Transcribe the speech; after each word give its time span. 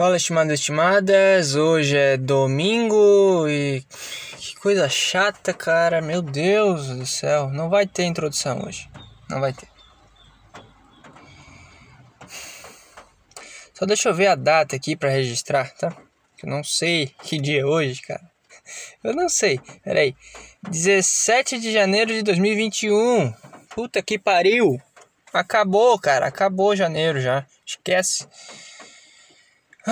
Fala, 0.00 0.16
estimados 0.16 0.52
e 0.52 0.54
estimadas. 0.54 1.54
Hoje 1.56 1.94
é 1.94 2.16
domingo 2.16 3.46
e 3.46 3.84
que 4.38 4.56
coisa 4.56 4.88
chata, 4.88 5.52
cara. 5.52 6.00
Meu 6.00 6.22
Deus 6.22 6.86
do 6.88 7.04
céu. 7.04 7.50
Não 7.50 7.68
vai 7.68 7.86
ter 7.86 8.04
introdução 8.04 8.64
hoje. 8.64 8.88
Não 9.28 9.42
vai 9.42 9.52
ter. 9.52 9.68
Só 13.74 13.84
deixa 13.84 14.08
eu 14.08 14.14
ver 14.14 14.28
a 14.28 14.34
data 14.34 14.74
aqui 14.74 14.96
para 14.96 15.10
registrar, 15.10 15.70
tá? 15.74 15.94
Eu 16.42 16.48
não 16.48 16.64
sei 16.64 17.14
que 17.22 17.38
dia 17.38 17.60
é 17.60 17.66
hoje, 17.66 18.00
cara. 18.00 18.22
Eu 19.04 19.12
não 19.12 19.28
sei. 19.28 19.60
Pera 19.84 20.00
aí. 20.00 20.16
17 20.62 21.60
de 21.60 21.70
janeiro 21.70 22.10
de 22.10 22.22
2021. 22.22 23.34
Puta 23.68 24.00
que 24.00 24.18
pariu. 24.18 24.80
Acabou, 25.30 25.98
cara. 25.98 26.24
Acabou 26.24 26.74
janeiro 26.74 27.20
já. 27.20 27.44
Esquece. 27.66 28.26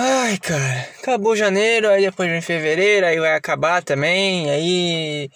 Ai, 0.01 0.37
cara, 0.37 0.87
acabou 0.97 1.35
janeiro, 1.35 1.89
aí 1.89 2.05
depois 2.05 2.29
vem 2.29 2.41
fevereiro, 2.41 3.05
aí 3.05 3.19
vai 3.19 3.35
acabar 3.35 3.83
também, 3.83 4.49
aí. 4.49 5.29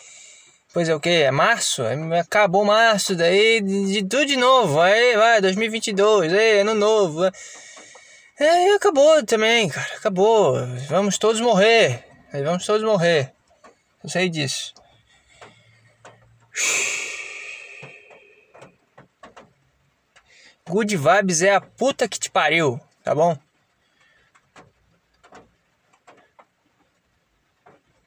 Depois 0.69 0.87
é 0.87 0.95
o 0.95 1.01
que? 1.01 1.09
É 1.09 1.31
março? 1.31 1.83
Acabou 2.17 2.63
março, 2.63 3.13
daí 3.13 3.59
de, 3.59 3.91
de, 3.91 4.01
tudo 4.03 4.25
de 4.25 4.37
novo, 4.37 4.79
aí 4.79 5.17
vai, 5.17 5.41
2022, 5.41 6.31
aí, 6.31 6.59
ano 6.61 6.75
novo. 6.75 7.25
É, 8.39 8.73
acabou 8.75 9.21
também, 9.25 9.67
cara, 9.67 9.95
acabou. 9.97 10.55
Vamos 10.87 11.17
todos 11.17 11.41
morrer, 11.41 12.05
aí 12.31 12.41
vamos 12.41 12.65
todos 12.65 12.85
morrer. 12.85 13.33
Eu 14.01 14.09
sei 14.09 14.29
disso. 14.29 14.73
Good 20.69 20.95
vibes 20.95 21.41
é 21.41 21.53
a 21.53 21.59
puta 21.59 22.07
que 22.07 22.17
te 22.17 22.31
pariu, 22.31 22.79
tá 23.03 23.13
bom? 23.13 23.37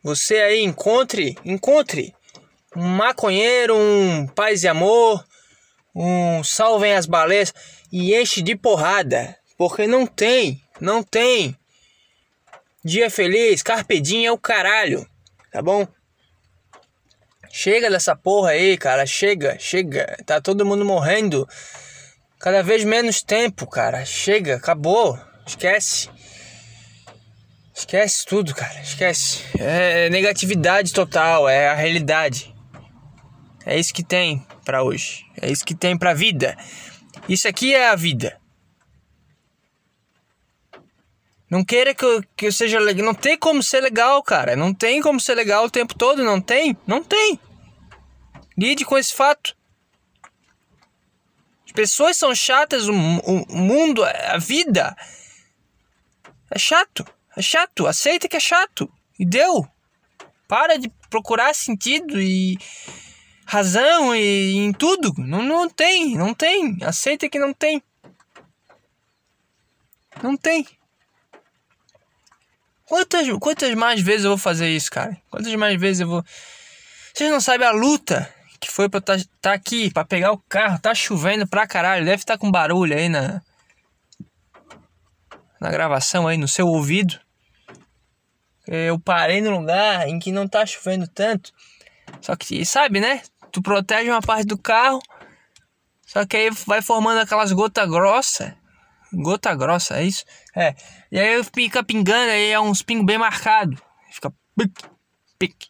Você 0.06 0.36
aí 0.36 0.62
encontre, 0.62 1.36
encontre 1.44 2.14
um 2.76 2.86
maconheiro, 2.86 3.76
um 3.76 4.28
paz 4.28 4.62
e 4.62 4.68
amor, 4.68 5.26
um 5.92 6.44
salvem 6.44 6.94
as 6.94 7.06
baleias 7.06 7.52
e 7.90 8.14
enche 8.14 8.40
de 8.40 8.54
porrada, 8.54 9.36
porque 9.58 9.84
não 9.84 10.06
tem, 10.06 10.62
não 10.80 11.02
tem. 11.02 11.58
Dia 12.84 13.10
feliz, 13.10 13.64
carpedinho 13.64 14.28
é 14.28 14.32
o 14.32 14.38
caralho, 14.38 15.04
tá 15.50 15.60
bom? 15.60 15.88
Chega 17.50 17.90
dessa 17.90 18.14
porra 18.14 18.50
aí, 18.50 18.78
cara, 18.78 19.04
chega, 19.06 19.58
chega. 19.58 20.18
Tá 20.24 20.40
todo 20.40 20.64
mundo 20.64 20.84
morrendo. 20.84 21.48
Cada 22.38 22.62
vez 22.62 22.84
menos 22.84 23.22
tempo, 23.22 23.66
cara. 23.66 24.04
Chega, 24.04 24.54
acabou. 24.54 25.18
Esquece. 25.44 26.08
Esquece 27.76 28.24
tudo, 28.24 28.54
cara. 28.54 28.80
Esquece. 28.80 29.44
É 29.58 30.08
negatividade 30.08 30.94
total, 30.94 31.46
é 31.46 31.68
a 31.68 31.74
realidade. 31.74 32.54
É 33.66 33.78
isso 33.78 33.92
que 33.92 34.02
tem 34.02 34.46
para 34.64 34.82
hoje. 34.82 35.26
É 35.42 35.50
isso 35.52 35.62
que 35.62 35.74
tem 35.74 35.96
pra 35.96 36.14
vida. 36.14 36.56
Isso 37.28 37.46
aqui 37.46 37.74
é 37.74 37.90
a 37.90 37.94
vida. 37.94 38.40
Não 41.50 41.62
queira 41.62 41.94
que 41.94 42.02
eu, 42.02 42.24
que 42.34 42.46
eu 42.46 42.52
seja 42.52 42.80
legal. 42.80 43.04
Não 43.04 43.14
tem 43.14 43.36
como 43.36 43.62
ser 43.62 43.82
legal, 43.82 44.22
cara. 44.22 44.56
Não 44.56 44.72
tem 44.72 45.02
como 45.02 45.20
ser 45.20 45.34
legal 45.34 45.66
o 45.66 45.70
tempo 45.70 45.94
todo. 45.94 46.24
Não 46.24 46.40
tem. 46.40 46.74
Não 46.86 47.04
tem. 47.04 47.38
Lide 48.56 48.86
com 48.86 48.96
esse 48.96 49.12
fato. 49.12 49.54
As 51.66 51.72
pessoas 51.72 52.16
são 52.16 52.34
chatas. 52.34 52.88
O, 52.88 52.92
o 52.92 53.56
mundo, 53.58 54.02
a 54.02 54.38
vida. 54.38 54.96
É 56.50 56.58
chato. 56.58 57.04
É 57.36 57.42
chato, 57.42 57.86
aceita 57.86 58.28
que 58.28 58.36
é 58.36 58.40
chato. 58.40 58.90
E 59.18 59.26
deu. 59.26 59.68
Para 60.48 60.78
de 60.78 60.88
procurar 61.10 61.54
sentido 61.54 62.18
e 62.20 62.56
razão 63.44 64.16
e 64.16 64.56
em 64.56 64.72
tudo. 64.72 65.12
Não, 65.18 65.42
não 65.42 65.68
tem, 65.68 66.16
não 66.16 66.32
tem. 66.32 66.78
Aceita 66.82 67.28
que 67.28 67.38
não 67.38 67.52
tem. 67.52 67.82
Não 70.22 70.34
tem. 70.34 70.66
Quantas, 72.86 73.28
quantas 73.38 73.74
mais 73.74 74.00
vezes 74.00 74.24
eu 74.24 74.30
vou 74.30 74.38
fazer 74.38 74.70
isso, 74.70 74.90
cara? 74.90 75.20
Quantas 75.30 75.54
mais 75.56 75.78
vezes 75.78 76.00
eu 76.00 76.08
vou. 76.08 76.24
Vocês 77.12 77.30
não 77.30 77.40
sabem 77.40 77.66
a 77.66 77.72
luta 77.72 78.32
que 78.58 78.70
foi 78.70 78.88
pra 78.88 78.98
estar 78.98 79.18
tá, 79.18 79.24
tá 79.42 79.52
aqui, 79.52 79.92
pra 79.92 80.04
pegar 80.04 80.32
o 80.32 80.38
carro. 80.48 80.78
Tá 80.78 80.94
chovendo 80.94 81.46
pra 81.46 81.66
caralho. 81.66 82.04
Deve 82.04 82.22
estar 82.22 82.34
tá 82.34 82.38
com 82.38 82.50
barulho 82.50 82.96
aí 82.96 83.10
na. 83.10 83.42
Na 85.60 85.70
gravação 85.70 86.28
aí, 86.28 86.36
no 86.36 86.46
seu 86.46 86.66
ouvido 86.66 87.18
eu 88.66 88.98
parei 88.98 89.40
no 89.40 89.58
lugar 89.58 90.08
em 90.08 90.18
que 90.18 90.32
não 90.32 90.48
tá 90.48 90.64
chovendo 90.66 91.06
tanto. 91.06 91.52
Só 92.20 92.34
que, 92.36 92.64
sabe, 92.64 93.00
né? 93.00 93.22
Tu 93.52 93.62
protege 93.62 94.10
uma 94.10 94.20
parte 94.20 94.46
do 94.46 94.58
carro, 94.58 95.00
só 96.06 96.24
que 96.24 96.36
aí 96.36 96.50
vai 96.66 96.80
formando 96.80 97.18
aquelas 97.18 97.52
gotas 97.52 97.88
grossas. 97.88 98.52
Gota 99.12 99.54
grossa, 99.54 99.98
é 99.98 100.04
isso? 100.04 100.24
É. 100.54 100.74
E 101.10 101.18
aí 101.18 101.42
fica 101.44 101.82
pingando, 101.82 102.30
aí 102.30 102.50
é 102.50 102.60
uns 102.60 102.82
pingos 102.82 103.06
bem 103.06 103.18
marcados. 103.18 103.78
Fica 104.10 104.32
pique, 104.56 104.84
pique, 105.38 105.68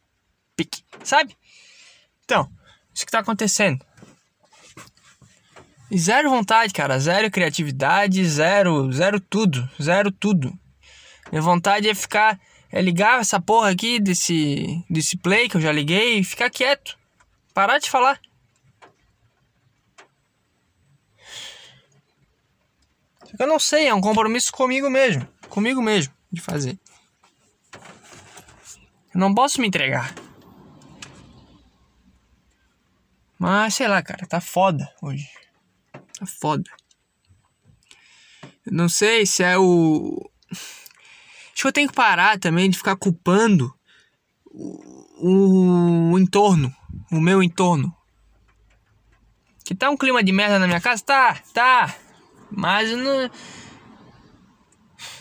pique. 0.57 0.85
Sabe? 1.05 1.37
Então, 2.25 2.51
isso 2.95 3.05
que 3.05 3.13
tá 3.13 3.21
acontecendo. 3.21 3.85
E 5.91 5.99
zero 5.99 6.29
vontade, 6.29 6.73
cara. 6.73 6.99
Zero 6.99 7.31
criatividade, 7.31 8.25
zero, 8.25 8.91
zero 8.93 9.21
tudo. 9.21 9.69
Zero 9.81 10.11
tudo. 10.11 10.53
Minha 11.31 11.43
vontade 11.43 11.89
é 11.89 11.95
ficar 11.95 12.39
é 12.77 12.83
ligar 12.83 13.21
essa 13.21 13.41
porra 13.41 13.71
aqui 13.71 13.99
desse, 13.99 14.85
desse 14.91 15.17
play 15.17 15.49
que 15.49 15.57
eu 15.57 15.61
já 15.63 15.73
liguei 15.73 16.19
e 16.19 16.25
ficar 16.25 16.51
quieto. 16.51 16.99
Parar 17.55 17.79
de 17.79 17.89
falar. 17.89 18.21
Eu 23.39 23.47
não 23.47 23.59
sei, 23.59 23.89
é 23.89 23.95
um 23.95 24.01
compromisso 24.03 24.53
comigo 24.53 24.91
mesmo. 24.91 25.27
Comigo 25.49 25.81
mesmo 25.81 26.13
de 26.31 26.43
fazer. 26.43 26.79
Eu 29.15 29.21
não 29.21 29.35
posso 29.35 29.59
me 29.59 29.67
entregar. 29.67 30.15
Mas 33.39 33.75
sei 33.75 33.89
lá, 33.89 34.03
cara, 34.03 34.27
tá 34.27 34.39
foda 34.39 34.95
hoje. 35.01 35.31
Tá 36.19 36.27
foda. 36.27 36.71
Eu 38.67 38.73
não 38.73 38.89
sei 38.91 39.25
se 39.25 39.43
é 39.43 39.57
o 39.57 40.31
Acho 41.57 41.63
que 41.63 41.69
eu 41.69 41.73
tenho 41.73 41.89
que 41.89 41.95
parar 41.95 42.39
também 42.39 42.69
de 42.69 42.77
ficar 42.77 42.97
culpando 42.97 43.75
o, 44.45 46.13
o 46.13 46.19
entorno, 46.19 46.71
o 47.11 47.19
meu 47.19 47.43
entorno. 47.43 47.97
Que 49.65 49.75
tá 49.75 49.89
um 49.89 49.97
clima 49.97 50.23
de 50.23 50.33
merda 50.33 50.59
na 50.59 50.67
minha 50.67 50.83
casa? 50.83 51.03
Tá, 51.03 51.41
tá. 51.55 51.97
Mas 52.51 52.91
eu 52.91 52.99
não. 52.99 53.31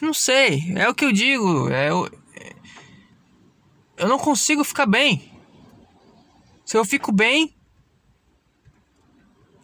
Não 0.01 0.13
sei. 0.13 0.73
É 0.75 0.90
o 0.90 0.94
que 0.94 1.06
eu 1.06 1.13
digo. 1.13 1.69
É, 1.69 1.90
eu, 1.90 2.09
eu 3.96 4.09
não 4.09 4.19
consigo 4.19 4.66
ficar 4.66 4.85
bem. 4.85 5.31
Se 6.66 6.75
eu 6.75 6.84
fico 6.84 7.13
bem, 7.13 7.56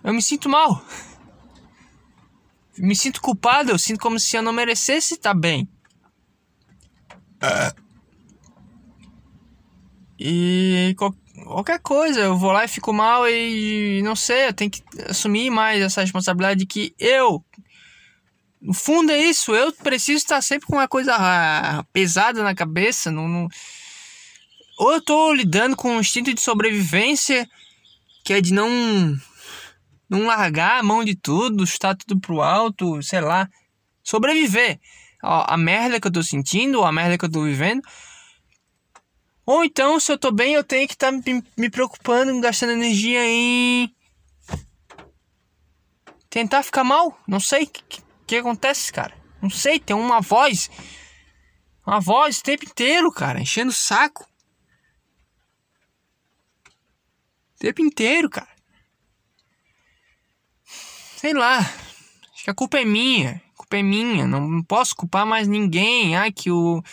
eu 0.06 0.14
me 0.14 0.22
sinto 0.22 0.48
mal. 0.48 0.82
Me 2.78 2.96
sinto 2.96 3.22
culpado, 3.22 3.70
eu 3.70 3.78
sinto 3.78 4.00
como 4.00 4.18
se 4.18 4.36
eu 4.36 4.42
não 4.42 4.54
merecesse 4.54 5.16
estar 5.16 5.34
bem. 5.34 5.70
E 10.20 10.96
qualquer 10.96 11.80
coisa, 11.80 12.20
eu 12.20 12.38
vou 12.38 12.52
lá 12.52 12.64
e 12.64 12.68
fico 12.68 12.94
mal 12.94 13.28
e 13.28 14.02
não 14.04 14.16
sei, 14.16 14.48
eu 14.48 14.54
tenho 14.54 14.70
que 14.70 14.84
assumir 15.10 15.50
mais 15.50 15.82
essa 15.82 16.02
responsabilidade 16.02 16.60
de 16.60 16.66
que 16.68 16.94
eu. 17.00 17.44
No 18.62 18.74
fundo 18.74 19.12
é 19.12 19.18
isso, 19.18 19.56
eu 19.56 19.74
preciso 19.74 20.18
estar 20.18 20.40
sempre 20.42 20.68
com 20.68 20.76
uma 20.76 20.88
coisa 20.88 21.18
pesada 21.92 22.44
na 22.44 22.54
cabeça. 22.54 23.10
Não, 23.10 23.28
não... 23.28 23.48
Ou 24.78 24.94
eu 24.94 25.02
tô 25.02 25.34
lidando 25.34 25.76
com 25.76 25.96
um 25.96 26.00
instinto 26.00 26.32
de 26.32 26.40
sobrevivência, 26.40 27.50
que 28.24 28.34
é 28.34 28.42
de 28.42 28.54
não. 28.54 28.70
não 30.08 30.28
largar 30.28 30.80
a 30.80 30.84
mão 30.84 31.04
de 31.04 31.16
tudo, 31.16 31.66
chutar 31.66 31.96
tudo 31.96 32.22
pro 32.22 32.42
alto, 32.42 33.02
sei 33.02 33.22
lá. 33.22 33.50
Sobreviver 34.04 34.80
a, 35.22 35.54
a 35.54 35.58
merda 35.58 36.00
que 36.00 36.08
eu 36.08 36.12
tô 36.12 36.24
sentindo, 36.24 36.84
a 36.84 36.92
merda 36.92 37.18
que 37.18 37.26
eu 37.26 37.32
tô 37.32 37.44
vivendo. 37.44 37.82
Ou 39.46 39.64
então, 39.64 40.00
se 40.00 40.12
eu 40.12 40.18
tô 40.18 40.32
bem, 40.32 40.54
eu 40.54 40.64
tenho 40.64 40.88
que 40.88 40.94
estar 40.94 41.12
tá 41.12 41.12
me, 41.12 41.44
me 41.58 41.70
preocupando, 41.70 42.40
gastando 42.42 42.72
energia 42.72 43.26
em. 43.26 43.94
Tentar 46.30 46.64
ficar 46.64 46.84
mal. 46.84 47.20
Não 47.28 47.40
sei 47.40 47.64
o 47.64 47.68
que, 47.68 48.02
que 48.26 48.36
acontece, 48.38 48.92
cara. 48.92 49.14
Não 49.42 49.50
sei, 49.50 49.80
tem 49.80 49.96
uma 49.96 50.22
voz. 50.22 50.70
Uma 51.86 52.00
voz 52.00 52.40
o 52.40 52.44
tempo 52.44 52.64
inteiro, 52.64 53.12
cara, 53.12 53.42
enchendo 53.42 53.72
o 53.72 53.74
saco. 53.74 54.24
O 57.56 57.60
tempo 57.60 57.82
inteiro, 57.82 58.30
cara. 58.30 58.48
Sei 61.18 61.34
lá. 61.34 61.58
Acho 61.60 62.44
que 62.46 62.50
a 62.50 62.56
culpa 62.56 62.80
é 62.80 62.86
minha 62.86 63.42
culpa 63.72 63.78
é 63.78 63.84
minha, 63.84 64.28
não 64.28 64.62
posso 64.64 64.96
culpar 64.96 65.26
mais 65.26 65.48
ninguém. 65.48 66.16
Ai, 66.16 66.32
que 66.32 66.52
o 66.52 66.84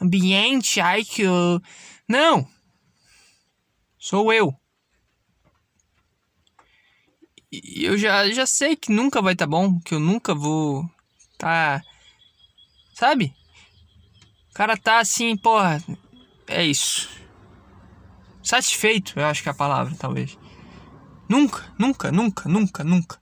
ambiente, 0.00 0.80
ai, 0.80 1.02
que 1.04 1.26
o. 1.26 1.60
Não! 2.06 2.46
Sou 3.98 4.32
eu. 4.32 4.54
E 7.50 7.84
eu 7.84 7.96
já, 7.96 8.30
já 8.30 8.44
sei 8.44 8.76
que 8.76 8.92
nunca 8.92 9.22
vai 9.22 9.32
estar 9.32 9.46
tá 9.46 9.50
bom, 9.50 9.80
que 9.80 9.94
eu 9.94 10.00
nunca 10.00 10.34
vou 10.34 10.88
tá. 11.38 11.82
Sabe? 12.94 13.34
O 14.50 14.54
cara 14.54 14.76
tá 14.76 14.98
assim, 14.98 15.36
porra, 15.36 15.82
é 16.46 16.64
isso. 16.64 17.08
Satisfeito, 18.42 19.18
eu 19.18 19.24
acho 19.24 19.42
que 19.42 19.48
é 19.48 19.52
a 19.52 19.54
palavra, 19.54 19.94
talvez. 19.98 20.36
Nunca, 21.28 21.72
nunca, 21.78 22.10
nunca, 22.10 22.48
nunca, 22.48 22.84
nunca. 22.84 23.18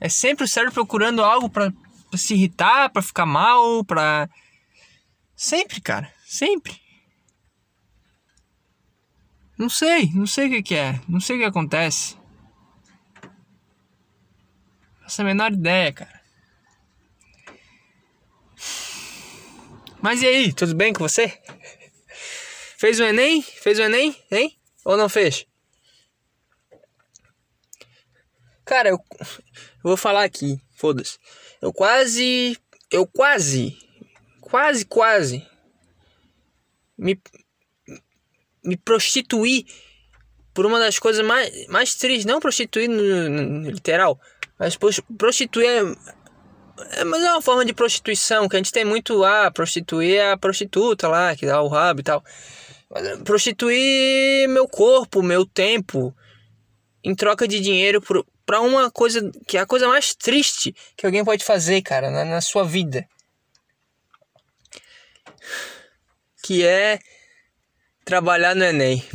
É 0.00 0.08
sempre 0.08 0.44
o 0.44 0.48
cérebro 0.48 0.74
procurando 0.74 1.24
algo 1.24 1.48
para 1.48 1.72
se 2.16 2.34
irritar, 2.34 2.90
para 2.90 3.02
ficar 3.02 3.26
mal, 3.26 3.84
pra. 3.84 4.28
Sempre, 5.36 5.80
cara. 5.80 6.12
Sempre. 6.24 6.80
Não 9.58 9.68
sei, 9.68 10.10
não 10.14 10.26
sei 10.26 10.46
o 10.46 10.50
que, 10.50 10.62
que 10.62 10.74
é. 10.74 11.00
Não 11.08 11.20
sei 11.20 11.36
o 11.36 11.38
que 11.40 11.44
acontece. 11.44 12.16
Faço 15.02 15.22
a 15.22 15.24
menor 15.24 15.52
ideia, 15.52 15.92
cara. 15.92 16.20
Mas 20.00 20.22
e 20.22 20.26
aí, 20.26 20.52
tudo 20.52 20.76
bem 20.76 20.92
com 20.92 21.00
você? 21.00 21.42
Fez 22.76 23.00
o 23.00 23.04
Enem? 23.04 23.42
Fez 23.42 23.78
o 23.78 23.82
Enem? 23.82 24.14
Hein? 24.30 24.56
Ou 24.84 24.96
não 24.96 25.08
fez? 25.08 25.44
Cara, 28.64 28.90
eu, 28.90 28.98
eu 29.18 29.26
vou 29.82 29.96
falar 29.96 30.22
aqui, 30.22 30.60
foda-se. 30.76 31.18
Eu 31.60 31.72
quase. 31.72 32.56
Eu 32.90 33.06
quase. 33.06 33.76
Quase, 34.40 34.84
quase. 34.84 35.46
Me. 36.96 37.20
Me 38.64 38.76
prostituí 38.76 39.66
por 40.52 40.66
uma 40.66 40.78
das 40.78 40.98
coisas 40.98 41.24
mais, 41.24 41.66
mais 41.68 41.94
tristes. 41.94 42.24
Não 42.24 42.40
prostituir 42.40 42.88
no, 42.88 43.28
no 43.28 43.70
literal, 43.70 44.20
mas 44.58 44.76
prostituir 45.16 45.66
é, 45.66 45.80
é, 47.00 47.04
mas 47.04 47.22
é 47.22 47.32
uma 47.32 47.42
forma 47.42 47.64
de 47.64 47.72
prostituição 47.72 48.48
que 48.48 48.56
a 48.56 48.58
gente 48.58 48.72
tem 48.72 48.84
muito. 48.84 49.24
Ah, 49.24 49.50
prostituir 49.50 50.20
a 50.20 50.36
prostituta 50.36 51.08
lá, 51.08 51.34
que 51.34 51.46
dá 51.46 51.60
o 51.62 51.68
rabo 51.68 52.00
e 52.00 52.02
tal. 52.02 52.22
Prostituir 53.24 54.48
meu 54.48 54.66
corpo, 54.66 55.22
meu 55.22 55.44
tempo, 55.44 56.14
em 57.04 57.14
troca 57.14 57.46
de 57.46 57.60
dinheiro 57.60 58.00
para 58.48 58.62
uma 58.62 58.90
coisa 58.90 59.30
que 59.46 59.58
é 59.58 59.60
a 59.60 59.66
coisa 59.66 59.86
mais 59.86 60.14
triste 60.14 60.74
que 60.96 61.04
alguém 61.04 61.22
pode 61.22 61.44
fazer, 61.44 61.82
cara, 61.82 62.10
na, 62.10 62.24
na 62.24 62.40
sua 62.40 62.64
vida. 62.64 63.06
Que 66.42 66.64
é 66.64 66.98
trabalhar 68.06 68.54
no 68.54 68.64
Enem. 68.64 69.06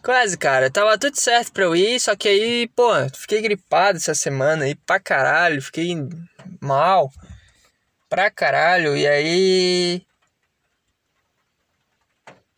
Quase, 0.00 0.38
cara. 0.38 0.70
Tava 0.70 0.96
tudo 0.96 1.20
certo 1.20 1.50
pra 1.52 1.64
eu 1.64 1.74
ir, 1.74 1.98
só 1.98 2.14
que 2.14 2.28
aí, 2.28 2.68
pô, 2.68 2.90
fiquei 3.16 3.42
gripado 3.42 3.98
essa 3.98 4.14
semana 4.14 4.64
aí 4.64 4.76
pra 4.76 5.00
caralho. 5.00 5.60
Fiquei 5.60 5.96
mal 6.60 7.10
pra 8.08 8.30
caralho. 8.30 8.96
E 8.96 9.08
aí 9.08 10.06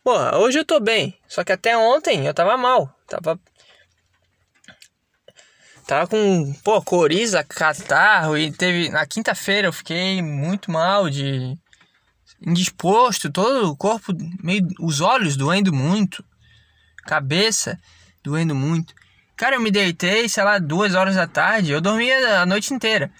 Pô, 0.03 0.13
hoje 0.37 0.57
eu 0.59 0.65
tô 0.65 0.79
bem. 0.79 1.15
Só 1.27 1.43
que 1.43 1.51
até 1.51 1.77
ontem 1.77 2.25
eu 2.25 2.33
tava 2.33 2.57
mal. 2.57 2.91
Tava. 3.07 3.39
Tava 5.85 6.07
com, 6.07 6.53
pô, 6.63 6.81
coriza, 6.81 7.43
catarro. 7.43 8.35
E 8.37 8.51
teve. 8.51 8.89
Na 8.89 9.05
quinta-feira 9.05 9.67
eu 9.67 9.73
fiquei 9.73 10.21
muito 10.21 10.71
mal 10.71 11.09
de. 11.09 11.57
Indisposto, 12.41 13.31
todo 13.31 13.69
o 13.69 13.77
corpo, 13.77 14.11
meio. 14.43 14.67
Os 14.79 15.01
olhos 15.01 15.37
doendo 15.37 15.71
muito. 15.71 16.25
Cabeça 17.05 17.79
doendo 18.23 18.55
muito. 18.55 18.95
Cara, 19.35 19.55
eu 19.55 19.61
me 19.61 19.69
deitei, 19.69 20.27
sei 20.27 20.43
lá, 20.43 20.57
duas 20.57 20.95
horas 20.95 21.15
da 21.15 21.27
tarde. 21.27 21.71
Eu 21.71 21.81
dormia 21.81 22.41
a 22.41 22.45
noite 22.45 22.73
inteira. 22.73 23.11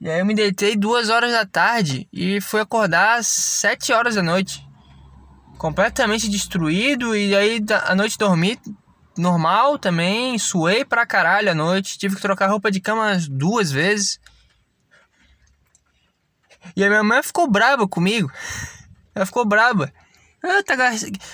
E 0.00 0.08
aí 0.08 0.20
eu 0.20 0.26
me 0.26 0.34
deitei 0.34 0.76
duas 0.76 1.08
horas 1.08 1.32
da 1.32 1.44
tarde 1.44 2.08
e 2.12 2.40
fui 2.40 2.60
acordar 2.60 3.18
às 3.18 3.26
sete 3.26 3.92
horas 3.92 4.14
da 4.14 4.22
noite 4.22 4.63
completamente 5.58 6.28
destruído 6.28 7.16
e 7.16 7.34
aí 7.34 7.64
a 7.86 7.94
noite 7.94 8.18
dormi 8.18 8.58
normal 9.16 9.78
também, 9.78 10.38
suei 10.38 10.84
pra 10.84 11.06
caralho 11.06 11.50
a 11.50 11.54
noite, 11.54 11.98
tive 11.98 12.16
que 12.16 12.22
trocar 12.22 12.50
roupa 12.50 12.70
de 12.70 12.80
cama 12.80 13.16
duas 13.30 13.70
vezes. 13.70 14.20
E 16.76 16.82
a 16.82 16.88
minha 16.88 17.04
mãe 17.04 17.22
ficou 17.22 17.48
brava 17.48 17.86
comigo. 17.86 18.30
Ela 19.14 19.26
ficou 19.26 19.44
brava. 19.44 19.92
Ah, 20.42 20.62
tá, 20.62 20.76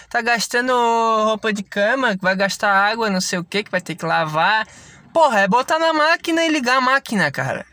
tá 0.08 0.22
gastando 0.22 0.72
roupa 1.24 1.52
de 1.52 1.62
cama, 1.62 2.16
vai 2.20 2.36
gastar 2.36 2.72
água, 2.72 3.10
não 3.10 3.20
sei 3.20 3.38
o 3.38 3.44
que, 3.44 3.64
que 3.64 3.70
vai 3.70 3.80
ter 3.80 3.96
que 3.96 4.04
lavar. 4.04 4.68
Porra, 5.12 5.40
é 5.40 5.48
botar 5.48 5.78
na 5.78 5.92
máquina 5.92 6.44
e 6.44 6.48
ligar 6.48 6.76
a 6.76 6.80
máquina, 6.80 7.30
cara. 7.30 7.66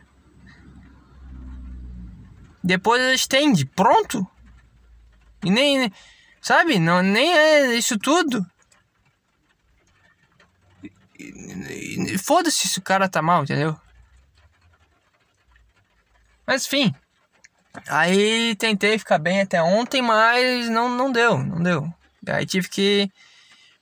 Depois 2.64 3.02
estende, 3.14 3.66
pronto. 3.66 4.26
E 5.44 5.52
nem. 5.52 5.92
Sabe? 6.48 6.80
Não, 6.80 7.04
nem 7.04 7.34
é 7.38 7.76
isso 7.76 8.00
tudo. 8.00 8.46
Foda-se 12.24 12.70
se 12.70 12.80
o 12.80 12.82
cara 12.82 13.10
tá 13.10 13.22
mal, 13.22 13.44
entendeu? 13.44 13.78
Mas 16.46 16.66
enfim. 16.66 16.96
Aí 17.90 18.56
tentei 18.56 18.98
ficar 18.98 19.18
bem 19.18 19.42
até 19.42 19.62
ontem, 19.62 20.02
mas 20.02 20.70
não, 20.70 20.88
não 20.88 21.12
deu, 21.12 21.38
não 21.38 21.62
deu. 21.62 21.94
Aí 22.30 22.46
tive 22.46 22.70
que 22.70 23.12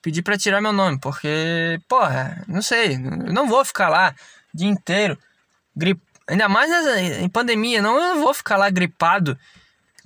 pedir 0.02 0.22
para 0.22 0.36
tirar 0.36 0.60
meu 0.60 0.72
nome, 0.72 0.98
porque, 0.98 1.80
porra, 1.86 2.44
não 2.48 2.62
sei, 2.62 2.96
eu 2.96 3.32
não 3.32 3.46
vou 3.46 3.64
ficar 3.64 3.88
lá 3.88 4.12
o 4.52 4.56
dia 4.56 4.68
inteiro, 4.68 5.16
grip... 5.76 6.02
ainda 6.26 6.48
mais 6.48 6.68
em 7.20 7.28
pandemia, 7.28 7.80
não 7.80 7.96
eu 7.96 8.20
vou 8.20 8.34
ficar 8.34 8.56
lá 8.56 8.68
gripado 8.70 9.38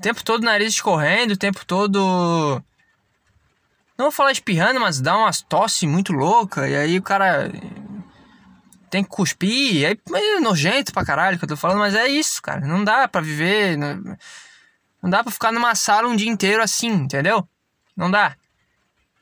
o 0.00 0.02
tempo 0.02 0.24
todo 0.24 0.42
nariz 0.42 0.72
escorrendo, 0.72 1.34
o 1.34 1.36
tempo 1.36 1.62
todo. 1.66 2.62
Não 3.98 4.06
vou 4.06 4.10
falar 4.10 4.32
espirrando, 4.32 4.80
mas 4.80 4.98
dá 4.98 5.14
umas 5.14 5.42
tosse 5.42 5.86
muito 5.86 6.10
louca. 6.10 6.66
E 6.66 6.74
aí 6.74 6.98
o 6.98 7.02
cara 7.02 7.52
tem 8.88 9.04
que 9.04 9.10
cuspir. 9.10 9.86
Aí 9.86 10.00
é 10.14 10.40
nojento 10.40 10.90
pra 10.90 11.04
caralho 11.04 11.38
que 11.38 11.44
eu 11.44 11.48
tô 11.50 11.54
falando, 11.54 11.80
mas 11.80 11.94
é 11.94 12.08
isso, 12.08 12.40
cara. 12.40 12.66
Não 12.66 12.82
dá 12.82 13.06
pra 13.06 13.20
viver. 13.20 13.76
Não, 13.76 14.16
não 15.02 15.10
dá 15.10 15.22
pra 15.22 15.30
ficar 15.30 15.52
numa 15.52 15.74
sala 15.74 16.08
um 16.08 16.16
dia 16.16 16.30
inteiro 16.30 16.62
assim, 16.62 16.88
entendeu? 16.88 17.46
Não 17.94 18.10
dá. 18.10 18.34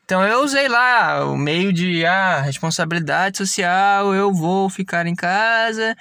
Então 0.04 0.24
eu 0.24 0.44
usei 0.44 0.68
lá 0.68 1.24
o 1.24 1.36
meio 1.36 1.72
de 1.72 2.06
ah, 2.06 2.40
responsabilidade 2.40 3.36
social, 3.36 4.14
eu 4.14 4.32
vou 4.32 4.70
ficar 4.70 5.08
em 5.08 5.14
casa 5.16 5.96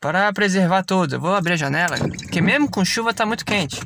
para 0.00 0.32
preservar 0.32 0.82
todos. 0.82 1.12
Eu 1.12 1.20
vou 1.20 1.34
abrir 1.34 1.54
a 1.54 1.56
janela, 1.56 1.96
porque 1.96 2.40
mesmo 2.40 2.70
com 2.70 2.84
chuva 2.84 3.14
tá 3.14 3.24
muito 3.24 3.44
quente. 3.44 3.80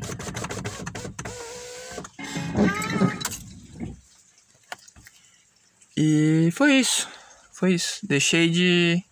E 5.96 6.50
foi 6.52 6.74
isso. 6.74 7.08
Foi 7.52 7.74
isso. 7.74 8.00
Deixei 8.02 8.48
de, 8.48 9.02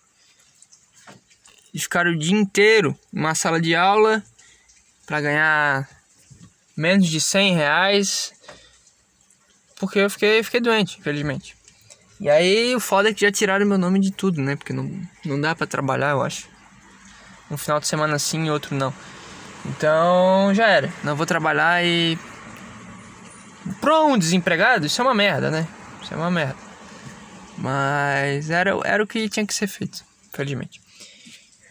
de 1.72 1.80
ficar 1.80 2.06
o 2.06 2.16
dia 2.16 2.36
inteiro 2.36 2.98
numa 3.12 3.34
sala 3.34 3.60
de 3.60 3.74
aula 3.74 4.22
para 5.06 5.20
ganhar 5.20 5.88
menos 6.76 7.08
de 7.08 7.20
100 7.20 7.54
reais. 7.54 8.32
Porque 9.76 9.98
eu 9.98 10.10
fiquei, 10.10 10.42
fiquei 10.42 10.60
doente, 10.60 10.98
infelizmente. 10.98 11.56
E 12.20 12.28
aí 12.28 12.74
o 12.74 12.80
foda 12.80 13.10
é 13.10 13.14
que 13.14 13.20
já 13.20 13.30
tiraram 13.30 13.64
meu 13.64 13.78
nome 13.78 14.00
de 14.00 14.10
tudo, 14.10 14.42
né? 14.42 14.56
Porque 14.56 14.72
não, 14.72 14.90
não 15.24 15.40
dá 15.40 15.54
para 15.54 15.66
trabalhar, 15.66 16.10
eu 16.10 16.22
acho 16.22 16.48
um 17.50 17.56
final 17.56 17.80
de 17.80 17.86
semana 17.86 18.18
sim 18.18 18.46
e 18.46 18.50
outro 18.50 18.74
não. 18.74 18.92
Então 19.66 20.52
já 20.54 20.66
era. 20.66 20.92
Não 21.02 21.16
vou 21.16 21.26
trabalhar 21.26 21.84
e. 21.84 22.18
Pra 23.80 24.04
um 24.04 24.16
desempregado, 24.16 24.86
isso 24.86 25.00
é 25.00 25.04
uma 25.04 25.14
merda, 25.14 25.50
né? 25.50 25.66
Isso 26.02 26.14
é 26.14 26.16
uma 26.16 26.30
merda. 26.30 26.56
Mas 27.56 28.50
era, 28.50 28.70
era 28.84 29.02
o 29.02 29.06
que 29.06 29.28
tinha 29.28 29.46
que 29.46 29.52
ser 29.52 29.66
feito, 29.66 30.04
felizmente. 30.32 30.80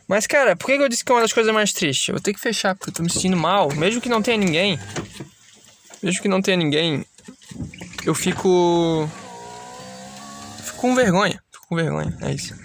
Mas, 0.07 0.25
cara, 0.25 0.55
por 0.55 0.65
que 0.67 0.73
eu 0.73 0.87
disse 0.87 1.03
que 1.03 1.11
é 1.11 1.15
uma 1.15 1.21
das 1.21 1.33
coisas 1.33 1.53
mais 1.53 1.73
tristes? 1.73 2.07
Eu 2.07 2.15
vou 2.15 2.21
ter 2.21 2.33
que 2.33 2.39
fechar, 2.39 2.75
porque 2.75 2.89
eu 2.89 2.93
tô 2.93 3.03
me 3.03 3.11
sentindo 3.11 3.35
mal. 3.35 3.73
Mesmo 3.73 3.99
que 3.99 4.07
não 4.07 4.21
tenha 4.21 4.37
ninguém. 4.37 4.79
Mesmo 6.01 6.21
que 6.21 6.29
não 6.29 6.41
tenha 6.41 6.55
ninguém. 6.55 7.05
Eu 8.05 8.15
fico. 8.15 9.09
Fico 10.63 10.77
com 10.77 10.95
vergonha. 10.95 11.41
Fico 11.51 11.67
com 11.67 11.75
vergonha, 11.75 12.17
é 12.21 12.33
isso. 12.33 12.55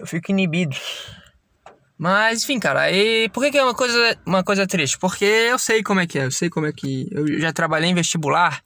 Eu 0.00 0.06
fico 0.06 0.30
inibido. 0.30 0.76
Mas, 1.98 2.42
enfim, 2.42 2.58
cara, 2.58 2.90
e 2.90 3.28
por 3.28 3.44
que, 3.44 3.50
que 3.50 3.58
é 3.58 3.62
uma 3.62 3.74
coisa, 3.74 4.18
uma 4.24 4.42
coisa 4.42 4.66
triste? 4.66 4.98
Porque 4.98 5.24
eu 5.24 5.58
sei 5.58 5.82
como 5.82 6.00
é 6.00 6.06
que 6.06 6.18
é, 6.18 6.24
eu 6.24 6.30
sei 6.30 6.48
como 6.48 6.66
é 6.66 6.72
que. 6.72 7.06
Eu 7.10 7.38
já 7.38 7.52
trabalhei 7.52 7.90
em 7.90 7.94
vestibular. 7.94 8.64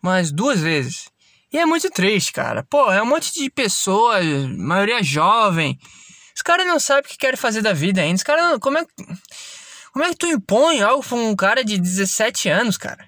Mas 0.00 0.32
duas 0.32 0.58
vezes. 0.58 1.10
E 1.52 1.58
é 1.58 1.66
muito 1.66 1.90
triste, 1.90 2.32
cara. 2.32 2.62
Pô, 2.64 2.90
é 2.90 3.02
um 3.02 3.06
monte 3.06 3.32
de 3.32 3.50
pessoas, 3.50 4.24
maioria 4.56 5.02
jovem. 5.02 5.78
Os 6.34 6.40
caras 6.40 6.66
não 6.66 6.80
sabem 6.80 7.04
o 7.04 7.08
que 7.08 7.18
querem 7.18 7.36
fazer 7.36 7.60
da 7.60 7.74
vida 7.74 8.00
ainda. 8.00 8.16
Os 8.16 8.22
caras. 8.22 8.58
Como 8.58 8.78
é, 8.78 8.86
como 9.92 10.04
é 10.04 10.08
que 10.08 10.16
tu 10.16 10.26
impõe 10.26 10.80
algo 10.80 11.04
pra 11.04 11.16
um 11.18 11.36
cara 11.36 11.62
de 11.62 11.78
17 11.78 12.48
anos, 12.48 12.78
cara? 12.78 13.06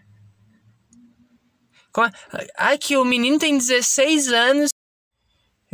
Como, 1.91 2.11
ai, 2.57 2.77
que 2.77 2.99
o 2.99 3.05
menino 3.05 3.39
tem 3.39 3.57
16 3.57 4.29
anos. 4.29 4.69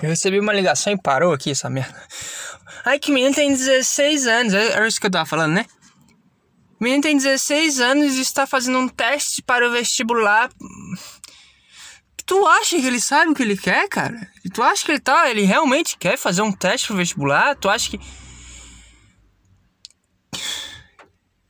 Eu 0.00 0.08
recebi 0.08 0.40
uma 0.40 0.52
ligação 0.52 0.92
e 0.92 1.00
parou 1.00 1.32
aqui 1.32 1.50
essa 1.50 1.70
merda. 1.70 2.00
Ai, 2.84 2.98
que 2.98 3.10
o 3.10 3.14
menino 3.14 3.34
tem 3.34 3.50
16 3.50 4.26
anos. 4.26 4.54
Era 4.54 4.86
isso 4.86 5.00
que 5.00 5.06
eu 5.06 5.10
tava 5.10 5.26
falando, 5.26 5.52
né? 5.52 5.66
O 6.80 6.84
menino 6.84 7.02
tem 7.02 7.16
16 7.16 7.80
anos 7.80 8.14
e 8.14 8.20
está 8.20 8.46
fazendo 8.46 8.78
um 8.78 8.88
teste 8.88 9.42
para 9.42 9.66
o 9.68 9.72
vestibular. 9.72 10.50
Tu 12.26 12.46
acha 12.46 12.76
que 12.76 12.86
ele 12.86 13.00
sabe 13.00 13.30
o 13.30 13.34
que 13.34 13.42
ele 13.42 13.56
quer, 13.56 13.88
cara? 13.88 14.28
Tu 14.52 14.62
acha 14.62 14.84
que 14.84 14.92
ele 14.92 15.00
tá, 15.00 15.30
ele 15.30 15.42
realmente 15.42 15.96
quer 15.96 16.18
fazer 16.18 16.42
um 16.42 16.52
teste 16.52 16.88
pro 16.88 16.96
vestibular? 16.96 17.54
Tu 17.56 17.68
acha 17.68 17.90
que 17.90 18.00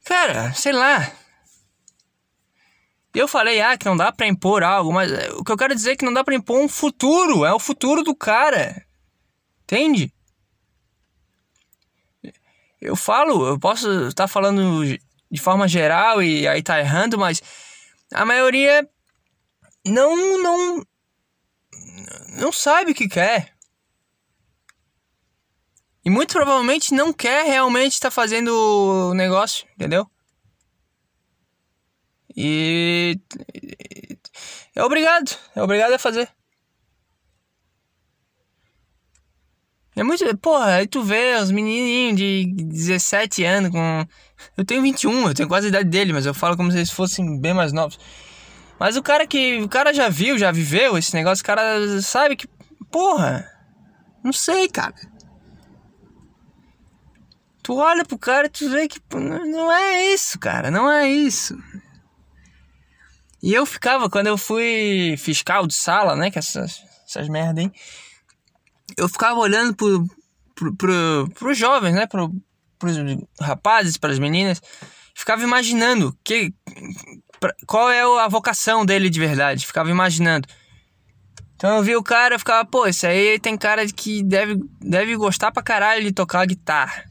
Cara, 0.04 0.52
sei 0.52 0.72
lá. 0.72 1.10
Eu 3.14 3.28
falei, 3.28 3.60
ah, 3.60 3.78
que 3.78 3.84
não 3.86 3.96
dá 3.96 4.10
pra 4.10 4.26
impor 4.26 4.64
algo, 4.64 4.92
mas 4.92 5.10
eh, 5.12 5.30
o 5.34 5.44
que 5.44 5.52
eu 5.52 5.56
quero 5.56 5.74
dizer 5.74 5.92
é 5.92 5.96
que 5.96 6.04
não 6.04 6.12
dá 6.12 6.24
pra 6.24 6.34
impor 6.34 6.60
um 6.60 6.68
futuro. 6.68 7.44
É 7.44 7.54
o 7.54 7.60
futuro 7.60 8.02
do 8.02 8.14
cara. 8.14 8.84
Entende? 9.62 10.12
Eu 12.80 12.96
falo, 12.96 13.46
eu 13.46 13.58
posso 13.58 14.08
estar 14.08 14.26
falando 14.26 14.84
de 15.30 15.40
forma 15.40 15.68
geral 15.68 16.22
e 16.22 16.46
aí 16.46 16.62
tá 16.62 16.78
errando, 16.78 17.16
mas 17.16 17.40
a 18.12 18.24
maioria 18.24 18.86
não 19.86 20.42
não 20.42 20.86
não 22.36 22.52
sabe 22.52 22.92
o 22.92 22.94
que 22.94 23.08
quer. 23.08 23.54
E 26.04 26.10
muito 26.10 26.34
provavelmente 26.34 26.92
não 26.92 27.12
quer 27.12 27.46
realmente 27.46 27.92
estar 27.92 28.08
tá 28.08 28.14
fazendo 28.14 28.50
o 29.10 29.14
negócio, 29.14 29.66
entendeu? 29.74 30.10
E 32.36 33.18
é 34.74 34.82
obrigado, 34.82 35.36
é 35.54 35.62
obrigado 35.62 35.92
a 35.92 35.98
fazer. 35.98 36.28
É 39.96 40.02
muito. 40.02 40.24
Porra, 40.38 40.76
aí 40.76 40.88
tu 40.88 41.02
vê 41.02 41.36
os 41.36 41.52
menininhos 41.52 42.16
de 42.16 42.52
17 42.64 43.44
anos 43.44 43.70
com. 43.70 44.06
Eu 44.56 44.64
tenho 44.64 44.82
21, 44.82 45.28
eu 45.28 45.34
tenho 45.34 45.48
quase 45.48 45.66
a 45.66 45.68
idade 45.68 45.88
dele, 45.88 46.12
mas 46.12 46.26
eu 46.26 46.34
falo 46.34 46.56
como 46.56 46.70
se 46.70 46.78
eles 46.78 46.90
fossem 46.90 47.40
bem 47.40 47.54
mais 47.54 47.72
novos. 47.72 47.98
Mas 48.78 48.96
o 48.96 49.02
cara 49.02 49.26
que. 49.26 49.62
O 49.62 49.68
cara 49.68 49.94
já 49.94 50.08
viu, 50.08 50.36
já 50.36 50.50
viveu 50.50 50.98
esse 50.98 51.14
negócio, 51.14 51.42
o 51.42 51.46
cara 51.46 52.02
sabe 52.02 52.34
que. 52.34 52.48
Porra. 52.90 53.48
Não 54.24 54.32
sei, 54.32 54.68
cara. 54.68 54.94
Tu 57.62 57.74
olha 57.76 58.04
pro 58.04 58.18
cara 58.18 58.46
e 58.46 58.50
tu 58.50 58.68
vê 58.68 58.88
que. 58.88 59.00
Não 59.14 59.72
é 59.72 60.12
isso, 60.12 60.38
cara. 60.40 60.72
Não 60.72 60.90
é 60.90 61.08
isso. 61.08 61.56
E 63.44 63.52
eu 63.52 63.66
ficava, 63.66 64.08
quando 64.08 64.28
eu 64.28 64.38
fui 64.38 65.16
fiscal 65.18 65.66
de 65.66 65.74
sala, 65.74 66.16
né? 66.16 66.30
Que 66.30 66.38
essas, 66.38 66.80
essas 67.06 67.28
merda, 67.28 67.60
hein? 67.60 67.70
Eu 68.96 69.06
ficava 69.06 69.38
olhando 69.38 69.76
pro, 69.76 70.08
pro, 70.54 70.74
pro, 70.74 71.28
pros 71.38 71.58
jovens, 71.58 71.94
né? 71.94 72.06
Pro, 72.06 72.34
pros 72.78 72.96
rapazes, 73.38 73.98
para 73.98 74.14
as 74.14 74.18
meninas. 74.18 74.62
Ficava 75.14 75.42
imaginando 75.42 76.16
que, 76.24 76.54
qual 77.66 77.90
é 77.90 78.00
a 78.00 78.28
vocação 78.28 78.82
dele 78.82 79.10
de 79.10 79.20
verdade. 79.20 79.66
Ficava 79.66 79.90
imaginando. 79.90 80.48
Então 81.54 81.76
eu 81.76 81.82
vi 81.82 81.94
o 81.96 82.02
cara, 82.02 82.36
eu 82.36 82.38
ficava, 82.38 82.64
pô, 82.64 82.86
esse 82.86 83.06
aí 83.06 83.38
tem 83.38 83.58
cara 83.58 83.86
que 83.86 84.22
deve, 84.22 84.58
deve 84.80 85.16
gostar 85.16 85.52
pra 85.52 85.62
caralho 85.62 86.02
de 86.02 86.12
tocar 86.12 86.46
guitarra. 86.46 87.04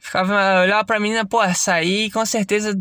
Ficava, 0.00 0.62
olhava 0.62 0.84
pra 0.84 0.98
menina, 0.98 1.24
pô, 1.24 1.40
essa 1.40 1.74
aí 1.74 2.10
com 2.10 2.26
certeza 2.26 2.76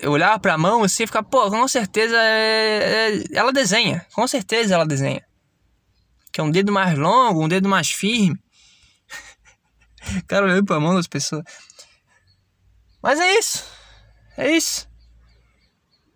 eu 0.00 0.12
olhava 0.12 0.38
pra 0.38 0.58
mão 0.58 0.82
assim 0.82 1.02
e 1.02 1.06
ficava, 1.06 1.26
pô, 1.26 1.50
com 1.50 1.66
certeza 1.68 2.16
é, 2.16 3.10
é, 3.10 3.24
ela 3.32 3.52
desenha. 3.52 4.06
Com 4.12 4.26
certeza 4.26 4.74
ela 4.74 4.86
desenha. 4.86 5.24
Que 6.32 6.40
é 6.40 6.44
um 6.44 6.50
dedo 6.50 6.72
mais 6.72 6.96
longo, 6.96 7.44
um 7.44 7.48
dedo 7.48 7.68
mais 7.68 7.90
firme. 7.90 8.38
cara 10.26 10.44
olhando 10.44 10.64
pra 10.64 10.80
mão 10.80 10.94
das 10.94 11.06
pessoas. 11.06 11.44
Mas 13.02 13.18
é 13.20 13.38
isso. 13.38 13.64
É 14.36 14.50
isso. 14.50 14.88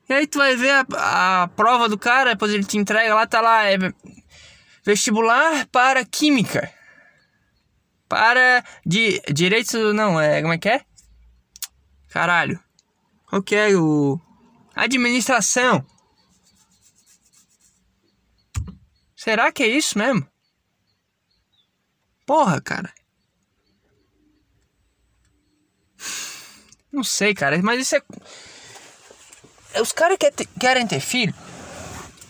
E 0.08 0.12
aí 0.12 0.26
tu 0.26 0.38
vai 0.38 0.56
ver 0.56 0.70
a, 0.70 1.42
a 1.42 1.48
prova 1.48 1.88
do 1.88 1.98
cara, 1.98 2.32
depois 2.32 2.52
ele 2.52 2.64
te 2.64 2.76
entrega 2.76 3.14
lá, 3.14 3.26
tá 3.26 3.40
lá, 3.40 3.64
é 3.64 3.76
vestibular 4.84 5.66
para 5.68 6.04
química. 6.04 6.72
Para 8.08 8.62
de 8.84 9.20
direito, 9.32 9.94
não, 9.94 10.20
é, 10.20 10.42
como 10.42 10.52
é 10.52 10.58
que 10.58 10.68
é? 10.68 10.82
Caralho. 12.10 12.60
Ok, 13.32 13.74
o. 13.76 14.20
Administração. 14.74 15.86
Será 19.16 19.50
que 19.50 19.62
é 19.62 19.68
isso 19.68 19.96
mesmo? 19.96 20.26
Porra, 22.26 22.60
cara. 22.60 22.92
Não 26.92 27.02
sei, 27.02 27.32
cara, 27.32 27.58
mas 27.62 27.80
isso 27.80 27.96
é. 27.96 28.02
Os 29.80 29.92
caras 29.92 30.18
quer 30.18 30.32
ter, 30.32 30.46
querem 30.60 30.86
ter 30.86 31.00
filho. 31.00 31.34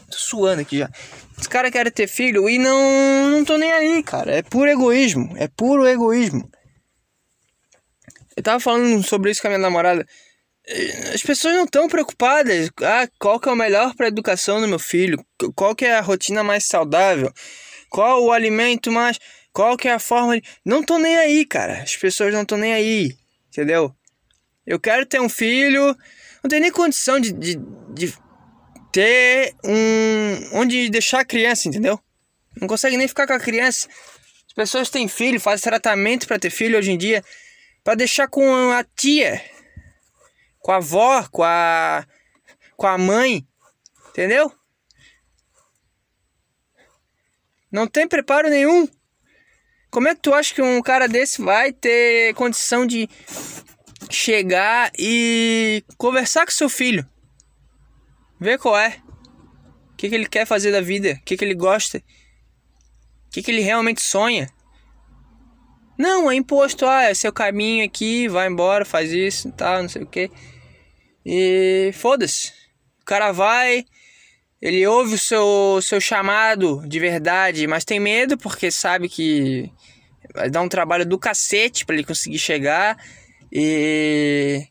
Tô 0.09 0.17
suando 0.17 0.63
aqui 0.63 0.79
já. 0.79 0.91
Os 1.37 1.49
caras 1.49 1.73
querem 1.73 1.91
ter 1.91 2.07
filho 2.07 2.49
e 2.49 2.61
não. 2.61 3.29
Não 3.31 3.45
tô 3.45 3.57
nem 3.57 3.73
aí, 3.73 4.03
cara. 4.05 4.37
É 4.37 4.43
puro 4.43 4.71
egoísmo. 4.71 5.37
É 5.37 5.49
puro 5.49 5.85
egoísmo. 5.85 6.49
Eu 8.37 8.43
tava 8.43 8.61
falando 8.61 9.03
sobre 9.03 9.33
isso 9.33 9.43
com 9.43 9.49
a 9.49 9.51
minha 9.51 9.59
namorada 9.59 10.07
as 11.12 11.23
pessoas 11.23 11.54
não 11.54 11.64
estão 11.64 11.88
preocupadas. 11.88 12.71
Ah, 12.83 13.09
qual 13.19 13.40
que 13.40 13.49
é 13.49 13.52
o 13.52 13.57
melhor 13.57 13.95
para 13.95 14.07
a 14.07 14.09
educação 14.09 14.61
do 14.61 14.69
meu 14.69 14.78
filho? 14.78 15.25
Qual 15.57 15.75
que 15.75 15.85
é 15.85 15.95
a 15.95 16.00
rotina 16.00 16.45
mais 16.45 16.64
saudável? 16.66 17.33
Qual 17.90 18.25
o 18.25 18.33
alimento 18.33 18.90
mais... 18.90 19.19
Qual 19.52 19.76
que 19.76 19.87
é 19.87 19.92
a 19.92 19.99
forma. 19.99 20.40
Não 20.64 20.81
estão 20.81 20.99
nem 20.99 21.19
aí, 21.19 21.45
cara. 21.45 21.83
As 21.83 21.97
pessoas 21.97 22.33
não 22.33 22.42
estão 22.42 22.57
nem 22.57 22.73
aí, 22.73 23.14
entendeu? 23.49 23.95
Eu 24.66 24.78
quero 24.78 25.04
ter 25.04 25.21
um 25.21 25.28
filho... 25.28 25.97
Não 26.42 26.49
tem 26.49 26.61
nem 26.61 26.73
condição 26.73 27.21
de, 27.21 27.33
de, 27.33 27.57
de 27.90 28.14
ter 28.92 29.54
um... 29.64 30.59
Onde 30.59 30.88
deixar 30.90 31.21
a 31.21 31.25
criança, 31.25 31.69
entendeu? 31.69 32.00
Não 32.61 32.69
consegue 32.69 32.97
nem 32.97 33.09
ficar 33.09 33.26
com 33.26 33.33
a 33.33 33.40
criança. 33.40 33.88
As 34.47 34.52
pessoas 34.54 34.90
têm 34.90 35.09
filho, 35.09 35.40
fazem 35.40 35.62
tratamento 35.62 36.26
para 36.26 36.38
ter 36.38 36.50
filho 36.50 36.78
hoje 36.78 36.92
em 36.92 36.99
dia. 36.99 37.23
para 37.83 37.95
deixar 37.95 38.28
com 38.28 38.71
a 38.71 38.85
tia 38.85 39.42
com 40.62 40.73
a 40.73 40.76
avó, 40.76 41.28
com 41.31 41.42
a 41.42 42.07
com 42.76 42.87
a 42.87 42.97
mãe, 42.97 43.47
entendeu? 44.09 44.50
Não 47.71 47.87
tem 47.87 48.09
preparo 48.09 48.49
nenhum. 48.49 48.88
Como 49.90 50.09
é 50.09 50.14
que 50.14 50.21
tu 50.23 50.33
acha 50.33 50.54
que 50.54 50.62
um 50.62 50.81
cara 50.81 51.07
desse 51.07 51.42
vai 51.42 51.73
ter 51.73 52.35
condição 52.35 52.87
de 52.87 53.09
chegar 54.11 54.90
e 54.99 55.85
conversar 55.97 56.45
com 56.45 56.52
seu 56.52 56.69
filho? 56.69 57.07
Ver 58.40 58.59
qual 58.59 58.76
é. 58.76 59.00
O 59.92 59.97
que, 59.97 60.09
que 60.09 60.14
ele 60.14 60.26
quer 60.26 60.47
fazer 60.47 60.73
da 60.73 60.81
vida? 60.81 61.19
O 61.21 61.25
que, 61.25 61.37
que 61.37 61.45
ele 61.45 61.54
gosta? 61.54 61.99
O 61.99 63.31
que, 63.31 63.42
que 63.42 63.50
ele 63.50 63.61
realmente 63.61 64.02
sonha? 64.02 64.50
Não, 65.97 66.31
é 66.31 66.35
imposto. 66.35 66.85
Ah, 66.85 67.04
é 67.04 67.14
seu 67.14 67.33
caminho 67.33 67.85
aqui, 67.85 68.28
vai 68.28 68.49
embora, 68.49 68.85
faz 68.85 69.12
isso 69.12 69.49
e 69.49 69.52
tal, 69.52 69.83
não 69.83 69.88
sei 69.88 70.02
o 70.02 70.07
que. 70.07 70.31
E 71.25 71.91
foda-se. 71.95 72.52
O 73.00 73.05
cara 73.05 73.33
vai, 73.33 73.85
ele 74.61 74.87
ouve 74.87 75.14
o 75.14 75.19
seu, 75.19 75.81
seu 75.83 76.00
chamado 76.00 76.87
de 76.87 76.99
verdade, 76.99 77.67
mas 77.67 77.85
tem 77.85 77.99
medo 77.99 78.38
porque 78.38 78.71
sabe 78.71 79.09
que 79.09 79.71
vai 80.35 80.49
dar 80.49 80.62
um 80.62 80.69
trabalho 80.69 81.05
do 81.05 81.19
cacete 81.19 81.85
para 81.85 81.95
ele 81.95 82.05
conseguir 82.05 82.38
chegar 82.38 82.97
e 83.50 84.67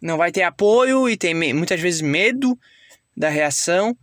não 0.00 0.16
vai 0.16 0.30
ter 0.30 0.42
apoio 0.42 1.08
e 1.08 1.16
tem 1.16 1.34
muitas 1.54 1.80
vezes 1.80 2.00
medo 2.00 2.58
da 3.16 3.28
reação. 3.28 3.96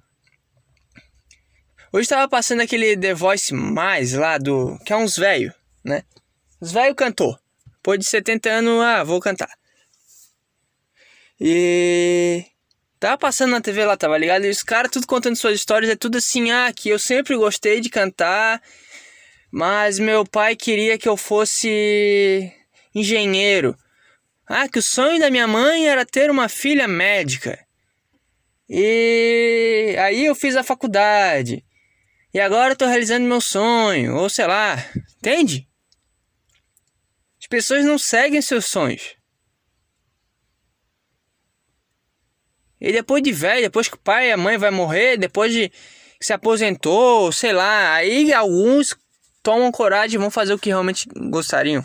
Hoje 1.92 2.04
estava 2.04 2.28
passando 2.28 2.62
aquele 2.62 2.98
The 2.98 3.14
Voice 3.14 3.54
mais 3.54 4.14
lá 4.14 4.38
do 4.38 4.78
que 4.86 4.94
é 4.94 4.98
uns 4.98 5.16
velho, 5.16 5.54
né? 5.84 6.04
Os 6.60 6.72
velho 6.72 6.94
cantor. 6.94 7.40
Depois 7.76 8.00
de 8.00 8.06
70 8.06 8.50
anos, 8.50 8.82
ah, 8.82 9.04
vou 9.04 9.20
cantar. 9.20 9.50
E 11.40 12.44
tava 13.00 13.18
passando 13.18 13.52
na 13.52 13.62
TV 13.62 13.86
lá, 13.86 13.96
tava 13.96 14.18
ligado? 14.18 14.46
E 14.46 14.50
os 14.50 14.62
caras 14.62 14.92
tudo 14.92 15.08
contando 15.08 15.36
suas 15.36 15.56
histórias, 15.56 15.90
é 15.90 15.96
tudo 15.96 16.18
assim, 16.18 16.52
ah, 16.52 16.72
que 16.76 16.90
eu 16.90 17.00
sempre 17.00 17.38
gostei 17.38 17.80
de 17.80 17.90
cantar, 17.90 18.62
mas 19.52 20.00
meu 20.00 20.26
pai 20.26 20.56
queria 20.56 20.98
que 20.98 21.08
eu 21.08 21.16
fosse 21.16 22.52
engenheiro. 22.94 23.78
Ah, 24.46 24.68
que 24.68 24.80
o 24.80 24.84
sonho 24.84 25.20
da 25.20 25.30
minha 25.30 25.48
mãe 25.48 25.88
era 25.88 26.06
ter 26.06 26.30
uma 26.30 26.50
filha 26.50 26.88
médica. 26.88 27.58
E 28.68 29.96
aí 30.00 30.26
eu 30.26 30.36
fiz 30.36 30.56
a 30.56 30.64
faculdade. 30.64 31.64
E 32.34 32.40
agora 32.40 32.74
eu 32.74 32.78
tô 32.78 32.86
realizando 32.86 33.26
meu 33.26 33.42
sonho, 33.42 34.16
ou 34.16 34.30
sei 34.30 34.46
lá, 34.46 34.76
entende? 35.18 35.68
As 37.40 37.48
pessoas 37.48 37.86
não 37.86 37.98
seguem 37.98 38.42
seus 38.42 38.66
sonhos. 38.66 39.19
E 42.80 42.92
depois 42.92 43.22
de 43.22 43.32
velho, 43.32 43.62
depois 43.62 43.88
que 43.88 43.96
o 43.96 44.00
pai 44.00 44.30
e 44.30 44.32
a 44.32 44.38
mãe 44.38 44.58
vai 44.58 44.72
morrer, 44.72 45.18
depois 45.18 45.52
de 45.52 45.70
que 46.20 46.26
se 46.26 46.34
aposentou, 46.34 47.32
sei 47.32 47.54
lá, 47.54 47.94
aí 47.94 48.34
alguns 48.34 48.96
tomam 49.42 49.72
coragem 49.72 50.16
e 50.16 50.20
vão 50.20 50.32
fazer 50.32 50.54
o 50.54 50.60
que 50.60 50.70
realmente 50.70 51.08
gostariam. 51.30 51.84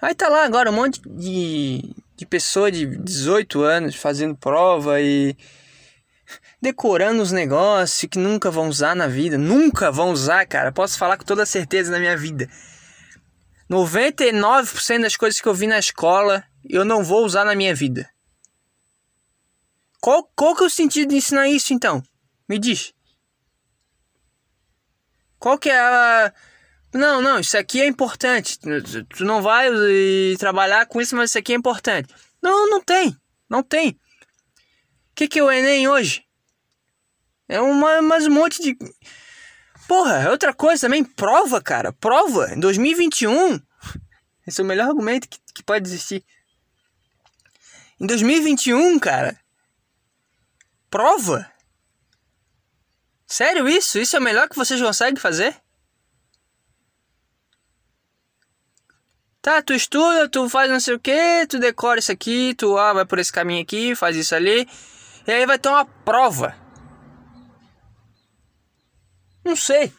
Aí 0.00 0.14
tá 0.14 0.28
lá 0.28 0.44
agora 0.44 0.70
um 0.70 0.74
monte 0.74 1.00
de, 1.06 1.94
de 2.14 2.26
pessoa 2.26 2.70
de 2.70 2.86
18 2.86 3.62
anos 3.62 3.96
fazendo 3.96 4.36
prova 4.36 5.00
e 5.00 5.34
decorando 6.60 7.22
os 7.22 7.32
negócios 7.32 8.08
que 8.10 8.18
nunca 8.18 8.50
vão 8.50 8.68
usar 8.68 8.94
na 8.94 9.06
vida. 9.06 9.38
Nunca 9.38 9.90
vão 9.90 10.10
usar, 10.10 10.46
cara. 10.46 10.70
Posso 10.70 10.98
falar 10.98 11.16
com 11.16 11.24
toda 11.24 11.46
certeza 11.46 11.90
na 11.90 11.98
minha 11.98 12.16
vida. 12.16 12.48
99% 13.70 15.02
das 15.02 15.16
coisas 15.16 15.40
que 15.40 15.48
eu 15.48 15.54
vi 15.54 15.66
na 15.66 15.78
escola 15.78 16.44
eu 16.68 16.84
não 16.84 17.04
vou 17.04 17.24
usar 17.24 17.44
na 17.44 17.54
minha 17.54 17.74
vida. 17.74 18.08
Qual, 20.00 20.24
qual 20.36 20.54
que 20.54 20.62
é 20.62 20.66
o 20.66 20.70
sentido 20.70 21.10
de 21.10 21.16
ensinar 21.16 21.48
isso 21.48 21.72
então? 21.72 22.02
Me 22.48 22.58
diz. 22.58 22.92
Qual 25.38 25.58
que 25.58 25.68
é 25.68 25.78
a. 25.78 26.32
Não, 26.92 27.20
não, 27.20 27.40
isso 27.40 27.58
aqui 27.58 27.80
é 27.80 27.86
importante. 27.86 28.58
Tu 28.58 29.24
não 29.24 29.42
vai 29.42 29.68
trabalhar 30.38 30.86
com 30.86 31.00
isso, 31.00 31.14
mas 31.14 31.30
isso 31.30 31.38
aqui 31.38 31.52
é 31.52 31.56
importante. 31.56 32.12
Não, 32.42 32.70
não 32.70 32.80
tem. 32.80 33.16
Não 33.48 33.62
tem. 33.62 33.90
O 33.90 35.14
que, 35.14 35.28
que 35.28 35.38
é 35.38 35.42
o 35.42 35.50
Enem 35.50 35.88
hoje? 35.88 36.24
É 37.48 37.60
uma, 37.60 38.00
mais 38.02 38.26
um 38.26 38.30
monte 38.30 38.62
de. 38.62 38.76
Porra, 39.86 40.22
é 40.22 40.30
outra 40.30 40.52
coisa 40.52 40.86
também. 40.86 41.04
Prova, 41.04 41.60
cara. 41.60 41.92
Prova. 41.92 42.52
Em 42.54 42.60
2021. 42.60 43.60
Esse 44.46 44.60
é 44.60 44.64
o 44.64 44.66
melhor 44.66 44.88
argumento 44.88 45.28
que, 45.28 45.38
que 45.54 45.62
pode 45.62 45.88
existir. 45.88 46.24
Em 48.00 48.06
2021, 48.06 48.98
cara. 48.98 49.38
Prova. 50.90 51.50
Sério 53.26 53.68
isso? 53.68 53.98
Isso 53.98 54.16
é 54.16 54.18
o 54.18 54.22
melhor 54.22 54.48
que 54.48 54.56
vocês 54.56 54.80
conseguem 54.80 55.16
fazer? 55.16 55.56
Tá, 59.42 59.62
tu 59.62 59.72
estuda, 59.72 60.28
tu 60.28 60.48
faz 60.48 60.68
não 60.70 60.80
sei 60.80 60.94
o 60.94 60.98
que, 60.98 61.46
tu 61.48 61.58
decora 61.60 62.00
isso 62.00 62.10
aqui, 62.10 62.52
tu 62.54 62.76
ah, 62.76 62.92
vai 62.92 63.04
por 63.04 63.18
esse 63.18 63.32
caminho 63.32 63.62
aqui, 63.62 63.94
faz 63.94 64.16
isso 64.16 64.34
ali. 64.34 64.68
E 65.26 65.30
aí 65.30 65.46
vai 65.46 65.58
ter 65.58 65.68
uma 65.68 65.84
prova. 65.84 66.65
Não 69.46 69.54
sei. 69.54 69.92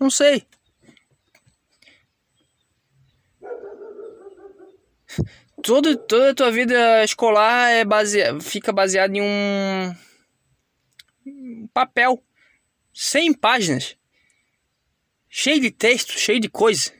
Não 0.00 0.08
sei. 0.08 0.46
Todo, 5.62 5.98
toda 5.98 6.30
a 6.30 6.34
tua 6.34 6.50
vida 6.50 7.04
escolar 7.04 7.68
é 7.72 7.84
base, 7.84 8.20
fica 8.40 8.72
baseada 8.72 9.14
em 9.14 9.20
um 9.20 9.94
papel. 11.74 12.24
100 12.94 13.34
páginas. 13.34 13.94
Cheio 15.28 15.60
de 15.60 15.70
texto, 15.70 16.18
cheio 16.18 16.40
de 16.40 16.48
coisa. 16.48 16.90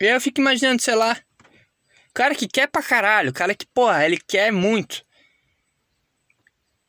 E 0.00 0.06
aí 0.06 0.14
eu 0.14 0.20
fico 0.20 0.40
imaginando, 0.40 0.80
sei 0.80 0.94
lá. 0.94 1.22
Cara 2.14 2.34
que 2.34 2.48
quer 2.48 2.68
pra 2.68 2.82
caralho, 2.82 3.34
cara 3.34 3.54
que, 3.54 3.66
porra, 3.66 4.06
ele 4.06 4.16
quer 4.16 4.50
muito. 4.50 5.06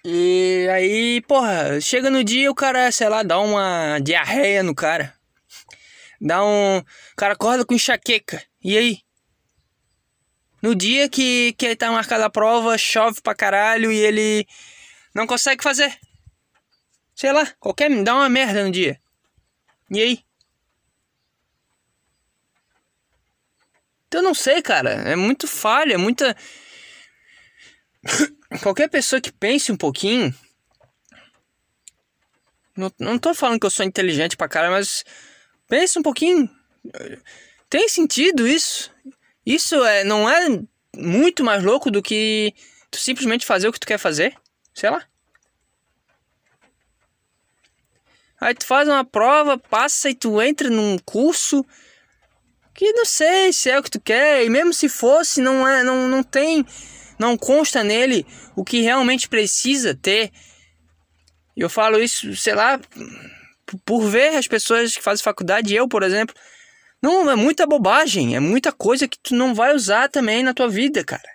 E 0.03 0.67
aí, 0.71 1.21
porra, 1.21 1.81
chega 1.81 2.09
no 2.09 2.23
dia 2.23 2.49
o 2.49 2.55
cara, 2.55 2.89
sei 2.91 3.09
lá, 3.09 3.21
dá 3.21 3.39
uma 3.39 3.99
diarreia 3.99 4.63
no 4.63 4.73
cara. 4.73 5.13
Dá 6.21 6.43
um. 6.43 6.77
O 6.79 7.15
cara 7.17 7.33
acorda 7.33 7.65
com 7.65 7.73
enxaqueca. 7.73 8.41
E 8.63 8.77
aí? 8.77 9.01
No 10.61 10.75
dia 10.75 11.09
que, 11.09 11.53
que 11.53 11.65
ele 11.65 11.75
tá 11.75 11.91
marcado 11.91 12.23
a 12.23 12.29
prova, 12.29 12.77
chove 12.77 13.21
pra 13.21 13.35
caralho 13.35 13.91
e 13.91 13.97
ele 13.97 14.47
não 15.13 15.27
consegue 15.27 15.63
fazer. 15.63 15.97
Sei 17.15 17.31
lá, 17.33 17.45
qualquer. 17.59 17.89
dá 18.03 18.15
uma 18.15 18.29
merda 18.29 18.63
no 18.63 18.71
dia. 18.71 18.99
E 19.91 19.99
aí? 20.01 20.23
Então 24.07 24.21
eu 24.21 24.23
não 24.23 24.33
sei, 24.33 24.61
cara. 24.61 24.91
É 24.91 25.15
muito 25.15 25.47
falha, 25.47 25.93
é 25.93 25.97
muita. 25.97 26.35
Qualquer 28.57 28.89
pessoa 28.89 29.21
que 29.21 29.31
pense 29.31 29.71
um 29.71 29.77
pouquinho. 29.77 30.33
Não, 32.75 32.91
não 32.97 33.19
tô 33.19 33.33
falando 33.33 33.59
que 33.59 33.65
eu 33.65 33.69
sou 33.69 33.85
inteligente 33.85 34.37
pra 34.37 34.47
cara, 34.47 34.71
mas 34.71 35.03
pense 35.67 35.99
um 35.99 36.01
pouquinho. 36.01 36.49
Tem 37.69 37.87
sentido 37.87 38.47
isso? 38.47 38.91
Isso 39.45 39.83
é, 39.83 40.03
não 40.03 40.29
é 40.29 40.59
muito 40.95 41.43
mais 41.43 41.63
louco 41.63 41.91
do 41.91 42.01
que 42.01 42.53
tu 42.89 42.97
simplesmente 42.97 43.45
fazer 43.45 43.67
o 43.67 43.71
que 43.73 43.79
tu 43.79 43.87
quer 43.87 43.97
fazer? 43.97 44.35
Sei 44.73 44.89
lá. 44.89 45.05
Aí 48.39 48.55
tu 48.55 48.65
faz 48.65 48.87
uma 48.87 49.03
prova, 49.03 49.57
passa 49.57 50.09
e 50.09 50.15
tu 50.15 50.41
entra 50.41 50.69
num 50.69 50.97
curso 50.99 51.65
que 52.73 52.93
não 52.93 53.03
sei 53.03 53.51
se 53.51 53.69
é 53.69 53.77
o 53.77 53.83
que 53.83 53.91
tu 53.91 53.99
quer, 53.99 54.45
e 54.45 54.49
mesmo 54.49 54.73
se 54.73 54.87
fosse, 54.87 55.41
não 55.41 55.67
é, 55.67 55.83
não, 55.83 56.07
não 56.07 56.23
tem 56.23 56.65
não 57.19 57.37
consta 57.37 57.83
nele 57.83 58.25
o 58.55 58.63
que 58.63 58.81
realmente 58.81 59.27
precisa 59.27 59.93
ter. 59.93 60.31
Eu 61.55 61.69
falo 61.69 62.01
isso, 62.01 62.35
sei 62.35 62.55
lá, 62.55 62.79
por 63.85 64.07
ver 64.07 64.37
as 64.37 64.47
pessoas 64.47 64.95
que 64.95 65.03
fazem 65.03 65.23
faculdade, 65.23 65.75
eu, 65.75 65.87
por 65.87 66.01
exemplo, 66.01 66.33
não, 67.01 67.29
é 67.29 67.35
muita 67.35 67.67
bobagem, 67.67 68.35
é 68.35 68.39
muita 68.39 68.71
coisa 68.71 69.07
que 69.07 69.19
tu 69.21 69.35
não 69.35 69.53
vai 69.53 69.75
usar 69.75 70.09
também 70.09 70.41
na 70.41 70.53
tua 70.53 70.69
vida, 70.69 71.03
cara. 71.03 71.29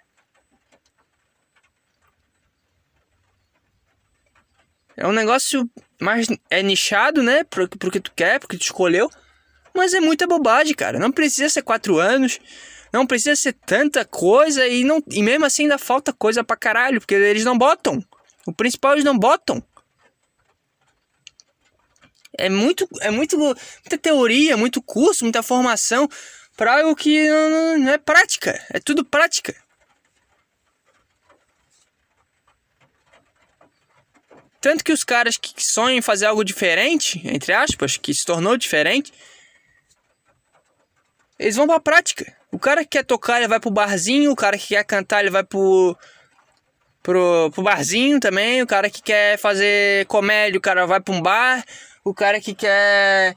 É 4.97 5.07
um 5.07 5.12
negócio 5.12 5.68
mais 6.01 6.29
é 6.49 6.62
nichado, 6.62 7.23
né? 7.23 7.44
Pro, 7.44 7.68
pro 7.68 7.90
que 7.90 8.01
tu 8.01 8.12
quer, 8.14 8.38
porque 8.38 8.57
tu 8.57 8.62
escolheu. 8.62 9.11
Mas 9.75 9.92
é 9.92 10.01
muita 10.01 10.27
bobagem, 10.27 10.75
cara. 10.75 11.01
Não 11.01 11.11
precisa 11.11 11.49
ser 11.49 11.62
quatro 11.62 11.99
anos. 11.99 12.38
Não 12.94 13.09
precisa 13.09 13.35
ser 13.35 13.54
tanta 13.54 14.04
coisa 14.04 14.68
e, 14.68 14.85
não, 14.85 15.02
e 15.11 15.20
mesmo 15.20 15.44
assim 15.44 15.64
ainda 15.64 15.78
falta 15.78 16.12
coisa 16.12 16.44
pra 16.44 16.57
caralho, 16.57 17.00
porque 17.00 17.16
eles 17.16 17.44
não 17.44 17.59
botam. 17.59 18.00
O 18.46 18.52
principal 18.52 18.92
eles 18.92 19.02
não 19.02 19.18
botam. 19.18 19.61
É 22.38 22.48
muito, 22.48 22.88
é 23.00 23.11
muito, 23.11 23.37
muita 23.37 23.98
teoria, 24.00 24.57
muito 24.57 24.80
curso, 24.80 25.24
muita 25.24 25.42
formação 25.42 26.09
para 26.57 26.83
algo 26.83 26.94
que 26.94 27.28
não, 27.28 27.78
não 27.78 27.92
é 27.94 27.98
prática. 27.98 28.64
É 28.70 28.78
tudo 28.78 29.04
prática. 29.04 29.57
Tanto 34.61 34.85
que 34.85 34.92
os 34.92 35.02
caras 35.02 35.37
que 35.37 35.52
sonham 35.59 35.98
em 35.98 36.00
fazer 36.00 36.26
algo 36.26 36.44
diferente, 36.44 37.20
entre 37.24 37.52
aspas, 37.52 37.96
que 37.96 38.14
se 38.14 38.24
tornou 38.24 38.57
diferente, 38.57 39.12
eles 41.38 41.57
vão 41.57 41.66
pra 41.66 41.81
prática. 41.81 42.33
O 42.51 42.59
cara 42.59 42.83
que 42.83 42.90
quer 42.90 43.05
tocar, 43.05 43.38
ele 43.38 43.49
vai 43.49 43.59
pro 43.59 43.70
barzinho. 43.70 44.31
O 44.31 44.37
cara 44.37 44.57
que 44.57 44.68
quer 44.68 44.85
cantar, 44.85 45.20
ele 45.20 45.31
vai 45.31 45.42
pro, 45.42 45.97
pro, 47.03 47.51
pro 47.53 47.62
barzinho 47.62 48.20
também. 48.20 48.62
O 48.62 48.66
cara 48.66 48.88
que 48.88 49.03
quer 49.03 49.38
fazer 49.38 50.07
comédia, 50.07 50.59
o 50.59 50.62
cara 50.62 50.87
vai 50.87 51.01
pra 51.01 51.14
um 51.14 51.20
bar. 51.20 51.64
O 52.05 52.14
cara 52.14 52.40
que 52.40 52.55
quer 52.55 53.35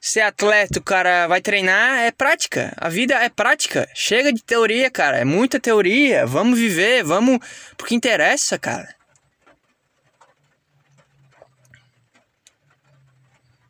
ser 0.00 0.20
atleta, 0.20 0.78
o 0.78 0.82
cara 0.82 1.26
vai 1.26 1.40
treinar. 1.40 2.00
É 2.00 2.12
prática. 2.12 2.72
A 2.76 2.88
vida 2.88 3.14
é 3.14 3.28
prática. 3.28 3.88
Chega 3.94 4.32
de 4.32 4.42
teoria, 4.42 4.90
cara. 4.90 5.18
É 5.18 5.24
muita 5.24 5.58
teoria. 5.58 6.24
Vamos 6.24 6.58
viver, 6.58 7.02
vamos. 7.02 7.38
Porque 7.76 7.94
interessa, 7.94 8.58
cara. 8.58 8.94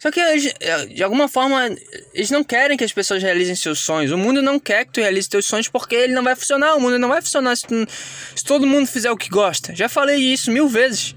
Só 0.03 0.11
que 0.11 0.19
eh, 0.19 0.87
de 0.87 1.01
alguma 1.05 1.29
forma 1.29 1.71
eles 2.13 2.29
não 2.29 2.43
querem 2.43 2.77
que 2.77 2.83
as 2.83 2.93
pessoas 2.93 3.23
realizem 3.23 3.55
seus 3.55 3.79
sonhos. 3.79 4.11
O 4.11 4.19
mundo 4.19 4.43
não 4.43 4.59
quer 4.59 4.85
que 4.85 4.95
tu 4.95 5.01
realize 5.01 5.29
teus 5.29 5.47
sonhos 5.47 5.69
porque 5.69 5.95
ele 5.95 6.13
não 6.13 6.25
vai 6.25 6.35
funcionar. 6.35 6.75
O 6.75 6.81
mundo 6.81 6.99
não 6.99 7.09
vai 7.09 7.23
funcionar 7.23 7.55
se, 7.55 7.65
tu, 7.69 7.87
se 8.35 8.45
todo 8.45 8.67
mundo 8.67 8.89
fizer 8.89 9.13
o 9.13 9.17
que 9.17 9.29
gosta. 9.29 9.73
Já 9.77 9.89
falei 9.89 10.17
isso 10.17 10.51
mil 10.51 10.69
vezes. 10.69 11.15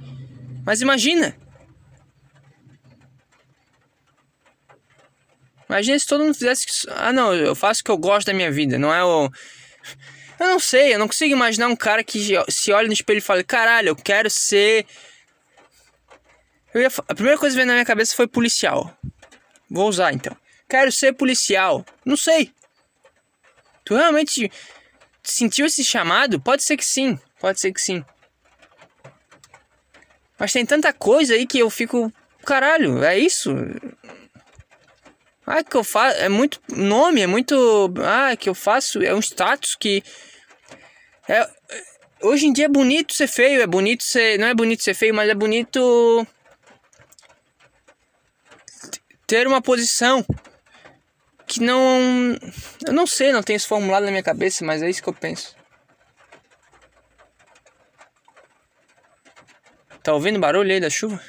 Mas 0.64 0.82
imagina. 0.82 1.36
Imagina 5.68 5.98
se 5.98 6.06
todo 6.06 6.24
mundo 6.24 6.36
fizesse. 6.36 6.68
Ah, 6.92 7.12
não, 7.12 7.34
eu 7.34 7.56
faço 7.56 7.82
o 7.82 7.86
que 7.86 7.90
eu 7.90 7.98
gosto 7.98 8.28
da 8.28 8.34
minha 8.36 8.52
vida. 8.52 8.78
Não 8.78 8.94
é 8.94 9.04
o. 9.04 9.32
Eu 10.40 10.46
não 10.46 10.60
sei, 10.60 10.94
eu 10.94 11.00
não 11.00 11.08
consigo 11.08 11.34
imaginar 11.34 11.70
um 11.70 11.76
cara 11.76 12.04
que 12.04 12.20
se 12.50 12.72
olha 12.72 12.86
no 12.86 12.94
espelho 12.94 13.18
e 13.18 13.22
fala: 13.22 13.44
caralho, 13.44 13.88
eu 13.90 13.96
quero 13.96 14.30
ser 14.30 14.86
Ia, 16.80 16.90
a 17.08 17.16
primeira 17.16 17.38
coisa 17.38 17.54
que 17.54 17.58
veio 17.58 17.68
na 17.68 17.74
minha 17.74 17.86
cabeça 17.86 18.16
foi 18.16 18.28
policial. 18.28 18.96
Vou 19.70 19.88
usar 19.88 20.14
então. 20.14 20.36
Quero 20.68 20.92
ser 20.92 21.14
policial. 21.14 21.86
Não 22.04 22.18
sei. 22.18 22.52
Tu 23.84 23.96
realmente 23.96 24.52
sentiu 25.24 25.66
esse 25.66 25.84
chamado? 25.84 26.40
Pode 26.40 26.64
ser 26.64 26.76
que 26.78 26.86
sim. 26.86 27.20
Pode 27.40 27.60
ser 27.60 27.72
que 27.72 27.82
sim. 27.82 28.04
Mas 30.38 30.52
tem 30.52 30.66
tanta 30.66 30.92
coisa 30.92 31.34
aí 31.34 31.46
que 31.46 31.60
eu 31.60 31.70
fico. 31.70 32.12
Caralho, 32.46 33.04
é 33.04 33.18
isso? 33.18 33.52
Ah, 35.46 35.64
que 35.64 35.76
eu 35.76 35.84
faço. 35.84 36.18
É 36.18 36.28
muito 36.28 36.60
nome, 36.70 37.22
é 37.22 37.28
muito. 37.28 37.94
Ah, 38.04 38.36
que 38.36 38.50
eu 38.50 38.56
faço. 38.56 39.02
É 39.02 39.14
um 39.14 39.20
status 39.20 39.76
que. 39.76 40.04
É, 41.28 41.48
hoje 42.22 42.48
em 42.48 42.54
dia 42.54 42.66
é 42.66 42.70
bonito 42.70 43.14
ser 43.14 43.28
feio, 43.28 43.62
é 43.62 43.68
bonito 43.68 44.04
ser. 44.04 44.40
Não 44.40 44.48
é 44.48 44.54
bonito 44.54 44.84
ser 44.84 44.94
feio, 44.94 45.14
mas 45.14 45.30
é 45.30 45.36
bonito. 45.36 46.28
Ter 49.28 49.48
uma 49.48 49.62
posição 49.62 50.26
que 51.48 51.62
não. 51.62 52.38
Eu 52.86 52.94
não 52.94 53.08
sei, 53.08 53.32
não 53.32 53.44
tenho 53.44 53.58
isso 53.58 53.68
formulado 53.68 54.04
na 54.06 54.12
minha 54.12 54.24
cabeça, 54.24 54.66
mas 54.66 54.82
é 54.82 54.90
isso 54.90 55.02
que 55.02 55.10
eu 55.10 55.14
penso. 55.14 55.56
Tá 60.04 60.14
ouvindo 60.14 60.40
barulho 60.40 60.72
aí 60.72 60.80
da 60.80 60.90
chuva? 60.90 61.20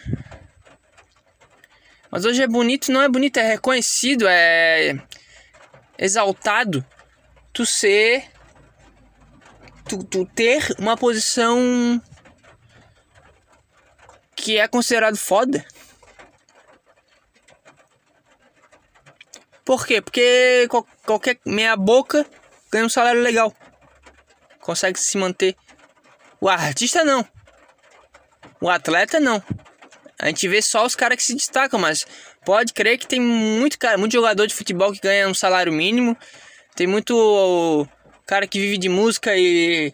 Mas 2.10 2.24
hoje 2.24 2.42
é 2.42 2.46
bonito, 2.46 2.92
não 2.92 3.02
é 3.02 3.08
bonito, 3.08 3.38
é 3.38 3.52
reconhecido, 3.52 4.26
é 4.28 5.00
exaltado 5.98 6.84
tu 7.52 7.64
ser. 7.64 8.30
Tu, 9.88 10.02
tu 10.04 10.26
ter 10.26 10.74
uma 10.78 10.96
posição 10.96 12.00
que 14.34 14.58
é 14.58 14.68
considerado 14.68 15.16
foda. 15.16 15.64
Por 19.66 19.84
quê? 19.84 20.00
Porque 20.00 20.68
qualquer 21.04 21.40
meia 21.44 21.76
boca 21.76 22.24
ganha 22.70 22.86
um 22.86 22.88
salário 22.88 23.20
legal. 23.20 23.52
Consegue 24.60 24.96
se 24.96 25.18
manter. 25.18 25.56
O 26.40 26.48
artista 26.48 27.02
não. 27.02 27.26
O 28.60 28.70
atleta 28.70 29.18
não. 29.18 29.42
A 30.20 30.28
gente 30.28 30.46
vê 30.46 30.62
só 30.62 30.86
os 30.86 30.94
caras 30.94 31.16
que 31.16 31.24
se 31.24 31.34
destacam, 31.34 31.80
mas 31.80 32.06
pode 32.44 32.72
crer 32.72 32.96
que 32.96 33.08
tem 33.08 33.20
muito 33.20 33.76
cara, 33.76 33.98
muito 33.98 34.12
jogador 34.12 34.46
de 34.46 34.54
futebol 34.54 34.92
que 34.92 35.00
ganha 35.00 35.28
um 35.28 35.34
salário 35.34 35.72
mínimo. 35.72 36.16
Tem 36.76 36.86
muito 36.86 37.88
cara 38.24 38.46
que 38.46 38.60
vive 38.60 38.78
de 38.78 38.88
música 38.88 39.36
e 39.36 39.92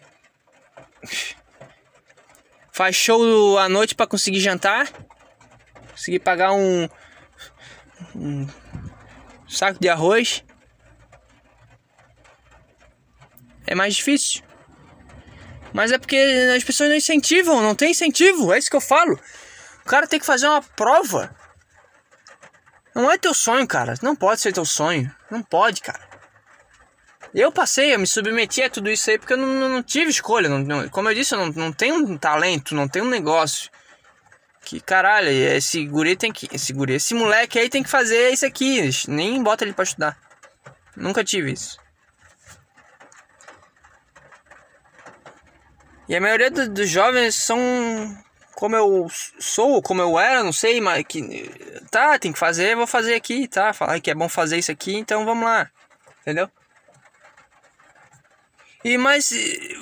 faz 2.71 2.95
show 2.95 3.57
à 3.57 3.67
noite 3.67 3.95
para 3.95 4.05
conseguir 4.05 4.39
jantar, 4.39 4.87
conseguir 5.91 6.19
pagar 6.19 6.53
um, 6.53 6.87
um 8.15 8.47
saco 9.53 9.79
de 9.79 9.89
arroz. 9.89 10.43
É 13.65 13.75
mais 13.75 13.95
difícil. 13.95 14.43
Mas 15.73 15.91
é 15.91 15.97
porque 15.97 16.17
as 16.55 16.63
pessoas 16.63 16.89
não 16.89 16.95
incentivam, 16.95 17.61
não 17.61 17.73
tem 17.73 17.91
incentivo, 17.91 18.53
é 18.53 18.59
isso 18.59 18.69
que 18.69 18.75
eu 18.75 18.81
falo. 18.81 19.19
O 19.83 19.89
cara 19.89 20.07
tem 20.07 20.19
que 20.19 20.25
fazer 20.25 20.47
uma 20.47 20.61
prova. 20.61 21.35
Não 22.95 23.09
é 23.11 23.17
teu 23.17 23.33
sonho, 23.33 23.67
cara. 23.67 23.95
Não 24.01 24.15
pode 24.15 24.39
ser 24.39 24.53
teu 24.53 24.65
sonho. 24.65 25.13
Não 25.31 25.41
pode, 25.41 25.81
cara. 25.81 26.13
Eu 27.33 27.51
passei, 27.51 27.95
eu 27.95 27.99
me 27.99 28.05
submeti 28.05 28.61
a 28.61 28.69
tudo 28.69 28.91
isso 28.91 29.09
aí 29.09 29.17
porque 29.17 29.33
eu 29.33 29.37
não, 29.37 29.67
não, 29.67 29.81
tive 29.81 30.11
escolha. 30.11 30.47
Não, 30.47 30.59
não, 30.59 30.87
como 30.89 31.09
eu 31.09 31.15
disse, 31.15 31.33
eu 31.33 31.39
não, 31.39 31.51
não 31.51 31.73
tenho 31.73 31.95
um 31.95 32.17
talento, 32.17 32.75
não 32.75 32.87
tenho 32.87 33.05
um 33.05 33.09
negócio. 33.09 33.71
Que 34.63 34.79
caralho, 34.79 35.29
esse 35.29 35.85
guri 35.85 36.15
tem 36.15 36.31
que. 36.31 36.47
Esse 36.53 36.71
guri, 36.71 36.93
esse 36.93 37.13
moleque 37.13 37.59
aí 37.59 37.69
tem 37.69 37.83
que 37.83 37.89
fazer 37.89 38.29
isso 38.29 38.45
aqui. 38.45 38.89
Nem 39.07 39.43
bota 39.43 39.65
ele 39.65 39.73
pra 39.73 39.83
estudar. 39.83 40.17
Nunca 40.95 41.23
tive 41.23 41.51
isso. 41.51 41.77
E 46.07 46.15
a 46.15 46.21
maioria 46.21 46.49
do, 46.49 46.69
dos 46.69 46.89
jovens 46.89 47.35
são 47.35 47.57
como 48.55 48.75
eu 48.75 49.07
sou, 49.39 49.81
como 49.81 50.01
eu 50.01 50.17
era, 50.17 50.43
não 50.43 50.53
sei, 50.53 50.79
mas 50.79 51.03
que 51.05 51.49
tá, 51.91 52.17
tem 52.17 52.31
que 52.31 52.39
fazer, 52.39 52.75
vou 52.75 52.87
fazer 52.87 53.15
aqui, 53.15 53.47
tá? 53.47 53.73
Falar 53.73 53.99
que 53.99 54.11
é 54.11 54.15
bom 54.15 54.29
fazer 54.29 54.57
isso 54.57 54.71
aqui, 54.71 54.95
então 54.95 55.25
vamos 55.25 55.43
lá. 55.43 55.69
Entendeu? 56.21 56.49
E 58.85 58.97
mas 58.97 59.29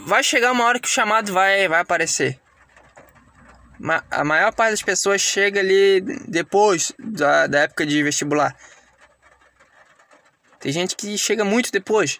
vai 0.06 0.24
chegar 0.24 0.52
uma 0.52 0.66
hora 0.66 0.80
que 0.80 0.88
o 0.88 0.92
chamado 0.92 1.32
vai 1.32 1.68
vai 1.68 1.82
aparecer 1.82 2.41
a 4.10 4.24
maior 4.24 4.54
parte 4.54 4.72
das 4.72 4.82
pessoas 4.82 5.22
chega 5.22 5.60
ali 5.60 6.02
depois 6.28 6.92
da, 7.00 7.48
da 7.48 7.60
época 7.62 7.86
de 7.86 8.04
vestibular. 8.04 8.56
Tem 10.60 10.72
gente 10.72 10.96
que 10.96 11.18
chega 11.18 11.44
muito 11.44 11.72
depois. 11.72 12.20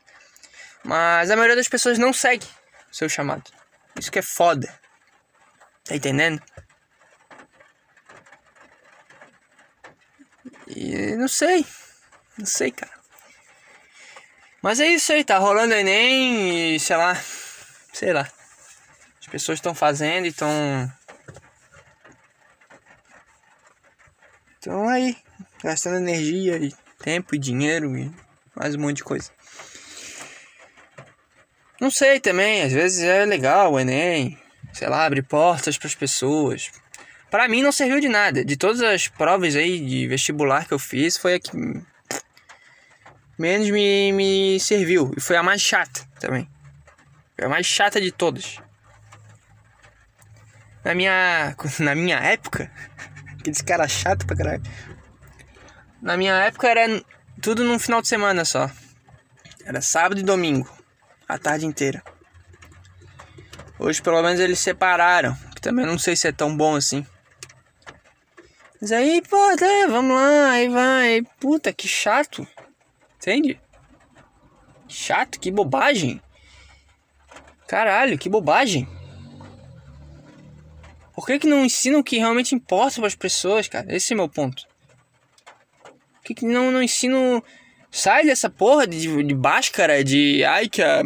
Mas 0.84 1.30
a 1.30 1.36
maioria 1.36 1.56
das 1.56 1.68
pessoas 1.68 2.00
não 2.00 2.12
segue 2.12 2.48
o 2.92 2.96
seu 2.96 3.08
chamado. 3.08 3.52
Isso 4.00 4.12
que 4.12 4.20
é 4.20 4.24
foda. 4.24 4.68
Tá 5.84 5.96
entendendo? 5.96 6.42
E 10.68 11.16
não 11.16 11.28
sei. 11.28 11.66
Não 12.38 12.46
sei, 12.46 12.72
cara. 12.72 12.92
Mas 14.62 14.80
é 14.80 14.88
isso 14.88 15.12
aí, 15.12 15.24
tá 15.24 15.38
rolando 15.38 15.74
Enem 15.74 16.76
e 16.76 16.80
sei 16.80 16.96
lá. 16.96 17.16
Sei 17.94 18.14
lá. 18.14 18.28
As 19.20 19.28
pessoas 19.28 19.58
estão 19.58 19.76
fazendo 19.76 20.26
e 20.26 20.30
estão 20.30 20.92
Então 24.62 24.88
aí, 24.88 25.18
gastando 25.64 25.98
energia 25.98 26.56
e 26.58 26.72
tempo 27.04 27.34
e 27.34 27.40
dinheiro 27.40 27.98
e 27.98 28.12
mais 28.56 28.76
um 28.76 28.80
monte 28.80 28.98
de 28.98 29.04
coisa. 29.04 29.32
Não 31.80 31.90
sei 31.90 32.20
também, 32.20 32.62
às 32.62 32.72
vezes 32.72 33.02
é 33.02 33.26
legal 33.26 33.74
o 33.74 33.80
Enem, 33.80 34.38
sei 34.72 34.88
lá, 34.88 35.04
abre 35.04 35.24
portas 35.24 35.80
para 35.80 35.88
as 35.88 35.96
pessoas. 35.96 36.70
Para 37.32 37.48
mim 37.48 37.64
não 37.64 37.72
serviu 37.72 38.00
de 38.00 38.08
nada. 38.08 38.46
De 38.46 38.56
todas 38.56 38.84
as 38.84 39.08
provas 39.08 39.56
aí 39.56 39.80
de 39.80 40.06
vestibular 40.06 40.68
que 40.68 40.76
eu 40.76 40.80
fiz, 40.80 41.18
foi 41.18 41.34
a 41.34 41.40
que 41.40 41.50
menos 43.40 43.68
me, 43.72 44.12
me 44.12 44.60
serviu. 44.60 45.12
E 45.18 45.20
foi 45.20 45.38
a 45.38 45.42
mais 45.42 45.60
chata 45.60 46.08
também. 46.20 46.48
Foi 47.36 47.46
a 47.48 47.50
mais 47.50 47.66
chata 47.66 48.00
de 48.00 48.12
todas. 48.12 48.58
Na 50.86 50.94
minha, 50.94 51.56
na 51.80 51.96
minha 51.96 52.18
época, 52.18 52.72
Aqueles 53.42 53.62
caras 53.64 53.92
chato 53.92 54.28
pra 54.28 54.38
caralho. 54.38 54.62
Na 56.00 56.16
minha 56.16 56.36
época 56.36 56.68
era 56.68 57.04
tudo 57.42 57.64
num 57.64 57.80
final 57.80 58.00
de 58.00 58.08
semana 58.08 58.46
só. 58.46 58.70
Era 59.66 59.82
sábado 59.82 60.22
e 60.22 60.24
domingo. 60.24 60.70
A 61.28 61.40
tarde 61.40 61.66
inteira. 61.66 62.04
Hoje 63.80 64.00
pelo 64.00 64.22
menos 64.22 64.40
eles 64.40 64.60
separaram. 64.60 65.36
Que 65.56 65.62
também 65.62 65.88
não 65.88 65.98
sei 65.98 66.16
se 66.16 66.28
é 66.28 66.32
tão 66.32 66.56
bom 66.56 66.76
assim. 66.76 67.04
Mas 68.80 68.92
aí, 68.92 69.24
pô, 69.28 69.38
tá, 69.58 69.88
vamos 69.90 70.16
lá, 70.16 70.52
aí 70.52 70.70
vai. 70.70 71.24
Puta, 71.40 71.74
que 71.74 71.88
chato. 71.88 72.48
Entende? 73.18 73.60
Chato, 74.88 75.40
que 75.40 75.50
bobagem. 75.50 76.22
Caralho, 77.68 78.20
que 78.20 78.30
bobagem. 78.30 78.88
Por 81.22 81.28
que, 81.28 81.38
que 81.38 81.48
não 81.48 81.64
ensinam 81.64 82.00
o 82.00 82.04
que 82.04 82.18
realmente 82.18 82.56
importa 82.56 82.96
para 82.96 83.06
as 83.06 83.14
pessoas, 83.14 83.68
cara? 83.68 83.86
Esse 83.96 84.14
é 84.14 84.16
meu 84.16 84.28
ponto. 84.28 84.68
Por 85.84 86.24
que, 86.24 86.34
que 86.34 86.46
não, 86.48 86.72
não 86.72 86.82
ensinam. 86.82 87.44
Sai 87.92 88.26
dessa 88.26 88.50
porra 88.50 88.88
de, 88.88 89.22
de 89.22 89.36
báscara, 89.36 90.04
de. 90.04 90.44
Ai, 90.44 90.68
que 90.68 90.82
a. 90.82 91.04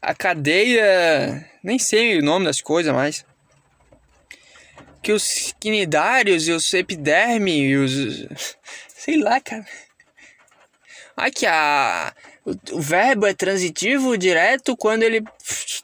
A 0.00 0.14
cadeia. 0.14 1.44
Nem 1.60 1.76
sei 1.76 2.20
o 2.20 2.22
nome 2.22 2.46
das 2.46 2.60
coisas 2.60 2.94
mais. 2.94 3.26
Que 5.02 5.10
os 5.10 5.52
quinidários 5.58 6.46
e 6.46 6.52
os 6.52 6.72
epiderme 6.72 7.62
e 7.62 7.76
os. 7.76 8.28
Sei 8.94 9.20
lá, 9.20 9.40
cara. 9.40 9.66
Ai, 11.16 11.32
que 11.32 11.46
a. 11.46 12.14
O, 12.44 12.80
verbo 12.80 13.26
é 13.26 13.34
transitivo 13.34 14.16
direto 14.16 14.76
quando 14.76 15.02
ele. 15.02 15.24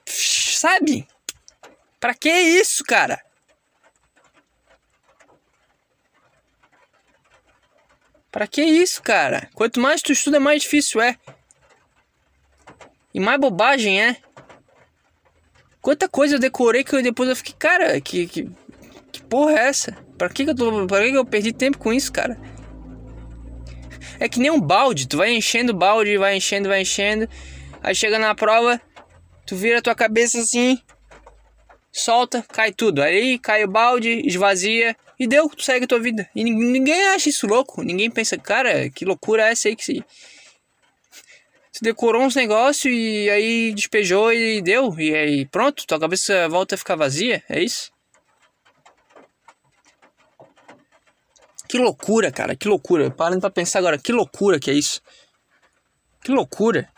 Sabe? 0.06 1.08
Pra 2.02 2.14
que 2.14 2.28
isso, 2.28 2.82
cara? 2.82 3.22
Pra 8.28 8.48
que 8.48 8.60
isso, 8.60 9.00
cara? 9.00 9.48
Quanto 9.54 9.78
mais 9.78 10.02
tu 10.02 10.10
estuda, 10.10 10.40
mais 10.40 10.62
difícil 10.62 11.00
é. 11.00 11.16
E 13.14 13.20
mais 13.20 13.38
bobagem 13.38 14.02
é. 14.02 14.16
Quanta 15.80 16.08
coisa 16.08 16.34
eu 16.34 16.40
decorei 16.40 16.82
que 16.82 16.92
eu 16.92 17.00
depois 17.04 17.28
eu 17.28 17.36
fiquei, 17.36 17.54
cara, 17.56 18.00
que, 18.00 18.26
que, 18.26 18.50
que 19.12 19.22
porra 19.22 19.52
é 19.52 19.68
essa? 19.68 19.92
Pra 20.18 20.28
que, 20.28 20.42
que 20.42 20.50
eu 20.50 20.56
tô. 20.56 20.84
Pra 20.88 21.02
que, 21.02 21.12
que 21.12 21.16
eu 21.16 21.24
perdi 21.24 21.52
tempo 21.52 21.78
com 21.78 21.92
isso, 21.92 22.12
cara? 22.12 22.36
É 24.18 24.28
que 24.28 24.40
nem 24.40 24.50
um 24.50 24.60
balde, 24.60 25.06
tu 25.06 25.18
vai 25.18 25.30
enchendo 25.30 25.70
o 25.70 25.76
balde, 25.76 26.18
vai 26.18 26.36
enchendo, 26.36 26.68
vai 26.68 26.80
enchendo. 26.80 27.28
Aí 27.80 27.94
chega 27.94 28.18
na 28.18 28.34
prova, 28.34 28.80
tu 29.46 29.54
vira 29.54 29.78
a 29.78 29.82
tua 29.82 29.94
cabeça 29.94 30.40
assim, 30.40 30.82
solta, 31.92 32.42
cai 32.42 32.72
tudo. 32.72 33.02
Aí 33.02 33.38
cai 33.38 33.64
o 33.64 33.68
balde, 33.68 34.26
esvazia, 34.26 34.96
E 35.18 35.26
deu, 35.26 35.48
tu 35.48 35.62
segue 35.62 35.84
a 35.84 35.88
tua 35.88 36.00
vida. 36.00 36.28
E 36.34 36.42
ninguém 36.42 37.08
acha 37.08 37.28
isso 37.28 37.46
louco. 37.46 37.82
Ninguém 37.82 38.10
pensa, 38.10 38.36
cara, 38.38 38.90
que 38.90 39.04
loucura 39.04 39.46
é 39.46 39.52
essa 39.52 39.68
aí 39.68 39.76
que 39.76 39.84
se. 39.84 40.04
Tu 41.72 41.80
decorou 41.82 42.22
uns 42.22 42.34
negócios 42.34 42.92
e 42.92 43.30
aí 43.30 43.72
despejou 43.72 44.32
e 44.32 44.60
deu. 44.60 44.98
E 44.98 45.14
aí 45.14 45.46
pronto, 45.46 45.86
tua 45.86 46.00
cabeça 46.00 46.48
volta 46.48 46.74
a 46.74 46.78
ficar 46.78 46.96
vazia. 46.96 47.42
É 47.48 47.62
isso? 47.62 47.92
Que 51.68 51.78
loucura, 51.78 52.30
cara, 52.30 52.54
que 52.56 52.68
loucura. 52.68 53.10
Parando 53.10 53.40
pra 53.40 53.50
pensar 53.50 53.78
agora, 53.78 53.96
que 53.96 54.12
loucura 54.12 54.58
que 54.58 54.70
é 54.70 54.74
isso. 54.74 55.00
Que 56.22 56.30
loucura. 56.30 56.92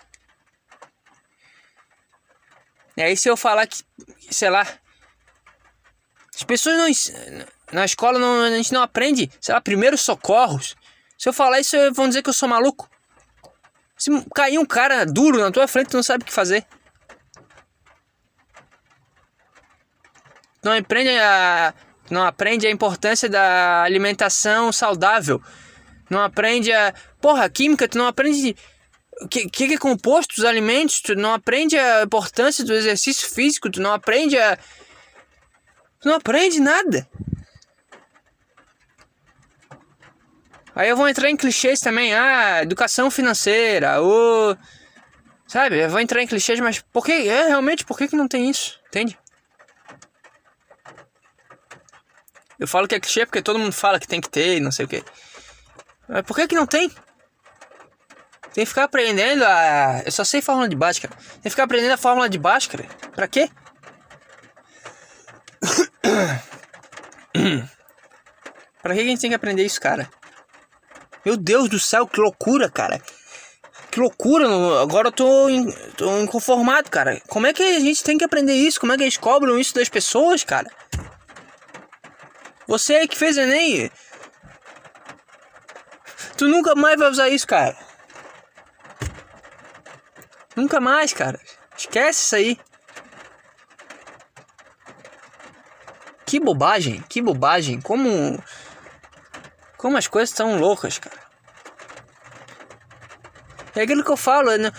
E 2.97 3.03
aí 3.03 3.17
se 3.17 3.29
eu 3.29 3.37
falar 3.37 3.67
que, 3.67 3.85
sei 4.31 4.51
lá, 4.51 4.67
as 6.35 6.43
pessoas 6.43 6.77
não. 6.77 7.47
Na 7.73 7.85
escola 7.85 8.19
não, 8.19 8.43
a 8.43 8.51
gente 8.51 8.73
não 8.73 8.83
aprende, 8.83 9.31
sei 9.41 9.55
lá, 9.55 9.61
primeiros 9.61 10.01
socorros. 10.03 10.77
Se 11.19 11.29
eu 11.29 11.33
falar 11.33 11.61
isso, 11.61 11.77
vão 11.93 12.09
dizer 12.09 12.23
que 12.23 12.29
eu 12.29 12.35
sou 12.35 12.49
maluco. 12.49 12.89
Se 13.97 14.11
cair 14.35 14.59
um 14.59 14.67
cara 14.67 15.05
duro 15.05 15.41
na 15.41 15.51
tua 15.51 15.67
frente, 15.67 15.91
tu 15.91 15.97
não 15.97 16.03
sabe 16.03 16.23
o 16.23 16.27
que 16.27 16.33
fazer. 16.33 16.67
Não 20.63 20.73
aprende 20.73 21.11
a, 21.11 21.75
não 22.11 22.25
aprende 22.25 22.67
a 22.67 22.71
importância 22.71 23.29
da 23.29 23.83
alimentação 23.83 24.73
saudável. 24.73 25.43
Não 26.09 26.21
aprende 26.21 26.73
a. 26.73 26.95
Porra, 27.21 27.49
química, 27.49 27.89
tu 27.89 27.99
não 27.99 28.07
aprende. 28.07 28.57
O 29.21 29.29
que, 29.29 29.49
que 29.49 29.75
é 29.75 29.79
composto 29.79 30.37
dos 30.37 30.45
alimentos? 30.45 31.01
Tu 31.01 31.15
não 31.15 31.33
aprende 31.35 31.79
a 31.79 32.03
importância 32.03 32.65
do 32.65 32.75
exercício 32.75 33.29
físico, 33.29 33.71
tu 33.71 33.81
não 33.81 33.93
aprende 33.93 34.39
a. 34.39 34.59
Tu 36.05 36.09
não 36.09 36.17
aprende 36.17 36.61
nada. 36.61 37.09
Aí 40.75 40.87
eu 40.87 40.99
vou 40.99 41.09
entrar 41.09 41.31
em 41.31 41.37
clichês 41.37 41.81
também, 41.81 42.13
ah, 42.13 42.63
educação 42.63 43.11
financeira, 43.11 44.03
ou. 44.03 44.55
Sabe, 45.47 45.83
eu 45.83 45.89
vou 45.89 46.01
entrar 46.01 46.21
em 46.21 46.27
clichês, 46.27 46.61
mas 46.61 46.79
por 46.79 47.07
que? 47.07 47.13
É, 47.13 47.49
realmente, 47.49 47.87
por 47.87 47.97
que, 47.97 48.07
que 48.07 48.17
não 48.17 48.29
tem 48.29 48.51
isso? 48.51 48.79
Entende? 48.89 49.19
Eu 52.61 52.69
falo 52.69 52.87
que 52.87 52.97
é 52.97 53.01
clichê 53.01 53.25
porque 53.25 53.41
todo 53.41 53.59
mundo 53.59 53.73
fala 53.73 53.99
que 53.99 54.07
tem 54.07 54.21
que 54.21 54.29
ter 54.29 54.59
e 54.59 54.61
não 54.61 54.71
sei 54.71 54.85
o 54.85 54.89
que. 54.89 55.03
Mas 56.07 56.21
por 56.21 56.37
que 56.37 56.49
que 56.49 56.55
não 56.55 56.67
tem? 56.67 56.91
Tem 58.53 58.63
que 58.63 58.67
ficar 58.67 58.85
aprendendo 58.85 59.43
a. 59.43 60.03
Eu 60.05 60.13
só 60.13 60.23
sei 60.23 60.43
fórmula 60.43 60.69
de 60.69 60.77
Bhaskara. 60.77 61.15
Tem 61.17 61.45
que 61.45 61.51
ficar 61.51 61.65
aprendendo 61.65 61.93
a 61.93 61.97
fórmula 61.97 62.29
de 62.29 62.37
Bhaskara. 62.37 62.85
Pra 63.15 63.27
quê? 63.27 63.49
pra 68.83 68.95
que 68.95 69.01
a 69.01 69.05
gente 69.05 69.21
tem 69.21 69.31
que 69.31 69.37
aprender 69.37 69.65
isso, 69.65 69.81
cara? 69.81 70.09
Meu 71.25 71.37
Deus 71.37 71.69
do 71.69 71.81
céu, 71.81 72.07
que 72.07 72.21
loucura, 72.21 72.71
cara. 72.71 73.03
Que 73.91 73.99
loucura, 74.01 74.47
agora 74.83 75.09
eu 75.09 75.13
tô, 75.13 75.47
tô 75.97 76.21
inconformado, 76.21 76.91
cara. 76.91 77.21
Como 77.29 77.47
é 77.47 77.53
que 77.53 77.63
a 77.63 77.81
gente 77.81 78.03
tem 78.03 78.19
que 78.19 78.25
aprender 78.25 78.55
isso? 78.55 78.81
Como 78.81 78.93
é 78.93 78.97
que 78.97 79.05
eles 79.05 79.17
cobram 79.17 79.59
isso 79.59 79.75
das 79.75 79.89
pessoas, 79.89 80.45
cara? 80.45 80.71
Você 82.67 83.07
que 83.07 83.17
fez 83.17 83.37
Enem. 83.37 83.91
Tu 86.37 86.49
nunca 86.49 86.75
mais 86.75 86.99
vai 86.99 87.09
usar 87.09 87.29
isso, 87.29 87.47
cara. 87.47 87.77
Nunca 90.57 90.81
mais, 90.81 91.13
cara. 91.13 91.41
Esquece 91.77 92.25
isso 92.25 92.37
aí. 92.37 92.59
Que 96.35 96.41
bobagem, 96.41 97.01
que 97.09 97.23
bobagem. 97.23 97.81
Como 97.81 98.43
como 99.77 99.97
as 99.97 100.09
coisas 100.09 100.35
são 100.35 100.59
loucas, 100.59 100.99
cara. 100.99 101.17
É 103.77 103.83
aquilo 103.83 104.03
que 104.03 104.11
eu 104.11 104.17
falo, 104.17 104.59
não, 104.59 104.73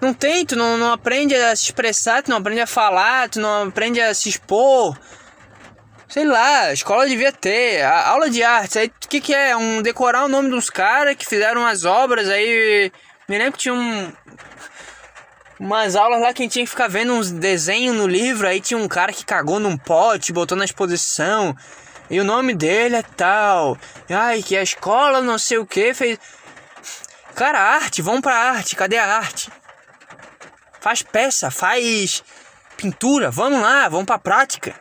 não 0.00 0.14
tem, 0.14 0.46
tu 0.46 0.54
não, 0.54 0.78
não 0.78 0.92
aprende 0.92 1.34
a 1.34 1.56
se 1.56 1.64
expressar, 1.64 2.22
tu 2.22 2.30
não 2.30 2.36
aprende 2.36 2.60
a 2.60 2.68
falar, 2.68 3.28
tu 3.28 3.40
não 3.40 3.66
aprende 3.66 4.00
a 4.00 4.14
se 4.14 4.28
expor. 4.28 4.96
Sei 6.08 6.24
lá, 6.24 6.66
a 6.66 6.72
escola 6.72 7.08
devia 7.08 7.32
ter. 7.32 7.82
A 7.82 8.10
aula 8.10 8.30
de 8.30 8.44
arte, 8.44 8.78
aí 8.78 8.86
o 8.86 9.08
que, 9.08 9.20
que 9.20 9.34
é? 9.34 9.56
Um 9.56 9.82
decorar 9.82 10.24
o 10.24 10.28
nome 10.28 10.50
dos 10.50 10.70
caras 10.70 11.16
que 11.16 11.26
fizeram 11.26 11.66
as 11.66 11.84
obras, 11.84 12.28
aí. 12.28 12.92
Me 13.28 13.38
lembro 13.38 13.54
que 13.54 13.58
tinha 13.58 13.74
um. 13.74 14.12
Umas 15.62 15.94
aulas 15.94 16.20
lá 16.20 16.34
que 16.34 16.42
a 16.42 16.44
gente 16.44 16.54
tinha 16.54 16.64
que 16.64 16.70
ficar 16.70 16.88
vendo 16.88 17.12
uns 17.12 17.30
desenhos 17.30 17.94
no 17.94 18.08
livro, 18.08 18.48
aí 18.48 18.60
tinha 18.60 18.76
um 18.76 18.88
cara 18.88 19.12
que 19.12 19.24
cagou 19.24 19.60
num 19.60 19.76
pote, 19.76 20.32
botou 20.32 20.58
na 20.58 20.64
exposição. 20.64 21.56
E 22.10 22.18
o 22.18 22.24
nome 22.24 22.52
dele 22.52 22.96
é 22.96 23.02
tal. 23.02 23.78
Ai, 24.10 24.42
que 24.42 24.56
a 24.56 24.62
escola 24.64 25.20
não 25.20 25.38
sei 25.38 25.58
o 25.58 25.64
que 25.64 25.94
fez. 25.94 26.18
Cara, 27.36 27.60
arte, 27.60 28.02
vamos 28.02 28.22
pra 28.22 28.34
arte. 28.34 28.74
Cadê 28.74 28.98
a 28.98 29.06
arte? 29.06 29.52
Faz 30.80 31.00
peça, 31.00 31.48
faz 31.48 32.24
pintura. 32.76 33.30
Vamos 33.30 33.62
lá, 33.62 33.88
vamos 33.88 34.06
pra 34.06 34.18
prática. 34.18 34.74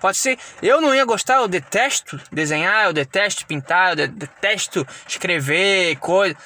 Pode 0.00 0.16
ser. 0.16 0.38
Eu 0.62 0.80
não 0.80 0.94
ia 0.94 1.04
gostar, 1.04 1.38
eu 1.38 1.48
detesto 1.48 2.20
desenhar, 2.30 2.84
eu 2.84 2.92
detesto 2.92 3.44
pintar, 3.46 3.98
eu 3.98 4.06
detesto 4.06 4.86
escrever 5.08 5.96
coisa. 5.96 6.36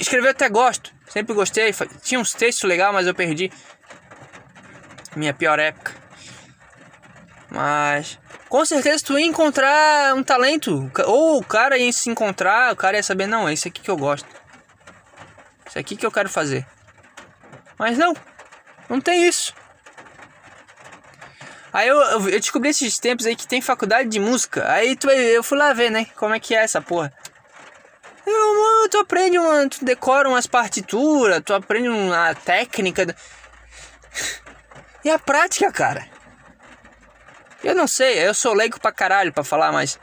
Escrever 0.00 0.30
até 0.30 0.48
gosto. 0.48 0.90
Sempre 1.12 1.34
gostei. 1.34 1.74
Tinha 2.02 2.18
uns 2.18 2.32
textos 2.32 2.66
legais, 2.66 2.90
mas 2.94 3.06
eu 3.06 3.14
perdi. 3.14 3.52
Minha 5.14 5.34
pior 5.34 5.58
época. 5.58 5.92
Mas 7.50 8.18
com 8.48 8.64
certeza 8.64 9.04
tu 9.04 9.18
ia 9.18 9.26
encontrar 9.26 10.14
um 10.14 10.22
talento. 10.22 10.90
Ou 11.04 11.36
o 11.36 11.44
cara 11.44 11.76
ia 11.76 11.92
se 11.92 12.08
encontrar, 12.08 12.72
o 12.72 12.76
cara 12.76 12.96
ia 12.96 13.02
saber, 13.02 13.26
não, 13.26 13.46
é 13.46 13.52
isso 13.52 13.68
aqui 13.68 13.82
que 13.82 13.90
eu 13.90 13.96
gosto. 13.96 14.26
Isso 15.68 15.78
aqui 15.78 15.96
que 15.96 16.06
eu 16.06 16.10
quero 16.10 16.30
fazer. 16.30 16.66
Mas 17.78 17.98
não, 17.98 18.14
não 18.88 18.98
tem 18.98 19.28
isso. 19.28 19.52
Aí 21.74 21.88
eu, 21.88 22.00
eu, 22.00 22.40
descobri 22.40 22.70
esses 22.70 22.98
tempos 22.98 23.26
aí 23.26 23.36
que 23.36 23.46
tem 23.46 23.60
faculdade 23.60 24.08
de 24.08 24.18
música. 24.18 24.70
Aí 24.70 24.96
tu, 24.96 25.10
eu 25.10 25.42
fui 25.42 25.58
lá 25.58 25.74
ver, 25.74 25.90
né? 25.90 26.06
Como 26.16 26.34
é 26.34 26.40
que 26.40 26.54
é 26.54 26.62
essa 26.62 26.80
porra. 26.80 27.12
Eu, 28.26 28.88
tu 28.88 28.98
aprende 28.98 29.38
uma. 29.38 29.68
Tu 29.68 29.84
decora 29.84 30.28
umas 30.28 30.46
partituras, 30.46 31.42
tu 31.44 31.54
aprende 31.54 31.88
uma 31.88 32.34
técnica. 32.34 33.14
E 35.04 35.10
a 35.10 35.18
prática, 35.18 35.70
cara. 35.72 36.06
Eu 37.62 37.74
não 37.74 37.86
sei, 37.86 38.26
eu 38.26 38.34
sou 38.34 38.52
leigo 38.54 38.80
pra 38.80 38.92
caralho 38.92 39.32
pra 39.32 39.44
falar, 39.44 39.72
mas. 39.72 39.98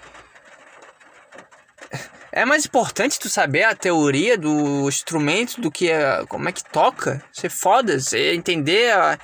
É 2.32 2.45
mais 2.45 2.63
importante 2.65 3.19
tu 3.19 3.27
saber 3.27 3.63
a 3.63 3.75
teoria 3.75 4.38
do 4.38 4.88
instrumento 4.88 5.60
do 5.60 5.71
que 5.71 5.91
a, 5.91 6.25
como 6.27 6.47
é 6.47 6.51
que 6.51 6.63
toca. 6.63 7.23
Ser 7.34 7.49
foda, 7.49 7.99
você 7.99 8.34
entender 8.34 8.93
a, 8.93 9.17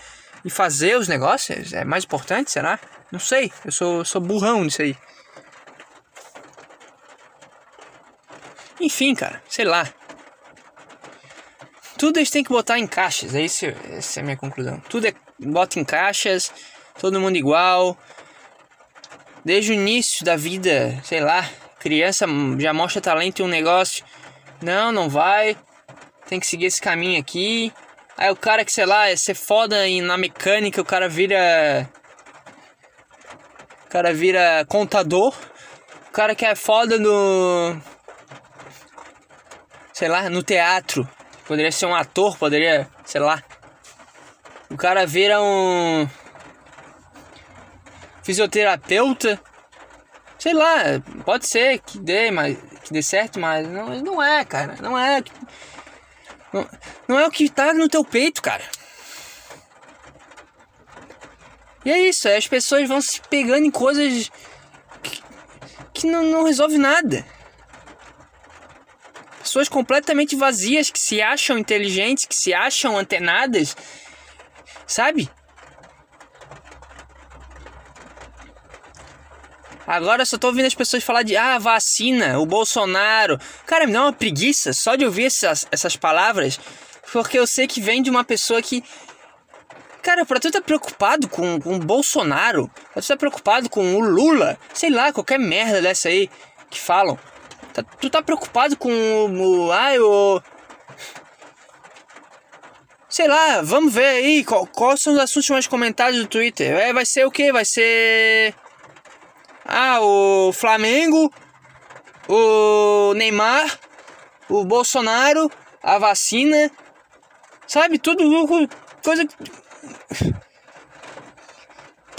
e 0.44 0.50
fazer 0.50 0.98
os 0.98 1.08
negócios. 1.08 1.74
É 1.74 1.84
mais 1.84 2.04
importante, 2.04 2.52
será? 2.52 2.80
Não 3.12 3.20
sei, 3.20 3.52
eu 3.64 3.72
sou, 3.72 4.04
sou 4.04 4.20
burrão 4.20 4.64
nisso 4.64 4.82
aí. 4.82 4.96
Enfim, 8.80 9.16
cara, 9.16 9.42
sei 9.48 9.66
lá. 9.66 9.88
Tudo 11.98 12.20
eles 12.20 12.30
têm 12.30 12.44
que 12.44 12.50
botar 12.50 12.78
em 12.78 12.88
caixas, 12.88 13.34
é 13.34 13.42
isso, 13.42 13.66
essa 13.66 14.20
é 14.20 14.22
a 14.22 14.24
minha 14.24 14.38
conclusão. 14.38 14.80
Tudo 14.90 15.08
é 15.08 15.14
bota 15.40 15.80
em 15.80 15.84
caixas, 15.84 16.52
todo 17.00 17.20
mundo 17.20 17.38
igual, 17.38 17.98
desde 19.46 19.72
o 19.72 19.76
início 19.76 20.26
da 20.26 20.36
vida, 20.36 21.00
sei 21.04 21.22
lá, 21.22 21.48
criança 21.80 22.26
já 22.58 22.74
mostra 22.74 23.00
talento 23.00 23.42
em 23.42 23.46
um 23.46 23.48
negócio. 23.48 24.04
Não, 24.62 24.92
não 24.92 25.08
vai. 25.08 25.56
Tem 26.28 26.40
que 26.40 26.48
seguir 26.48 26.66
esse 26.66 26.82
caminho 26.82 27.20
aqui. 27.20 27.72
Aí 28.18 28.32
o 28.32 28.36
cara 28.36 28.66
que, 28.66 28.72
sei 28.72 28.88
lá, 28.88 29.08
é 29.08 29.16
ser 29.16 29.36
foda 29.36 29.88
em, 29.88 30.02
na 30.02 30.18
mecânica, 30.18 30.82
o 30.82 30.86
cara 30.86 31.08
vira. 31.08 31.88
O 33.86 33.90
cara 33.90 34.14
vira 34.14 34.66
contador. 34.68 35.36
O 36.10 36.12
cara 36.12 36.34
que 36.34 36.44
é 36.44 36.56
foda 36.56 36.98
no. 36.98 37.80
Sei 39.96 40.10
lá, 40.10 40.30
no 40.30 40.44
teatro. 40.44 41.10
Poderia 41.48 41.72
ser 41.72 41.86
um 41.86 41.96
ator, 41.96 42.38
poderia, 42.38 42.86
sei 43.06 43.22
lá. 43.22 43.42
O 44.70 44.76
cara 44.76 45.08
vira 45.08 45.42
um 45.42 46.06
fisioterapeuta. 48.22 49.42
Sei 50.38 50.54
lá, 50.54 51.02
pode 51.24 51.48
ser 51.48 51.80
que 51.80 51.98
dê, 51.98 52.30
mas 52.30 52.58
que 52.84 52.92
dê 52.92 53.02
certo, 53.02 53.40
mas 53.40 53.66
não, 53.70 53.88
não 54.02 54.22
é, 54.22 54.44
cara. 54.44 54.76
Não 54.82 55.00
é. 55.00 55.24
Não, 56.52 56.70
não 57.08 57.18
é 57.18 57.26
o 57.26 57.32
que 57.32 57.48
tá 57.48 57.74
no 57.74 57.88
teu 57.88 58.04
peito, 58.04 58.42
cara. 58.42 58.66
E 61.86 61.92
é 61.92 62.00
isso, 62.00 62.28
as 62.28 62.46
pessoas 62.46 62.86
vão 62.86 63.00
se 63.00 63.22
pegando 63.30 63.66
em 63.66 63.72
coisas 63.72 64.30
que, 65.02 65.24
que 65.94 66.08
não, 66.08 66.22
não 66.22 66.44
resolve 66.44 66.78
nada. 66.78 67.26
Pessoas 69.56 69.70
completamente 69.70 70.36
vazias 70.36 70.90
que 70.90 71.00
se 71.00 71.22
acham 71.22 71.58
inteligentes, 71.58 72.26
que 72.26 72.36
se 72.36 72.54
acham 72.54 72.98
antenadas, 72.98 73.74
sabe? 74.86 75.30
Agora 79.88 80.26
só 80.26 80.38
tô 80.38 80.48
ouvindo 80.48 80.66
as 80.66 80.76
pessoas 80.76 81.06
falar 81.06 81.24
de 81.24 81.38
ah, 81.38 81.58
vacina, 81.58 82.38
o 82.38 82.46
Bolsonaro. 82.46 83.40
Cara, 83.66 83.88
me 83.88 83.94
dá 83.94 84.02
uma 84.02 84.12
preguiça 84.12 84.74
só 84.74 84.98
de 84.98 85.06
ouvir 85.06 85.28
essas, 85.28 85.66
essas 85.72 85.96
palavras, 85.96 86.60
porque 87.14 87.40
eu 87.40 87.48
sei 87.48 87.66
que 87.66 87.80
vem 87.80 88.04
de 88.04 88.10
uma 88.10 88.26
pessoa 88.26 88.62
que. 88.62 88.84
Cara, 90.02 90.26
pra 90.26 90.38
tu 90.38 90.52
tá 90.52 90.62
preocupado 90.62 91.30
com, 91.30 91.62
com 91.62 91.78
o 91.78 91.80
Bolsonaro, 91.80 92.70
pra 92.92 93.02
tu 93.02 93.08
tá 93.08 93.16
preocupado 93.16 93.70
com 93.70 93.96
o 93.96 94.02
Lula, 94.02 94.60
sei 94.74 94.90
lá, 94.90 95.14
qualquer 95.14 95.40
merda 95.40 95.82
dessa 95.82 96.10
aí 96.10 96.30
que 96.70 96.78
falam. 96.78 97.18
Tá, 97.76 97.84
tu 97.84 98.10
tá 98.10 98.22
preocupado 98.22 98.78
com 98.78 98.90
o. 98.90 99.66
o 99.68 99.72
ai, 99.74 100.00
o. 100.00 100.42
Sei 103.10 103.28
lá, 103.28 103.62
vamos 103.62 103.94
ver 103.94 104.06
aí 104.06 104.46
qual, 104.46 104.66
quais 104.66 105.02
são 105.02 105.14
os 105.14 105.20
assuntos 105.20 105.50
mais 105.50 105.68
comentados 105.68 106.18
do 106.18 106.28
Twitter. 106.28 106.74
É, 106.74 106.94
vai 106.94 107.06
ser 107.06 107.26
o 107.26 107.32
que? 107.32 107.52
Vai 107.52 107.66
ser. 107.66 108.56
Ah, 109.66 110.00
o 110.00 110.54
Flamengo, 110.54 111.30
o 112.30 113.14
Neymar, 113.16 113.78
o 114.48 114.64
Bolsonaro, 114.64 115.52
a 115.84 115.98
vacina, 115.98 116.72
sabe? 117.68 118.00
Tudo 118.00 118.24
coisa 119.04 119.26
que 119.26 119.36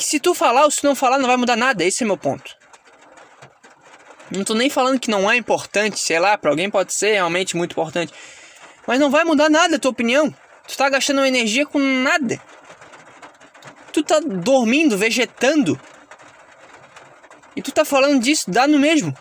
se 0.05 0.21
tu 0.21 0.35
falar 0.35 0.65
ou 0.65 0.71
se 0.71 0.85
não 0.85 0.95
falar 0.95 1.19
não 1.19 1.27
vai 1.27 1.39
mudar 1.39 1.57
nada, 1.57 1.83
esse 1.83 2.05
é 2.05 2.07
meu 2.07 2.19
ponto. 2.19 2.56
Não 4.31 4.45
tô 4.45 4.55
nem 4.55 4.69
falando 4.69 4.99
que 4.99 5.11
não 5.11 5.31
é 5.31 5.37
importante, 5.37 5.99
sei 5.99 6.19
lá, 6.19 6.37
para 6.37 6.51
alguém 6.51 6.69
pode 6.69 6.93
ser 6.93 7.13
realmente 7.13 7.57
muito 7.57 7.73
importante. 7.73 8.13
Mas 8.87 8.99
não 8.99 9.11
vai 9.11 9.25
mudar 9.25 9.49
nada 9.49 9.77
a 9.77 9.79
tua 9.79 9.91
opinião. 9.91 10.35
Tu 10.67 10.77
tá 10.77 10.89
gastando 10.89 11.25
energia 11.25 11.65
com 11.67 11.79
nada. 11.79 12.41
Tu 13.93 14.03
tá 14.03 14.21
dormindo, 14.21 14.99
vegetando, 14.99 15.81
e 17.57 17.63
tu 17.63 17.73
tá 17.73 17.87
falando 17.87 18.21
disso, 18.21 18.51
dá 18.51 18.69
no 18.69 18.79
mesmo. 18.79 19.17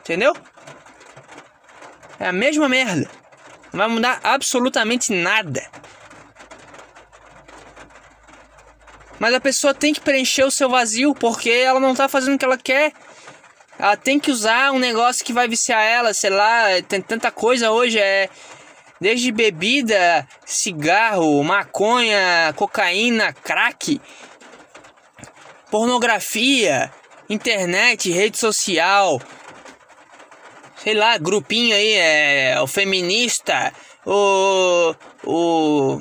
Entendeu? 0.00 0.34
É 2.18 2.26
a 2.26 2.32
mesma 2.32 2.68
merda. 2.68 3.08
Não 3.70 3.78
vai 3.78 3.88
mudar 3.88 4.18
absolutamente 4.24 5.12
nada. 5.12 5.62
Mas 9.18 9.34
a 9.34 9.40
pessoa 9.40 9.74
tem 9.74 9.92
que 9.92 10.00
preencher 10.00 10.44
o 10.44 10.50
seu 10.50 10.70
vazio 10.70 11.14
porque 11.14 11.50
ela 11.50 11.78
não 11.78 11.94
tá 11.94 12.08
fazendo 12.08 12.36
o 12.36 12.38
que 12.38 12.44
ela 12.44 12.56
quer. 12.56 12.94
Ela 13.80 13.96
tem 13.96 14.20
que 14.20 14.30
usar 14.30 14.72
um 14.72 14.78
negócio 14.78 15.24
que 15.24 15.32
vai 15.32 15.48
viciar 15.48 15.82
ela, 15.82 16.12
sei 16.12 16.28
lá, 16.28 16.64
tem 16.86 17.00
tanta 17.00 17.30
coisa 17.30 17.70
hoje, 17.70 17.98
é 17.98 18.28
desde 19.00 19.32
bebida, 19.32 20.28
cigarro, 20.44 21.42
maconha, 21.42 22.52
cocaína, 22.54 23.32
crack, 23.32 23.98
pornografia, 25.70 26.92
internet, 27.26 28.10
rede 28.10 28.36
social, 28.36 29.18
sei 30.76 30.92
lá, 30.92 31.16
grupinho 31.16 31.74
aí, 31.74 31.94
é 31.94 32.60
o 32.60 32.66
feminista, 32.66 33.72
o. 34.04 34.94
o. 35.24 36.00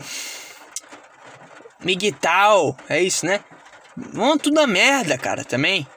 Miguel, 1.82 2.76
é 2.90 3.02
isso, 3.02 3.26
né? 3.26 3.40
Vão 3.96 4.38
tudo 4.38 4.60
a 4.60 4.68
merda, 4.68 5.18
cara, 5.18 5.46
também. 5.46 5.88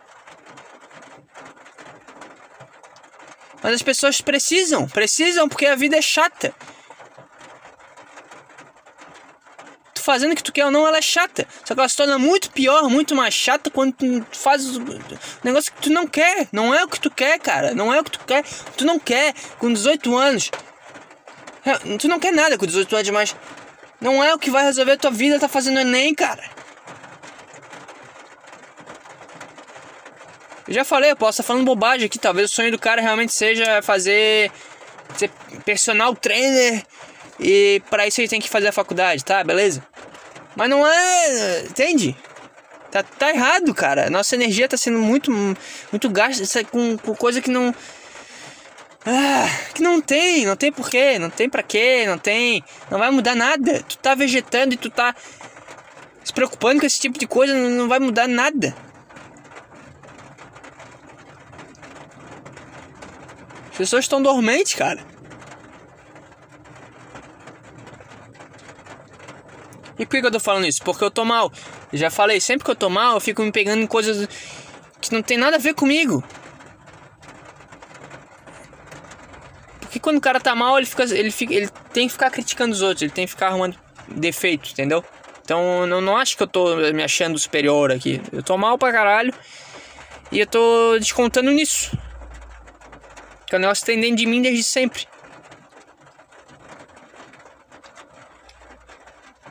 Mas 3.63 3.75
as 3.75 3.83
pessoas 3.83 4.21
precisam, 4.21 4.89
precisam 4.89 5.49
porque 5.49 5.67
a 5.67 5.77
vida 5.77 5.97
é 5.97 6.03
chata. 6.03 6.55
fazendo 10.03 10.33
o 10.33 10.37
que 10.37 10.43
tu 10.43 10.53
quer 10.53 10.65
ou 10.65 10.71
não, 10.71 10.87
ela 10.87 10.99
é 10.99 11.03
chata. 11.03 11.47
Só 11.65 11.75
que 11.75 11.81
ela 11.81 11.89
se 11.89 11.97
torna 11.97 12.19
muito 12.19 12.51
pior, 12.51 12.89
muito 12.91 13.15
mais 13.15 13.33
chata 13.33 13.71
quando 13.71 13.93
tu 13.93 14.27
faz 14.33 14.77
o 14.77 14.83
negócio 15.43 15.73
que 15.73 15.83
tu 15.83 15.91
não 15.91 16.07
quer. 16.07 16.49
Não 16.53 16.75
é 16.75 16.85
o 16.85 16.89
que 16.89 17.01
tu 17.01 17.11
quer, 17.11 17.39
cara. 17.39 17.75
Não 17.75 17.95
é 17.95 18.01
o 18.01 18.05
que 18.05 18.11
tu 18.11 18.21
quer. 18.27 18.45
Tu 18.77 18.85
não 18.85 18.99
quer 18.99 19.33
com 19.59 19.73
18 19.73 20.15
anos. 20.17 20.51
Tu 22.01 22.09
não 22.09 22.19
quer 22.19 22.33
nada 22.33 22.59
com 22.59 22.67
18 22.67 22.95
anos, 22.97 23.11
mas 23.11 23.37
não 24.01 24.23
é 24.23 24.35
o 24.35 24.39
que 24.39 24.51
vai 24.51 24.65
resolver 24.65 24.93
a 24.93 24.97
tua 24.97 25.13
vida, 25.13 25.39
tá 25.39 25.49
fazendo 25.49 25.79
Enem, 25.79 26.13
cara. 26.15 26.43
Eu 30.73 30.77
já 30.77 30.85
falei, 30.87 31.11
eu 31.11 31.17
posso 31.17 31.43
estar 31.43 31.43
falando 31.43 31.67
bobagem 31.67 32.07
aqui. 32.07 32.19
Talvez 32.19 32.51
o 32.51 32.55
sonho 32.55 32.71
do 32.71 32.79
cara 32.79 33.03
realmente 33.03 33.35
seja 33.35 33.83
fazer. 33.83 34.51
ser 35.15 35.31
personal 35.67 36.17
trainer. 36.17 36.83
E 37.39 37.83
para 37.91 38.07
isso 38.07 38.23
ele 38.23 38.29
tem 38.29 38.41
que 38.41 38.49
fazer 38.49 38.69
a 38.69 38.73
faculdade, 38.73 39.23
tá? 39.23 39.45
Beleza? 39.45 39.87
Mas 40.57 40.71
não 40.71 40.87
é. 40.87 41.61
Entende? 41.65 42.17
Tá, 42.91 43.03
tá 43.03 43.29
errado, 43.29 43.75
cara. 43.75 44.09
Nossa 44.09 44.35
energia 44.35 44.67
tá 44.67 44.79
sendo 44.79 44.99
muito, 44.99 45.31
muito 45.91 46.09
gasta 46.09 46.65
com, 46.65 46.97
com 46.97 47.15
coisa 47.15 47.43
que 47.43 47.51
não. 47.51 47.75
Ah, 49.05 49.51
que 49.75 49.83
não 49.83 50.01
tem, 50.01 50.47
não 50.47 50.57
tem 50.57 50.73
porquê, 50.73 51.19
não 51.19 51.29
tem 51.29 51.51
pra 51.51 51.63
quê, 51.63 52.07
não 52.07 52.17
tem. 52.17 52.65
Não 52.91 52.99
vai 52.99 53.11
mudar 53.11 53.35
nada. 53.35 53.85
Tu 53.87 53.99
tá 53.99 54.15
vegetando 54.15 54.73
e 54.73 54.79
tu 54.79 54.89
tá 54.89 55.15
se 56.25 56.33
preocupando 56.33 56.81
com 56.81 56.87
esse 56.87 56.99
tipo 56.99 57.19
de 57.19 57.27
coisa, 57.27 57.53
não 57.53 57.89
vai 57.89 57.99
mudar 57.99 58.27
nada. 58.27 58.75
As 63.73 63.79
pessoas 63.79 64.05
estão 64.05 64.23
dormentes, 64.23 64.75
cara. 64.75 65.01
E 69.99 70.05
por 70.05 70.21
que 70.21 70.27
eu 70.27 70.31
tô 70.31 70.41
falando 70.41 70.67
isso? 70.67 70.83
Porque 70.83 71.03
eu 71.03 71.11
tô 71.11 71.25
mal. 71.25 71.51
Eu 71.93 71.99
já 71.99 72.11
falei, 72.11 72.41
sempre 72.41 72.65
que 72.65 72.71
eu 72.71 72.77
tô 72.77 72.91
mal, 72.91 73.15
eu 73.15 73.21
fico 73.21 73.43
me 73.43 73.51
pegando 73.51 73.83
em 73.83 73.87
coisas 73.87 74.29
que 75.01 75.13
não 75.13 75.23
tem 75.23 75.39
nada 75.39 75.57
a 75.57 75.59
ver 75.59 75.75
comigo. 75.75 76.23
Porque 79.81 79.99
quando 79.99 80.19
o 80.19 80.21
cara 80.21 80.41
tá 80.41 80.55
mal, 80.55 80.77
ele, 80.77 80.87
fica, 80.87 81.05
ele, 81.05 81.31
fica, 81.31 81.55
ele 81.55 81.69
tem 81.93 82.07
que 82.07 82.13
ficar 82.13 82.31
criticando 82.31 82.73
os 82.73 82.83
outros, 82.83 83.03
ele 83.03 83.11
tem 83.11 83.27
que 83.27 83.33
ficar 83.33 83.49
arrumando 83.49 83.79
defeito, 84.09 84.71
entendeu? 84.71 85.05
Então 85.45 85.87
eu 85.87 86.01
não 86.01 86.17
acho 86.17 86.37
que 86.37 86.43
eu 86.43 86.47
tô 86.47 86.77
me 86.93 87.03
achando 87.03 87.39
superior 87.39 87.91
aqui. 87.91 88.21
Eu 88.33 88.43
tô 88.43 88.57
mal 88.57 88.77
pra 88.77 88.93
caralho. 88.93 89.33
E 90.31 90.41
eu 90.41 90.47
tô 90.47 90.99
descontando 90.99 91.51
nisso. 91.51 91.97
Que 93.53 93.57
o 93.57 93.59
negócio 93.59 93.85
tem 93.85 94.01
dentro 94.01 94.17
de 94.17 94.25
mim 94.25 94.41
desde 94.41 94.65
sempre. 94.65 95.07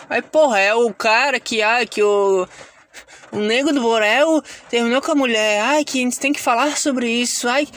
Aí, 0.10 0.24
porra, 0.24 0.58
é 0.58 0.74
o 0.74 0.92
cara 0.92 1.40
que, 1.40 1.62
ai, 1.62 1.86
que 1.86 2.02
o. 2.02 2.48
O 3.32 3.38
nego 3.38 3.72
do 3.72 3.80
Borel 3.80 4.42
terminou 4.72 5.04
com 5.04 5.12
a 5.12 5.16
mulher. 5.16 5.62
Ai, 5.62 5.86
que 5.86 6.00
a 6.00 6.02
gente 6.02 6.20
tem 6.20 6.34
que 6.34 6.42
falar 6.42 6.76
sobre 6.78 7.08
isso. 7.12 7.48
Ai, 7.48 7.68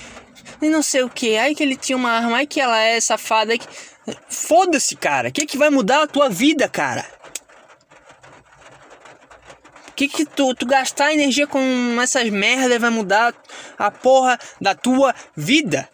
e 0.63 0.71
não 0.71 0.83
sei 0.83 1.03
o 1.03 1.11
que. 1.11 1.37
Ai, 1.37 1.55
que 1.55 1.63
ele 1.63 1.77
tinha 1.77 1.95
uma 1.95 2.13
arma. 2.13 2.39
Ai, 2.39 2.47
que 2.47 2.59
ela 2.59 2.81
é 2.81 2.99
safada. 3.03 3.59
Que... 3.59 3.69
Foda-se, 4.27 4.97
cara. 4.97 5.29
O 5.29 5.33
que, 5.33 5.45
que 5.45 5.59
vai 5.59 5.69
mudar 5.69 6.05
a 6.05 6.07
tua 6.07 6.31
vida, 6.31 6.67
cara? 6.71 7.05
que 9.95 10.09
que 10.09 10.25
tu, 10.25 10.55
tu 10.55 10.65
gastar 10.65 11.13
energia 11.13 11.47
com 11.47 11.61
essas 12.01 12.31
merdas 12.31 12.81
vai 12.81 12.91
mudar 12.91 13.35
a 13.79 13.91
porra 13.91 14.39
da 14.59 14.75
tua 14.75 15.15
vida? 15.37 15.87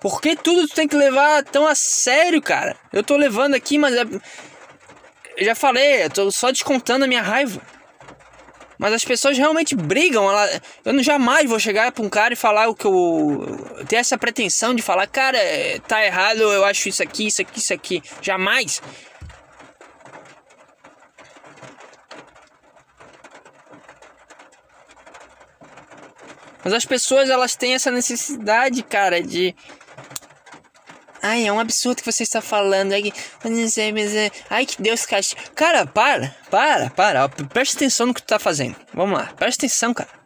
Por 0.00 0.20
que 0.20 0.36
tudo 0.36 0.68
tu 0.68 0.74
tem 0.74 0.86
que 0.86 0.96
levar 0.96 1.42
tão 1.44 1.66
a 1.66 1.74
sério, 1.74 2.40
cara? 2.40 2.76
Eu 2.92 3.02
tô 3.02 3.16
levando 3.16 3.54
aqui, 3.54 3.78
mas 3.78 3.94
é... 3.94 4.02
eu 5.36 5.44
já 5.44 5.54
falei, 5.54 6.04
eu 6.04 6.10
tô 6.10 6.30
só 6.30 6.50
descontando 6.50 7.04
a 7.04 7.08
minha 7.08 7.22
raiva. 7.22 7.60
Mas 8.78 8.92
as 8.92 9.04
pessoas 9.04 9.36
realmente 9.36 9.74
brigam. 9.74 10.30
Ela... 10.30 10.48
Eu 10.84 10.92
não 10.92 11.02
jamais 11.02 11.48
vou 11.48 11.58
chegar 11.58 11.90
pra 11.90 12.04
um 12.04 12.08
cara 12.08 12.32
e 12.32 12.36
falar 12.36 12.68
o 12.68 12.76
que 12.76 12.86
eu. 12.86 13.84
ter 13.88 13.96
essa 13.96 14.16
pretensão 14.16 14.72
de 14.72 14.82
falar, 14.82 15.08
cara, 15.08 15.38
tá 15.88 16.04
errado, 16.04 16.40
eu 16.40 16.64
acho 16.64 16.88
isso 16.88 17.02
aqui, 17.02 17.26
isso 17.26 17.42
aqui, 17.42 17.58
isso 17.58 17.74
aqui. 17.74 18.02
Jamais. 18.22 18.80
Mas 26.62 26.72
as 26.72 26.84
pessoas 26.84 27.30
elas 27.30 27.56
têm 27.56 27.74
essa 27.74 27.90
necessidade, 27.90 28.82
cara, 28.82 29.22
de 29.22 29.56
Ai, 31.22 31.46
é 31.46 31.52
um 31.52 31.58
absurdo 31.58 31.98
que 31.98 32.10
você 32.10 32.22
está 32.22 32.40
falando. 32.40 32.92
Ai, 32.92 33.12
ai 34.50 34.66
que 34.66 34.80
Deus 34.80 35.04
castiga. 35.04 35.42
Cara, 35.54 35.86
para, 35.86 36.34
para, 36.50 36.90
para. 36.90 37.28
Presta 37.28 37.76
atenção 37.76 38.06
no 38.06 38.14
que 38.14 38.22
tu 38.22 38.26
tá 38.26 38.38
fazendo. 38.38 38.76
Vamos 38.92 39.18
lá, 39.18 39.32
presta 39.36 39.66
atenção, 39.66 39.92
cara. 39.92 40.18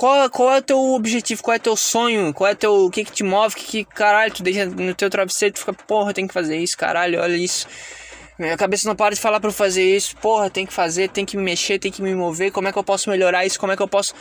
Qual, 0.00 0.30
qual 0.30 0.54
é 0.54 0.58
o 0.58 0.62
teu 0.62 0.78
objetivo? 0.94 1.42
Qual 1.42 1.54
é 1.54 1.58
o 1.58 1.60
teu 1.60 1.76
sonho? 1.76 2.32
Qual 2.32 2.48
é 2.48 2.54
teu. 2.54 2.86
O 2.86 2.90
que 2.90 3.04
que 3.04 3.12
te 3.12 3.22
move? 3.22 3.54
Que, 3.54 3.64
que 3.64 3.84
caralho 3.84 4.32
tu 4.32 4.42
deixa 4.42 4.64
no 4.64 4.94
teu 4.94 5.10
travesseiro? 5.10 5.54
Tu 5.54 5.60
fica, 5.60 5.74
porra, 5.74 6.14
tem 6.14 6.26
que 6.26 6.32
fazer 6.32 6.56
isso, 6.56 6.74
caralho, 6.74 7.20
olha 7.20 7.36
isso. 7.36 7.66
Minha 8.38 8.56
cabeça 8.56 8.88
não 8.88 8.96
para 8.96 9.14
de 9.14 9.20
falar 9.20 9.38
para 9.38 9.52
fazer 9.52 9.84
isso. 9.94 10.16
Porra, 10.16 10.48
tem 10.48 10.64
que 10.64 10.72
fazer, 10.72 11.10
tem 11.10 11.26
que 11.26 11.36
me 11.36 11.42
mexer, 11.42 11.78
tem 11.78 11.92
que 11.92 12.00
me 12.00 12.14
mover. 12.14 12.50
Como 12.50 12.66
é 12.66 12.72
que 12.72 12.78
eu 12.78 12.82
posso 12.82 13.10
melhorar 13.10 13.44
isso? 13.44 13.60
Como 13.60 13.72
é 13.72 13.76
que 13.76 13.82
eu 13.82 13.88
posso 13.88 14.14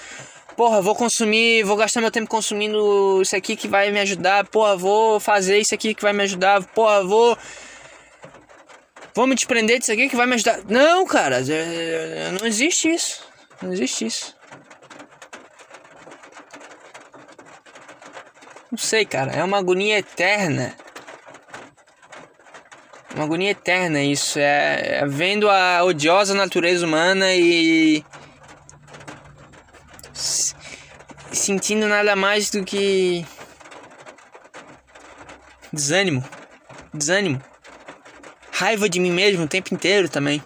porra, 0.60 0.82
vou 0.82 0.93
consumir, 0.93 1.64
vou 1.64 1.78
gastar 1.78 2.01
meu 2.01 2.12
tempo 2.12 2.30
consumindo 2.30 3.22
isso 3.22 3.34
aqui 3.34 3.55
que 3.55 3.66
vai 3.66 3.93
me 3.93 3.99
ajudar, 4.01 4.45
porra, 4.45 4.76
vou 4.76 5.18
fazer 5.18 5.57
isso 5.57 5.74
aqui 5.74 5.95
que 5.95 6.01
vai 6.01 6.12
me 6.12 6.24
ajudar, 6.24 6.62
porra, 6.76 7.01
vou. 7.01 7.38
vou 9.16 9.26
me 9.26 9.36
desprender 9.36 9.80
disso 9.80 9.93
aqui 9.93 10.10
que 10.10 10.18
vai 10.18 10.28
me 10.28 10.34
ajudar. 10.34 10.60
Não, 10.68 11.05
cara, 11.05 11.41
é, 11.49 12.32
não 12.38 12.45
existe 12.45 12.93
isso. 12.93 13.24
Não 13.62 13.72
existe 13.72 14.05
isso. 14.05 14.36
Não 18.70 18.78
sei, 18.78 19.05
cara. 19.05 19.32
É 19.32 19.41
uma 19.41 19.60
agonia 19.60 19.97
eterna. 19.97 20.76
Uma 23.16 23.24
agonia 23.24 23.51
eterna 23.51 24.03
isso. 24.03 24.38
É, 24.38 24.99
é 24.99 25.05
vendo 25.07 25.49
a 25.49 25.86
odiosa 25.86 26.34
natureza 26.34 26.86
humana 26.86 27.34
e. 27.34 28.03
Sentindo 31.32 31.88
nada 31.88 32.15
mais 32.15 32.49
do 32.49 32.63
que. 32.63 33.26
Desânimo. 35.72 36.24
Desânimo. 36.93 37.41
Raiva 38.51 38.89
de 38.89 38.99
mim 38.99 39.11
mesmo 39.11 39.45
o 39.45 39.47
tempo 39.47 39.74
inteiro 39.74 40.09
também. 40.09 40.43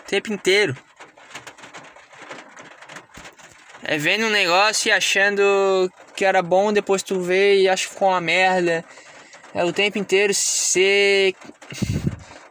O 0.00 0.02
tempo 0.06 0.32
inteiro. 0.32 0.76
É 3.82 3.96
vendo 3.96 4.26
um 4.26 4.30
negócio 4.30 4.88
e 4.88 4.92
achando 4.92 5.90
que 6.14 6.24
era 6.24 6.42
bom, 6.42 6.72
depois 6.72 7.02
tu 7.02 7.20
vê 7.20 7.60
e 7.60 7.68
acha 7.68 7.84
que 7.84 7.94
ficou 7.94 8.08
uma 8.08 8.20
merda. 8.20 8.84
É 9.54 9.64
o 9.64 9.72
tempo 9.72 9.98
inteiro 9.98 10.34
se 10.34 11.34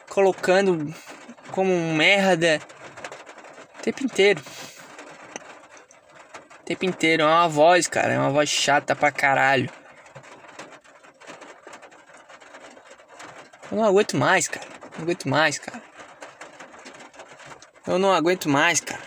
colocando 0.10 0.94
como 1.52 1.74
merda. 1.94 2.60
O 3.78 3.84
tempo 3.84 4.04
inteiro. 4.04 4.42
Tempo 6.68 6.84
inteiro. 6.84 7.24
É 7.24 7.26
uma 7.26 7.48
voz, 7.48 7.88
cara. 7.88 8.12
É 8.12 8.20
uma 8.20 8.30
voz 8.30 8.50
chata 8.50 8.94
pra 8.94 9.10
caralho. 9.10 9.70
Eu 13.72 13.78
não 13.78 13.86
aguento 13.86 14.18
mais, 14.18 14.50
cara. 14.50 14.68
Não 14.98 15.04
aguento 15.04 15.30
mais, 15.30 15.58
cara. 15.58 15.82
Eu 17.88 17.98
não 17.98 18.14
aguento 18.14 18.50
mais, 18.50 18.82
cara. 18.82 19.02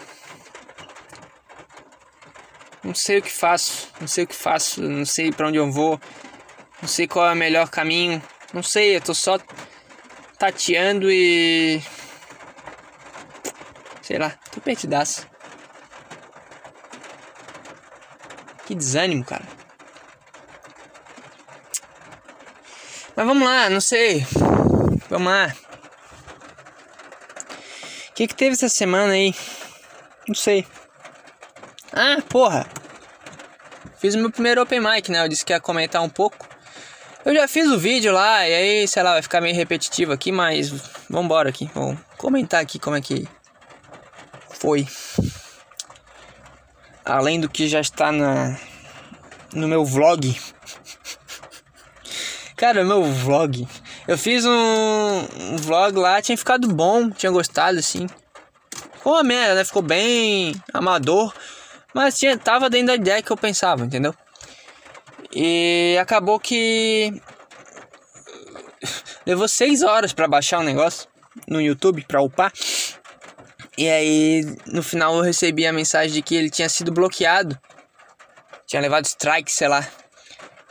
Não 2.83 2.95
sei 2.95 3.19
o 3.19 3.23
que 3.23 3.31
faço, 3.31 3.93
não 4.01 4.09
sei 4.09 4.25
o 4.25 4.27
que 4.27 4.35
faço, 4.35 4.81
não 4.81 5.05
sei 5.05 5.31
para 5.31 5.47
onde 5.47 5.59
eu 5.59 5.71
vou, 5.71 6.01
não 6.81 6.89
sei 6.89 7.07
qual 7.07 7.29
é 7.29 7.33
o 7.33 7.37
melhor 7.37 7.69
caminho, 7.69 8.23
não 8.55 8.63
sei, 8.63 8.97
eu 8.97 9.03
tô 9.03 9.13
só 9.13 9.39
tateando 10.39 11.11
e. 11.11 11.83
Sei 14.01 14.19
lá, 14.19 14.31
tô 14.51 14.63
perdidaço. 14.63 15.30
Que 18.71 18.75
desânimo, 18.77 19.25
cara. 19.25 19.43
Mas 23.17 23.27
vamos 23.27 23.43
lá, 23.43 23.69
não 23.69 23.81
sei. 23.81 24.25
Vamos 25.09 25.33
lá. 25.33 25.53
O 28.11 28.13
que, 28.15 28.29
que 28.29 28.35
teve 28.37 28.53
essa 28.53 28.69
semana 28.69 29.15
aí? 29.15 29.35
Não 30.29 30.37
sei. 30.37 30.65
Ah, 31.93 32.19
porra! 32.29 32.65
Fiz 33.99 34.15
o 34.15 34.19
meu 34.19 34.31
primeiro 34.31 34.63
open 34.63 34.79
mic, 34.79 35.11
né? 35.11 35.25
Eu 35.25 35.29
disse 35.29 35.45
que 35.45 35.53
ia 35.53 35.59
comentar 35.59 36.01
um 36.01 36.09
pouco. 36.09 36.49
Eu 37.25 37.35
já 37.35 37.49
fiz 37.49 37.69
o 37.69 37.77
vídeo 37.77 38.13
lá, 38.13 38.49
e 38.49 38.55
aí, 38.55 38.87
sei 38.87 39.03
lá, 39.03 39.15
vai 39.15 39.23
ficar 39.23 39.41
meio 39.41 39.57
repetitivo 39.57 40.13
aqui, 40.13 40.31
mas 40.31 40.71
vambora 41.09 41.49
aqui. 41.49 41.69
Vou 41.75 41.99
comentar 42.17 42.63
aqui 42.63 42.79
como 42.79 42.95
é 42.95 43.01
que 43.01 43.27
foi. 44.49 44.87
Além 47.11 47.41
do 47.41 47.49
que 47.49 47.67
já 47.69 47.81
está 47.81 48.13
na 48.13 48.57
no 49.53 49.67
meu 49.67 49.85
vlog. 49.85 50.41
Cara, 52.57 52.85
meu 52.85 53.03
vlog. 53.03 53.67
Eu 54.07 54.17
fiz 54.17 54.45
um, 54.45 54.51
um 54.51 55.57
vlog 55.57 55.99
lá, 55.99 56.23
tinha 56.23 56.39
ficado 56.39 56.69
bom, 56.69 57.11
tinha 57.11 57.33
gostado 57.33 57.79
assim. 57.79 58.07
Ficou 58.95 59.15
uma 59.15 59.25
merda, 59.25 59.57
né? 59.57 59.65
Ficou 59.65 59.83
bem 59.83 60.55
amador. 60.73 61.35
Mas 61.93 62.17
tinha, 62.17 62.39
tava 62.39 62.71
dentro 62.71 62.89
da 62.89 62.95
ideia 62.95 63.23
que 63.23 63.31
eu 63.33 63.37
pensava, 63.37 63.85
entendeu? 63.85 64.15
E 65.35 65.97
acabou 66.01 66.39
que 66.39 67.21
levou 69.27 69.49
seis 69.49 69.83
horas 69.83 70.13
para 70.13 70.29
baixar 70.29 70.61
o 70.61 70.65
negócio 70.65 71.09
no 71.49 71.61
YouTube 71.61 72.05
para 72.07 72.23
upar. 72.23 72.53
E 73.77 73.89
aí 73.89 74.57
no 74.67 74.83
final 74.83 75.17
eu 75.17 75.23
recebi 75.23 75.67
a 75.67 75.73
mensagem 75.73 76.13
de 76.13 76.23
que 76.23 76.35
ele 76.35 76.51
tinha 76.51 76.69
sido 76.69 76.93
bloqueado. 76.93 77.59
Tinha 78.67 78.83
levado 78.83 79.05
strike, 79.05 79.51
sei 79.51 79.69
lá, 79.69 79.87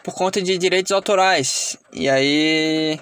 por 0.04 0.14
conta 0.14 0.42
de 0.42 0.58
direitos 0.58 0.92
autorais. 0.92 1.78
E 1.92 2.10
aí 2.10 3.00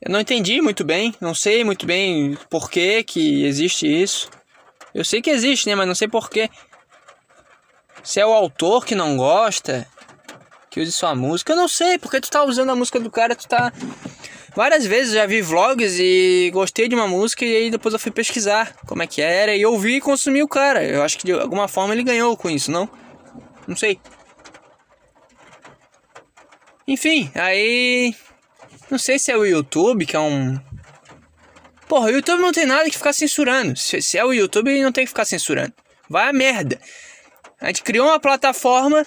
eu 0.00 0.10
não 0.10 0.20
entendi 0.20 0.60
muito 0.60 0.84
bem, 0.84 1.14
não 1.20 1.34
sei 1.34 1.62
muito 1.62 1.86
bem 1.86 2.36
por 2.50 2.68
que 2.68 3.04
que 3.04 3.44
existe 3.44 3.86
isso. 3.86 4.28
Eu 4.94 5.04
sei 5.04 5.22
que 5.22 5.30
existe, 5.30 5.68
né, 5.68 5.74
mas 5.74 5.86
não 5.86 5.94
sei 5.94 6.08
por 6.08 6.28
que. 6.28 6.50
Se 8.02 8.18
é 8.18 8.26
o 8.26 8.32
autor 8.32 8.84
que 8.84 8.94
não 8.94 9.16
gosta, 9.16 9.86
que 10.68 10.80
use 10.80 10.90
sua 10.90 11.14
música, 11.14 11.52
eu 11.52 11.56
não 11.56 11.68
sei, 11.68 11.98
porque 11.98 12.20
tu 12.20 12.28
tá 12.30 12.42
usando 12.42 12.70
a 12.70 12.76
música 12.76 12.98
do 12.98 13.10
cara, 13.10 13.36
tu 13.36 13.46
tá. 13.46 13.72
Várias 14.54 14.84
vezes 14.84 15.14
já 15.14 15.24
vi 15.24 15.40
vlogs 15.40 15.98
e 15.98 16.50
gostei 16.52 16.86
de 16.86 16.94
uma 16.94 17.08
música 17.08 17.44
e 17.44 17.56
aí 17.56 17.70
depois 17.70 17.94
eu 17.94 17.98
fui 17.98 18.10
pesquisar 18.10 18.76
como 18.86 19.02
é 19.02 19.06
que 19.06 19.22
era 19.22 19.56
e 19.56 19.64
ouvi 19.64 19.96
e 19.96 20.00
consumi 20.00 20.42
o 20.42 20.48
cara. 20.48 20.84
Eu 20.84 21.02
acho 21.02 21.18
que 21.18 21.24
de 21.24 21.32
alguma 21.32 21.68
forma 21.68 21.94
ele 21.94 22.02
ganhou 22.02 22.36
com 22.36 22.50
isso, 22.50 22.70
não? 22.70 22.88
Não 23.66 23.76
sei. 23.76 23.98
Enfim, 26.86 27.30
aí. 27.34 28.14
Não 28.90 28.98
sei 28.98 29.18
se 29.18 29.32
é 29.32 29.36
o 29.36 29.46
YouTube, 29.46 30.04
que 30.04 30.16
é 30.16 30.20
um. 30.20 30.60
Porra, 31.88 32.08
o 32.08 32.10
YouTube 32.10 32.40
não 32.40 32.52
tem 32.52 32.66
nada 32.66 32.90
que 32.90 32.98
ficar 32.98 33.14
censurando. 33.14 33.78
Se, 33.78 34.02
se 34.02 34.18
é 34.18 34.24
o 34.24 34.32
YouTube, 34.32 34.70
ele 34.70 34.82
não 34.82 34.92
tem 34.92 35.04
que 35.04 35.10
ficar 35.10 35.24
censurando. 35.24 35.72
Vai 36.10 36.28
a 36.28 36.32
merda. 36.32 36.78
A 37.58 37.68
gente 37.68 37.82
criou 37.82 38.08
uma 38.08 38.20
plataforma 38.20 39.06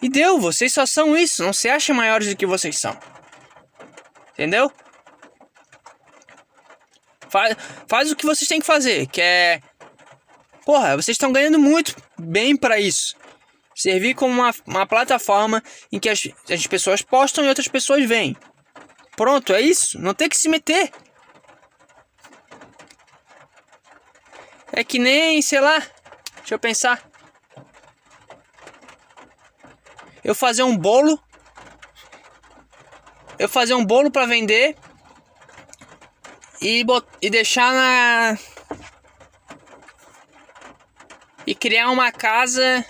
e 0.00 0.08
deu. 0.08 0.38
Vocês 0.38 0.72
só 0.72 0.86
são 0.86 1.16
isso. 1.16 1.42
Não 1.42 1.52
se 1.52 1.68
achem 1.68 1.94
maiores 1.94 2.28
do 2.28 2.36
que 2.36 2.46
vocês 2.46 2.78
são. 2.78 2.96
Entendeu? 4.40 4.72
Faz, 7.28 7.54
faz 7.86 8.10
o 8.10 8.16
que 8.16 8.24
vocês 8.24 8.48
têm 8.48 8.58
que 8.58 8.66
fazer, 8.66 9.06
que 9.06 9.20
é. 9.20 9.60
Porra, 10.64 10.96
vocês 10.96 11.14
estão 11.14 11.30
ganhando 11.30 11.58
muito 11.58 11.94
bem 12.18 12.56
para 12.56 12.80
isso. 12.80 13.14
Servir 13.74 14.14
como 14.14 14.32
uma, 14.32 14.50
uma 14.66 14.86
plataforma 14.86 15.62
em 15.92 15.98
que 15.98 16.08
as, 16.08 16.26
as 16.50 16.66
pessoas 16.66 17.02
postam 17.02 17.44
e 17.44 17.48
outras 17.48 17.68
pessoas 17.68 18.06
veem. 18.06 18.34
Pronto, 19.14 19.52
é 19.52 19.60
isso. 19.60 20.00
Não 20.00 20.14
tem 20.14 20.26
que 20.26 20.38
se 20.38 20.48
meter. 20.48 20.90
É 24.72 24.82
que 24.82 24.98
nem, 24.98 25.42
sei 25.42 25.60
lá. 25.60 25.80
Deixa 26.38 26.54
eu 26.54 26.58
pensar. 26.58 27.10
eu 30.24 30.34
fazer 30.34 30.62
um 30.62 30.76
bolo, 30.76 31.22
eu 33.40 33.48
fazer 33.48 33.72
um 33.72 33.82
bolo 33.82 34.10
para 34.10 34.26
vender 34.26 34.76
e, 36.60 36.84
bot, 36.84 37.06
e 37.22 37.30
deixar 37.30 37.72
na 37.72 38.38
e 41.46 41.54
criar 41.54 41.90
uma 41.90 42.12
casa, 42.12 42.84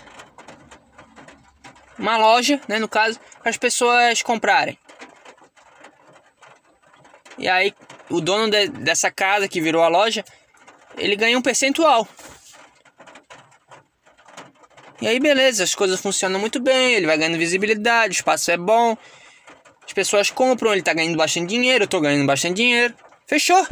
uma 1.97 2.17
loja, 2.17 2.59
né, 2.67 2.79
no 2.79 2.89
caso, 2.89 3.17
para 3.39 3.49
as 3.49 3.55
pessoas 3.55 4.21
comprarem. 4.21 4.77
E 7.37 7.47
aí 7.47 7.73
o 8.09 8.19
dono 8.19 8.49
de, 8.49 8.67
dessa 8.67 9.09
casa 9.09 9.47
que 9.47 9.61
virou 9.61 9.81
a 9.81 9.87
loja, 9.87 10.25
ele 10.97 11.15
ganha 11.15 11.37
um 11.37 11.41
percentual. 11.41 12.05
E 15.01 15.07
aí, 15.07 15.17
beleza, 15.17 15.63
as 15.63 15.73
coisas 15.73 16.01
funcionam 16.01 16.41
muito 16.41 16.59
bem, 16.59 16.93
ele 16.95 17.07
vai 17.07 17.17
ganhando 17.17 17.37
visibilidade, 17.37 18.11
o 18.11 18.19
espaço 18.19 18.51
é 18.51 18.57
bom, 18.57 18.97
as 19.91 19.93
pessoas 19.93 20.29
compram, 20.29 20.71
ele 20.71 20.81
tá 20.81 20.93
ganhando 20.93 21.17
bastante 21.17 21.49
dinheiro, 21.49 21.83
eu 21.83 21.87
tô 21.87 21.99
ganhando 21.99 22.25
bastante 22.25 22.55
dinheiro. 22.55 22.95
Fechou! 23.27 23.67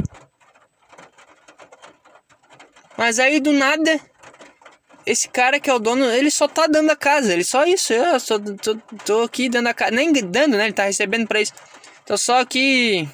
Mas 2.94 3.18
aí 3.18 3.40
do 3.40 3.54
nada, 3.54 3.98
esse 5.06 5.30
cara 5.30 5.58
que 5.58 5.70
é 5.70 5.72
o 5.72 5.78
dono, 5.78 6.04
ele 6.04 6.30
só 6.30 6.46
tá 6.46 6.66
dando 6.66 6.90
a 6.90 6.96
casa, 6.96 7.32
ele 7.32 7.42
só 7.42 7.64
isso, 7.64 7.94
eu 7.94 8.20
só 8.20 8.38
tô, 8.38 8.76
tô 9.06 9.22
aqui 9.22 9.48
dando 9.48 9.68
a 9.68 9.74
casa, 9.74 9.92
nem 9.92 10.12
dando, 10.12 10.58
né? 10.58 10.64
Ele 10.64 10.74
tá 10.74 10.84
recebendo 10.84 11.26
pra 11.26 11.40
isso. 11.40 11.54
Tô 12.04 12.18
só 12.18 12.40
aqui 12.40 13.08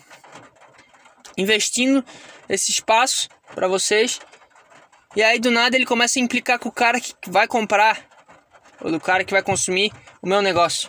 investindo 1.37 2.05
esse 2.49 2.73
espaço 2.73 3.29
para 3.55 3.69
vocês 3.69 4.19
e 5.15 5.23
aí 5.23 5.39
do 5.39 5.53
nada 5.53 5.77
ele 5.77 5.87
começa 5.87 6.19
a 6.19 6.23
implicar 6.23 6.59
com 6.59 6.71
o 6.71 6.73
cara 6.73 7.01
que 7.01 7.15
vai 7.29 7.47
comprar 7.47 8.05
ou 8.81 8.91
do 8.91 8.99
cara 8.99 9.25
que 9.25 9.33
vai 9.33 9.45
consumir 9.45 9.93
o 10.21 10.29
meu 10.29 10.43
negócio. 10.43 10.89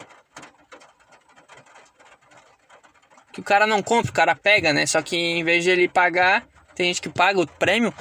Que 3.38 3.42
o 3.42 3.44
cara 3.44 3.68
não 3.68 3.84
compra, 3.84 4.10
o 4.10 4.14
cara 4.16 4.34
pega, 4.34 4.74
né? 4.74 4.88
Só 4.88 5.00
que 5.00 5.16
em 5.16 5.44
vez 5.44 5.64
de 5.64 5.70
ele 5.70 5.88
pagar, 5.88 6.44
tem 6.74 6.88
gente 6.88 7.00
que 7.00 7.08
paga 7.08 7.40
o 7.40 7.46
prêmio. 7.46 7.94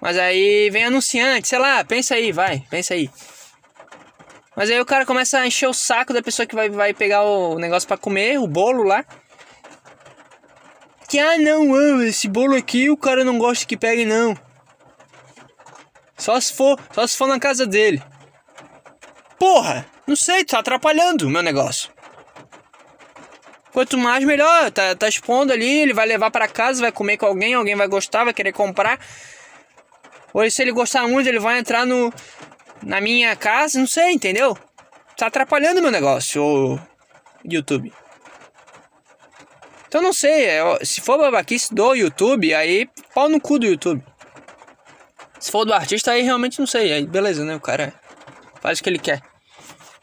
Mas 0.00 0.16
aí 0.16 0.70
vem 0.70 0.84
anunciante, 0.84 1.48
sei 1.48 1.58
lá, 1.58 1.84
pensa 1.84 2.14
aí, 2.14 2.30
vai, 2.30 2.64
pensa 2.70 2.94
aí. 2.94 3.10
Mas 4.54 4.70
aí 4.70 4.80
o 4.80 4.86
cara 4.86 5.04
começa 5.04 5.40
a 5.40 5.46
encher 5.48 5.68
o 5.68 5.74
saco 5.74 6.12
da 6.12 6.22
pessoa 6.22 6.46
que 6.46 6.54
vai, 6.54 6.70
vai 6.70 6.94
pegar 6.94 7.24
o 7.24 7.58
negócio 7.58 7.88
para 7.88 7.96
comer, 7.96 8.38
o 8.38 8.46
bolo 8.46 8.84
lá. 8.84 9.04
Que, 11.08 11.18
ah, 11.18 11.36
não, 11.36 12.00
esse 12.04 12.28
bolo 12.28 12.54
aqui 12.54 12.88
o 12.88 12.96
cara 12.96 13.24
não 13.24 13.38
gosta 13.38 13.66
que 13.66 13.76
pegue, 13.76 14.04
não. 14.04 14.38
Só 16.16 16.38
se 16.38 16.52
for, 16.52 16.78
só 16.92 17.04
se 17.08 17.16
for 17.16 17.26
na 17.26 17.40
casa 17.40 17.66
dele. 17.66 18.00
Porra, 19.36 19.84
não 20.06 20.14
sei, 20.14 20.44
tá 20.44 20.60
atrapalhando 20.60 21.26
o 21.26 21.30
meu 21.30 21.42
negócio. 21.42 21.92
Quanto 23.74 23.98
mais, 23.98 24.24
melhor. 24.24 24.70
Tá, 24.70 24.94
tá 24.94 25.08
expondo 25.08 25.52
ali, 25.52 25.80
ele 25.80 25.92
vai 25.92 26.06
levar 26.06 26.30
para 26.30 26.46
casa, 26.46 26.80
vai 26.80 26.92
comer 26.92 27.16
com 27.16 27.26
alguém, 27.26 27.54
alguém 27.54 27.74
vai 27.74 27.88
gostar, 27.88 28.22
vai 28.22 28.32
querer 28.32 28.52
comprar. 28.52 29.00
Ou 30.32 30.48
se 30.48 30.62
ele 30.62 30.70
gostar 30.70 31.08
muito, 31.08 31.28
ele 31.28 31.40
vai 31.40 31.58
entrar 31.58 31.84
no 31.84 32.12
na 32.84 33.00
minha 33.00 33.34
casa, 33.34 33.78
não 33.78 33.86
sei, 33.86 34.12
entendeu? 34.12 34.56
Tá 35.16 35.26
atrapalhando 35.26 35.82
meu 35.82 35.90
negócio, 35.90 36.40
o 36.40 36.78
YouTube. 37.44 37.92
Então 39.88 40.00
não 40.00 40.12
sei, 40.12 40.44
é, 40.44 40.84
se 40.84 41.00
for 41.00 41.18
babaquice 41.18 41.74
do 41.74 41.94
YouTube, 41.94 42.54
aí 42.54 42.88
pau 43.12 43.28
no 43.28 43.40
cu 43.40 43.58
do 43.58 43.66
YouTube. 43.66 44.04
Se 45.40 45.50
for 45.50 45.64
do 45.64 45.74
artista, 45.74 46.12
aí 46.12 46.22
realmente 46.22 46.60
não 46.60 46.66
sei. 46.66 46.92
Aí 46.92 47.06
beleza, 47.06 47.44
né? 47.44 47.56
O 47.56 47.60
cara 47.60 47.92
faz 48.60 48.78
o 48.78 48.82
que 48.82 48.88
ele 48.88 48.98
quer. 48.98 49.20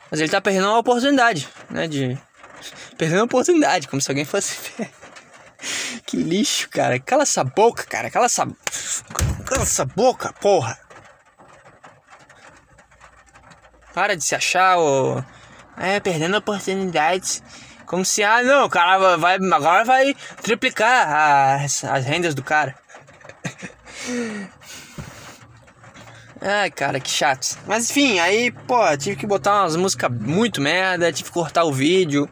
Mas 0.10 0.20
ele 0.20 0.30
tá 0.30 0.42
perdendo 0.42 0.68
a 0.68 0.78
oportunidade, 0.78 1.48
né? 1.70 1.88
De. 1.88 2.18
Perdendo 3.02 3.22
a 3.22 3.24
oportunidade, 3.24 3.88
como 3.88 4.00
se 4.00 4.12
alguém 4.12 4.26
fosse. 4.26 4.60
que 6.06 6.16
lixo, 6.16 6.70
cara. 6.70 7.00
Cala 7.00 7.24
essa 7.24 7.44
boca, 7.44 7.84
cara. 7.84 8.12
Cala 8.12 8.28
essa. 8.28 8.46
Cala 9.44 9.64
essa 9.64 9.86
boca, 9.86 10.32
porra. 10.34 10.78
Para 13.92 14.16
de 14.16 14.24
se 14.24 14.36
achar, 14.36 14.78
ô. 14.78 15.24
É, 15.76 16.00
perdendo 16.00 16.38
oportunidades. 16.38 17.42
Como 17.88 18.06
se, 18.06 18.24
ah, 18.24 18.44
não, 18.44 18.66
o 18.66 18.70
cara 18.70 19.18
vai, 19.18 19.38
agora 19.52 19.84
vai 19.84 20.16
triplicar 20.44 21.60
as, 21.60 21.84
as 21.84 22.06
rendas 22.06 22.36
do 22.36 22.44
cara. 22.44 22.76
Ai, 26.40 26.70
cara, 26.70 27.00
que 27.00 27.10
chato. 27.10 27.58
Mas 27.66 27.90
enfim, 27.90 28.20
aí, 28.20 28.52
pô, 28.52 28.96
tive 28.96 29.16
que 29.16 29.26
botar 29.26 29.64
umas 29.64 29.76
músicas 29.76 30.12
muito 30.12 30.62
merda, 30.62 31.12
tive 31.12 31.30
que 31.30 31.34
cortar 31.34 31.64
o 31.64 31.74
vídeo. 31.74 32.30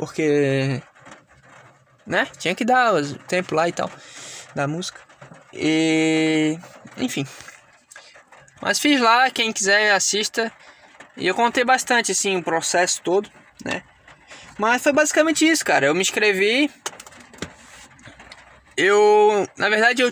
Porque. 0.00 0.80
Né? 2.06 2.26
Tinha 2.38 2.54
que 2.54 2.64
dar 2.64 2.94
o 2.94 3.14
tempo 3.18 3.54
lá 3.54 3.68
e 3.68 3.72
tal. 3.72 3.90
Da 4.54 4.66
música. 4.66 4.98
E. 5.52 6.58
Enfim. 6.96 7.26
Mas 8.62 8.78
fiz 8.78 8.98
lá, 8.98 9.30
quem 9.30 9.52
quiser 9.52 9.92
assista. 9.92 10.50
E 11.18 11.26
eu 11.26 11.34
contei 11.34 11.64
bastante, 11.64 12.12
assim, 12.12 12.38
o 12.38 12.42
processo 12.42 13.02
todo, 13.02 13.30
né? 13.62 13.82
Mas 14.58 14.82
foi 14.82 14.92
basicamente 14.92 15.46
isso, 15.46 15.62
cara. 15.62 15.86
Eu 15.86 15.94
me 15.94 16.00
inscrevi. 16.00 16.70
Eu, 18.74 19.46
na 19.58 19.68
verdade, 19.68 20.00
eu, 20.00 20.10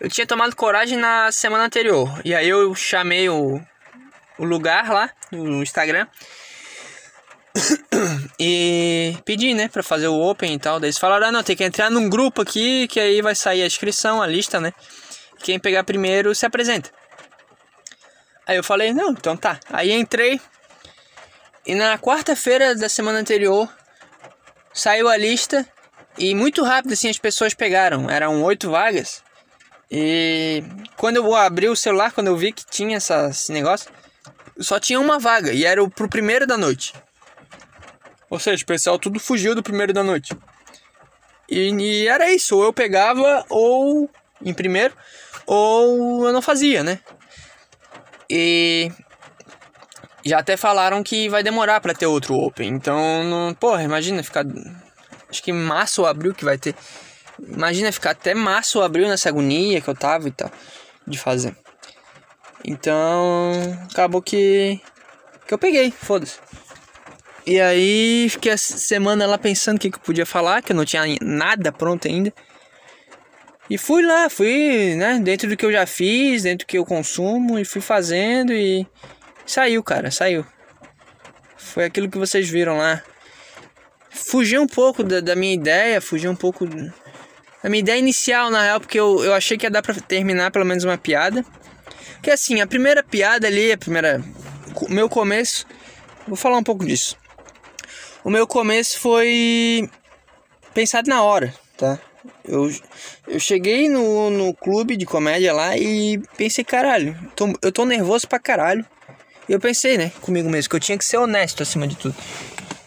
eu 0.00 0.10
tinha 0.10 0.26
tomado 0.26 0.56
coragem 0.56 0.98
na 0.98 1.30
semana 1.30 1.64
anterior. 1.64 2.20
E 2.24 2.34
aí 2.34 2.48
eu 2.48 2.74
chamei 2.74 3.28
o, 3.28 3.60
o 4.38 4.44
lugar 4.44 4.90
lá 4.90 5.08
no 5.30 5.62
Instagram. 5.62 6.08
E 8.38 9.16
pedi, 9.24 9.54
né, 9.54 9.68
pra 9.68 9.82
fazer 9.82 10.08
o 10.08 10.20
Open 10.20 10.54
e 10.54 10.58
tal. 10.58 10.80
Daí 10.80 10.88
eles 10.88 10.98
falaram: 10.98 11.28
ah, 11.28 11.32
não, 11.32 11.42
tem 11.42 11.56
que 11.56 11.64
entrar 11.64 11.90
num 11.90 12.08
grupo 12.08 12.42
aqui, 12.42 12.88
que 12.88 12.98
aí 12.98 13.22
vai 13.22 13.34
sair 13.34 13.62
a 13.62 13.66
inscrição, 13.66 14.20
a 14.20 14.26
lista, 14.26 14.60
né? 14.60 14.72
Quem 15.38 15.58
pegar 15.58 15.84
primeiro 15.84 16.34
se 16.34 16.44
apresenta. 16.44 16.90
Aí 18.46 18.56
eu 18.56 18.64
falei: 18.64 18.92
não, 18.92 19.10
então 19.10 19.36
tá. 19.36 19.58
Aí 19.70 19.92
entrei. 19.92 20.40
E 21.66 21.74
na 21.74 21.98
quarta-feira 21.98 22.74
da 22.74 22.88
semana 22.88 23.18
anterior 23.18 23.68
saiu 24.72 25.08
a 25.08 25.16
lista 25.16 25.66
e 26.18 26.34
muito 26.34 26.62
rápido 26.62 26.92
assim 26.92 27.08
as 27.08 27.18
pessoas 27.18 27.54
pegaram. 27.54 28.10
Eram 28.10 28.42
oito 28.42 28.70
vagas. 28.70 29.22
E 29.90 30.62
quando 30.96 31.16
eu 31.16 31.34
abri 31.34 31.68
o 31.68 31.76
celular, 31.76 32.12
quando 32.12 32.26
eu 32.26 32.36
vi 32.36 32.52
que 32.52 32.66
tinha 32.66 32.96
essa, 32.96 33.28
esse 33.28 33.52
negócio, 33.52 33.90
só 34.58 34.78
tinha 34.78 35.00
uma 35.00 35.18
vaga 35.18 35.52
e 35.52 35.64
era 35.64 35.86
pro 35.88 36.08
primeiro 36.08 36.46
da 36.46 36.56
noite. 36.56 36.92
Ou 38.34 38.40
seja, 38.40 38.64
o 38.64 38.66
pessoal 38.66 38.98
tudo 38.98 39.20
fugiu 39.20 39.54
do 39.54 39.62
primeiro 39.62 39.92
da 39.92 40.02
noite. 40.02 40.36
E, 41.48 41.70
e 41.70 42.08
era 42.08 42.28
isso, 42.32 42.56
ou 42.56 42.64
eu 42.64 42.72
pegava 42.72 43.44
ou 43.48 44.10
em 44.44 44.52
primeiro, 44.52 44.92
ou 45.46 46.26
eu 46.26 46.32
não 46.32 46.42
fazia, 46.42 46.82
né? 46.82 46.98
E 48.28 48.90
já 50.24 50.40
até 50.40 50.56
falaram 50.56 51.00
que 51.04 51.28
vai 51.28 51.44
demorar 51.44 51.80
para 51.80 51.94
ter 51.94 52.06
outro 52.06 52.34
Open. 52.34 52.68
Então, 52.70 53.22
não, 53.22 53.54
porra, 53.54 53.84
imagina 53.84 54.20
ficar. 54.20 54.44
Acho 55.30 55.40
que 55.40 55.52
março 55.52 56.02
ou 56.02 56.08
abril 56.08 56.34
que 56.34 56.44
vai 56.44 56.58
ter. 56.58 56.74
Imagina 57.38 57.92
ficar 57.92 58.10
até 58.10 58.34
março 58.34 58.78
ou 58.78 58.84
abril 58.84 59.06
nessa 59.06 59.28
agonia 59.28 59.80
que 59.80 59.88
eu 59.88 59.94
tava 59.94 60.26
e 60.26 60.32
tal. 60.32 60.50
De 61.06 61.16
fazer. 61.16 61.56
Então, 62.64 63.52
acabou 63.92 64.20
que. 64.20 64.80
Que 65.46 65.54
eu 65.54 65.58
peguei, 65.58 65.92
foda-se. 65.92 66.40
E 67.46 67.60
aí, 67.60 68.26
fiquei 68.30 68.52
a 68.52 68.56
semana 68.56 69.26
lá 69.26 69.36
pensando 69.36 69.76
o 69.76 69.80
que, 69.80 69.90
que 69.90 69.98
eu 69.98 70.02
podia 70.02 70.24
falar, 70.24 70.62
que 70.62 70.72
eu 70.72 70.76
não 70.76 70.84
tinha 70.84 71.02
nada 71.20 71.70
pronto 71.70 72.08
ainda. 72.08 72.32
E 73.68 73.78
fui 73.78 74.02
lá, 74.02 74.28
fui, 74.28 74.94
né, 74.94 75.18
dentro 75.22 75.48
do 75.48 75.56
que 75.56 75.64
eu 75.64 75.72
já 75.72 75.86
fiz, 75.86 76.42
dentro 76.42 76.66
do 76.66 76.68
que 76.68 76.78
eu 76.78 76.84
consumo, 76.84 77.58
e 77.58 77.64
fui 77.64 77.80
fazendo 77.80 78.52
e 78.52 78.86
Saiu, 79.46 79.82
cara, 79.82 80.10
saiu. 80.10 80.44
Foi 81.56 81.84
aquilo 81.84 82.10
que 82.10 82.18
vocês 82.18 82.48
viram 82.48 82.78
lá. 82.78 83.02
Fugi 84.10 84.58
um 84.58 84.66
pouco 84.66 85.02
da, 85.02 85.20
da 85.20 85.36
minha 85.36 85.52
ideia, 85.52 86.00
fugi 86.00 86.28
um 86.28 86.36
pouco 86.36 86.66
da 86.66 87.68
minha 87.68 87.80
ideia 87.80 87.98
inicial, 87.98 88.50
na 88.50 88.62
real, 88.62 88.80
porque 88.80 88.98
eu, 88.98 89.22
eu 89.24 89.34
achei 89.34 89.58
que 89.58 89.66
ia 89.66 89.70
dar 89.70 89.82
pra 89.82 89.94
terminar 89.94 90.50
pelo 90.50 90.64
menos 90.64 90.84
uma 90.84 90.96
piada. 90.96 91.44
Que 92.22 92.30
assim, 92.30 92.60
a 92.60 92.66
primeira 92.66 93.02
piada 93.02 93.46
ali, 93.46 93.72
a 93.72 93.78
primeira. 93.78 94.22
Meu 94.88 95.08
começo. 95.08 95.66
Vou 96.26 96.36
falar 96.36 96.56
um 96.56 96.64
pouco 96.64 96.86
disso. 96.86 97.16
O 98.24 98.30
meu 98.30 98.46
começo 98.46 98.98
foi. 98.98 99.88
pensado 100.72 101.08
na 101.08 101.22
hora, 101.22 101.54
tá? 101.76 101.98
Eu, 102.42 102.74
eu 103.28 103.38
cheguei 103.38 103.88
no, 103.88 104.30
no 104.30 104.54
clube 104.54 104.96
de 104.96 105.04
comédia 105.04 105.52
lá 105.52 105.76
e 105.76 106.18
pensei, 106.36 106.64
caralho, 106.64 107.14
tô, 107.36 107.52
eu 107.60 107.70
tô 107.70 107.84
nervoso 107.84 108.26
pra 108.26 108.38
caralho. 108.38 108.84
E 109.46 109.52
eu 109.52 109.60
pensei, 109.60 109.98
né, 109.98 110.10
comigo 110.22 110.48
mesmo, 110.48 110.70
que 110.70 110.76
eu 110.76 110.80
tinha 110.80 110.96
que 110.96 111.04
ser 111.04 111.18
honesto 111.18 111.62
acima 111.62 111.86
de 111.86 111.96
tudo. 111.96 112.14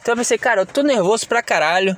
Então 0.01 0.13
eu 0.13 0.17
pensei, 0.17 0.39
cara, 0.39 0.61
eu 0.61 0.65
tô 0.65 0.81
nervoso 0.81 1.27
pra 1.27 1.43
caralho. 1.43 1.95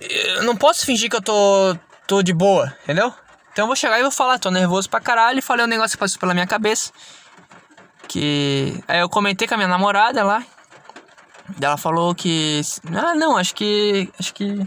Eu 0.00 0.44
não 0.44 0.56
posso 0.56 0.86
fingir 0.86 1.10
que 1.10 1.16
eu 1.16 1.22
tô, 1.22 1.76
tô 2.06 2.22
de 2.22 2.32
boa, 2.32 2.72
entendeu? 2.84 3.12
Então 3.52 3.64
eu 3.64 3.66
vou 3.66 3.74
chegar 3.74 3.98
e 3.98 4.02
vou 4.02 4.12
falar, 4.12 4.38
tô 4.38 4.50
nervoso 4.50 4.88
pra 4.88 5.00
caralho. 5.00 5.40
E 5.40 5.42
falei 5.42 5.64
um 5.64 5.68
negócio 5.68 5.96
que 5.96 6.00
passou 6.00 6.20
pela 6.20 6.34
minha 6.34 6.46
cabeça. 6.46 6.92
Que. 8.06 8.78
Aí 8.86 9.00
eu 9.00 9.08
comentei 9.08 9.48
com 9.48 9.54
a 9.54 9.56
minha 9.56 9.68
namorada 9.68 10.22
lá. 10.22 10.44
Ela 11.60 11.76
falou 11.76 12.14
que. 12.14 12.60
Ah, 12.94 13.14
não, 13.14 13.36
acho 13.36 13.54
que. 13.54 14.10
Acho 14.18 14.34
que. 14.34 14.66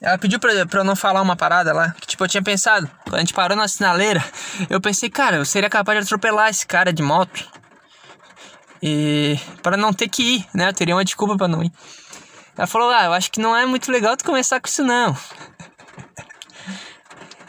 Ela 0.00 0.18
pediu 0.18 0.38
pra, 0.38 0.66
pra 0.66 0.80
eu 0.80 0.84
não 0.84 0.96
falar 0.96 1.22
uma 1.22 1.36
parada 1.36 1.72
lá. 1.72 1.92
Que 2.00 2.06
tipo, 2.06 2.24
eu 2.24 2.28
tinha 2.28 2.42
pensado. 2.42 2.90
Quando 3.04 3.16
a 3.16 3.20
gente 3.20 3.32
parou 3.32 3.56
na 3.56 3.68
sinaleira, 3.68 4.22
eu 4.68 4.80
pensei, 4.80 5.08
cara, 5.08 5.36
eu 5.36 5.44
seria 5.44 5.70
capaz 5.70 5.98
de 5.98 6.04
atropelar 6.04 6.50
esse 6.50 6.66
cara 6.66 6.92
de 6.92 7.02
moto. 7.02 7.48
E 8.82 9.38
para 9.62 9.76
não 9.76 9.92
ter 9.92 10.08
que 10.08 10.22
ir, 10.22 10.46
né? 10.52 10.68
Eu 10.68 10.74
teria 10.74 10.94
uma 10.94 11.04
desculpa 11.04 11.36
para 11.36 11.48
não 11.48 11.62
ir. 11.62 11.72
Ela 12.56 12.66
falou: 12.66 12.90
"Ah, 12.90 13.04
eu 13.04 13.12
acho 13.12 13.30
que 13.30 13.40
não 13.40 13.56
é 13.56 13.64
muito 13.64 13.90
legal 13.90 14.16
tu 14.16 14.24
começar 14.24 14.60
com 14.60 14.68
isso 14.68 14.84
não". 14.84 15.16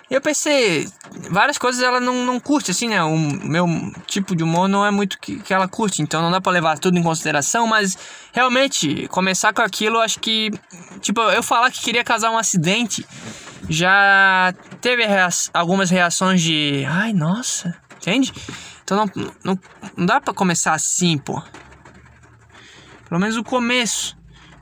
Eu 0.09 0.21
pensei, 0.21 0.87
várias 1.31 1.57
coisas 1.57 1.81
ela 1.81 1.99
não, 1.99 2.25
não 2.25 2.39
curte, 2.39 2.69
assim, 2.69 2.87
né? 2.87 3.01
O 3.03 3.17
meu 3.17 3.65
tipo 4.05 4.35
de 4.35 4.43
humor 4.43 4.67
não 4.67 4.85
é 4.85 4.91
muito 4.91 5.19
que, 5.19 5.39
que 5.39 5.53
ela 5.53 5.67
curte, 5.67 6.01
então 6.01 6.21
não 6.21 6.29
dá 6.29 6.39
pra 6.39 6.51
levar 6.51 6.77
tudo 6.77 6.97
em 6.97 7.03
consideração, 7.03 7.65
mas 7.65 7.97
realmente, 8.31 9.07
começar 9.07 9.51
com 9.51 9.61
aquilo, 9.63 9.99
acho 9.99 10.19
que. 10.19 10.51
Tipo, 11.01 11.21
eu 11.21 11.41
falar 11.41 11.71
que 11.71 11.81
queria 11.81 12.03
causar 12.03 12.29
um 12.29 12.37
acidente 12.37 13.05
já 13.69 14.53
teve 14.81 15.05
rea 15.05 15.29
algumas 15.53 15.89
reações 15.89 16.41
de. 16.41 16.85
Ai, 16.87 17.13
nossa, 17.13 17.75
entende? 17.97 18.31
Então 18.83 18.97
não, 18.97 19.33
não, 19.43 19.59
não 19.97 20.05
dá 20.05 20.21
pra 20.21 20.33
começar 20.33 20.73
assim, 20.73 21.17
pô. 21.17 21.41
Pelo 23.09 23.19
menos 23.19 23.37
o 23.37 23.43
começo. 23.43 24.15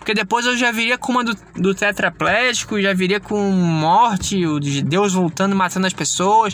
Porque 0.04 0.14
depois 0.14 0.46
eu 0.46 0.58
já 0.58 0.70
viria 0.70 0.98
com 0.98 1.14
uma 1.14 1.24
do, 1.24 1.34
do 1.56 1.74
tetraplégico, 1.74 2.82
já 2.82 2.94
viria 2.94 3.22
com 3.22 3.40
morte, 3.52 4.46
o 4.46 4.60
de 4.60 4.82
Deus 4.82 5.14
voltando 5.14 5.56
matando 5.56 5.88
as 5.88 5.94
pessoas. 5.94 6.54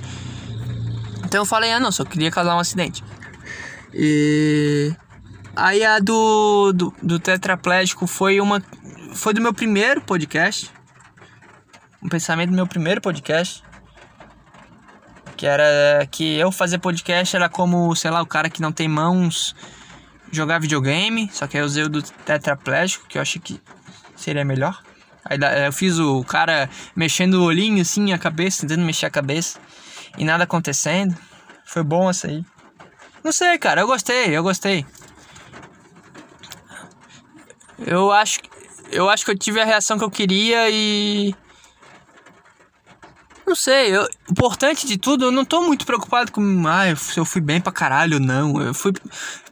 Então 1.26 1.42
eu 1.42 1.46
falei, 1.48 1.72
ah 1.72 1.80
não, 1.80 1.92
só 1.92 2.06
queria 2.06 2.30
causar 2.30 2.56
um 2.56 2.60
acidente. 2.60 3.04
E. 3.92 4.94
Aí 5.56 5.84
a 5.84 5.98
do, 5.98 6.72
do, 6.74 6.94
do 7.02 7.20
tetraplégico 7.20 8.06
foi 8.06 8.40
uma. 8.40 8.62
Foi 9.16 9.34
do 9.34 9.42
meu 9.42 9.52
primeiro 9.52 10.00
podcast. 10.00 10.70
Um 12.04 12.08
pensamento 12.08 12.52
do 12.52 12.56
meu 12.56 12.68
primeiro 12.68 13.02
podcast 13.02 13.64
que 15.36 15.48
era 15.48 16.06
que 16.12 16.38
eu 16.38 16.52
fazer 16.52 16.78
podcast 16.80 17.36
era 17.36 17.48
como, 17.48 17.96
sei 17.96 18.12
lá, 18.12 18.22
o 18.22 18.28
cara 18.28 18.50
que 18.50 18.62
não 18.62 18.74
tem 18.74 18.90
mãos 18.90 19.56
jogar 20.32 20.60
videogame, 20.60 21.30
só 21.32 21.48
que 21.48 21.58
eu 21.58 21.66
usei 21.66 21.84
o 21.84 21.90
do 21.90 22.02
tetraplégico, 22.02 23.08
que 23.08 23.18
eu 23.18 23.22
achei 23.22 23.42
que 23.42 23.60
seria 24.16 24.46
melhor. 24.46 24.82
Aí 25.26 25.38
eu 25.66 25.74
fiz 25.74 26.00
o 26.00 26.24
cara 26.24 26.70
mexendo 26.96 27.36
o 27.36 27.44
olhinho 27.44 27.82
assim, 27.82 28.14
a 28.14 28.18
cabeça, 28.18 28.62
tentando 28.62 28.86
mexer 28.86 29.06
a 29.06 29.10
cabeça. 29.10 29.60
E 30.18 30.24
nada 30.24 30.44
acontecendo. 30.44 31.16
Foi 31.66 31.84
bom 31.84 32.10
essa 32.10 32.28
aí. 32.28 32.44
Não 33.24 33.32
sei, 33.32 33.58
cara, 33.58 33.82
eu 33.82 33.88
gostei, 33.88 34.36
eu 34.36 34.42
gostei. 34.42 34.86
Eu 37.86 38.12
acho, 38.12 38.40
eu 38.92 39.10
acho 39.10 39.24
que 39.24 39.32
eu 39.32 39.38
tive 39.38 39.62
a 39.62 39.66
reação 39.66 39.98
que 39.98 40.04
eu 40.04 40.10
queria 40.10 40.70
e 40.70 41.36
não 43.50 43.56
sei, 43.56 43.96
eu, 43.96 44.04
o 44.04 44.32
importante 44.32 44.86
de 44.86 44.96
tudo, 44.96 45.26
eu 45.26 45.32
não 45.32 45.44
tô 45.44 45.62
muito 45.62 45.86
preocupado 45.86 46.32
com 46.32 46.68
ah, 46.68 46.96
se 46.96 47.20
eu 47.20 47.26
fui 47.26 47.42
bem 47.42 47.60
pra 47.60 47.74
caralho, 47.74 48.20
não. 48.20 48.62
Eu 48.62 48.74
fui 48.76 48.94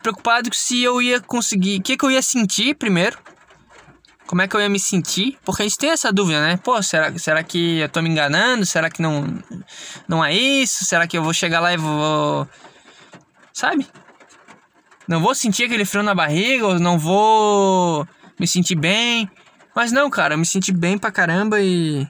preocupado 0.01 0.49
se 0.53 0.83
eu 0.83 1.01
ia 1.01 1.19
conseguir, 1.19 1.79
o 1.79 1.81
que, 1.81 1.97
que 1.97 2.05
eu 2.05 2.11
ia 2.11 2.21
sentir 2.21 2.75
primeiro. 2.75 3.17
Como 4.27 4.41
é 4.41 4.47
que 4.47 4.55
eu 4.55 4.61
ia 4.61 4.69
me 4.69 4.79
sentir? 4.79 5.37
Porque 5.43 5.63
a 5.63 5.65
gente 5.65 5.77
tem 5.77 5.89
essa 5.89 6.11
dúvida, 6.11 6.39
né? 6.41 6.57
Pô, 6.57 6.81
será, 6.83 7.17
será 7.17 7.41
que 7.41 7.79
eu 7.79 7.89
tô 7.89 8.01
me 8.01 8.09
enganando? 8.09 8.65
Será 8.65 8.89
que 8.89 9.01
não, 9.01 9.25
não 10.07 10.23
é 10.23 10.33
isso? 10.33 10.85
Será 10.85 11.07
que 11.07 11.17
eu 11.17 11.23
vou 11.23 11.33
chegar 11.33 11.59
lá 11.59 11.73
e 11.73 11.77
vou. 11.77 12.47
Sabe? 13.53 13.87
Não 15.07 15.21
vou 15.21 15.33
sentir 15.33 15.63
aquele 15.63 15.85
frio 15.85 16.03
na 16.03 16.13
barriga, 16.13 16.67
ou 16.67 16.79
não 16.79 16.99
vou 16.99 18.05
me 18.39 18.45
sentir 18.45 18.75
bem. 18.75 19.27
Mas 19.73 19.91
não, 19.91 20.09
cara, 20.09 20.33
eu 20.33 20.37
me 20.37 20.45
senti 20.45 20.71
bem 20.71 20.97
pra 20.97 21.11
caramba 21.11 21.59
e. 21.61 22.05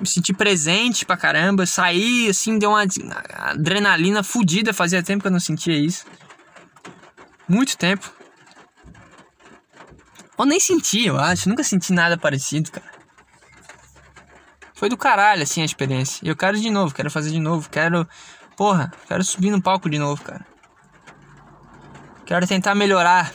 Me 0.00 0.06
senti 0.06 0.32
presente 0.32 1.06
pra 1.06 1.16
caramba. 1.16 1.66
Saí, 1.66 2.28
assim, 2.28 2.58
deu 2.58 2.70
uma 2.70 2.84
adrenalina 3.30 4.22
fodida. 4.22 4.72
Fazia 4.72 5.02
tempo 5.02 5.22
que 5.22 5.28
eu 5.28 5.32
não 5.32 5.40
sentia 5.40 5.76
isso. 5.76 6.04
Muito 7.48 7.76
tempo. 7.76 8.12
Ou 10.36 10.44
nem 10.44 10.60
senti, 10.60 11.06
eu 11.06 11.18
acho. 11.18 11.48
Nunca 11.48 11.64
senti 11.64 11.92
nada 11.92 12.18
parecido, 12.18 12.70
cara. 12.70 12.96
Foi 14.74 14.90
do 14.90 14.96
caralho, 14.96 15.42
assim, 15.42 15.62
a 15.62 15.64
experiência. 15.64 16.20
E 16.22 16.28
eu 16.28 16.36
quero 16.36 16.60
de 16.60 16.70
novo, 16.70 16.94
quero 16.94 17.10
fazer 17.10 17.30
de 17.30 17.40
novo. 17.40 17.68
Quero. 17.70 18.06
Porra, 18.56 18.92
quero 19.08 19.24
subir 19.24 19.50
no 19.50 19.62
palco 19.62 19.88
de 19.88 19.98
novo, 19.98 20.22
cara. 20.22 20.46
Quero 22.26 22.46
tentar 22.46 22.74
melhorar. 22.74 23.32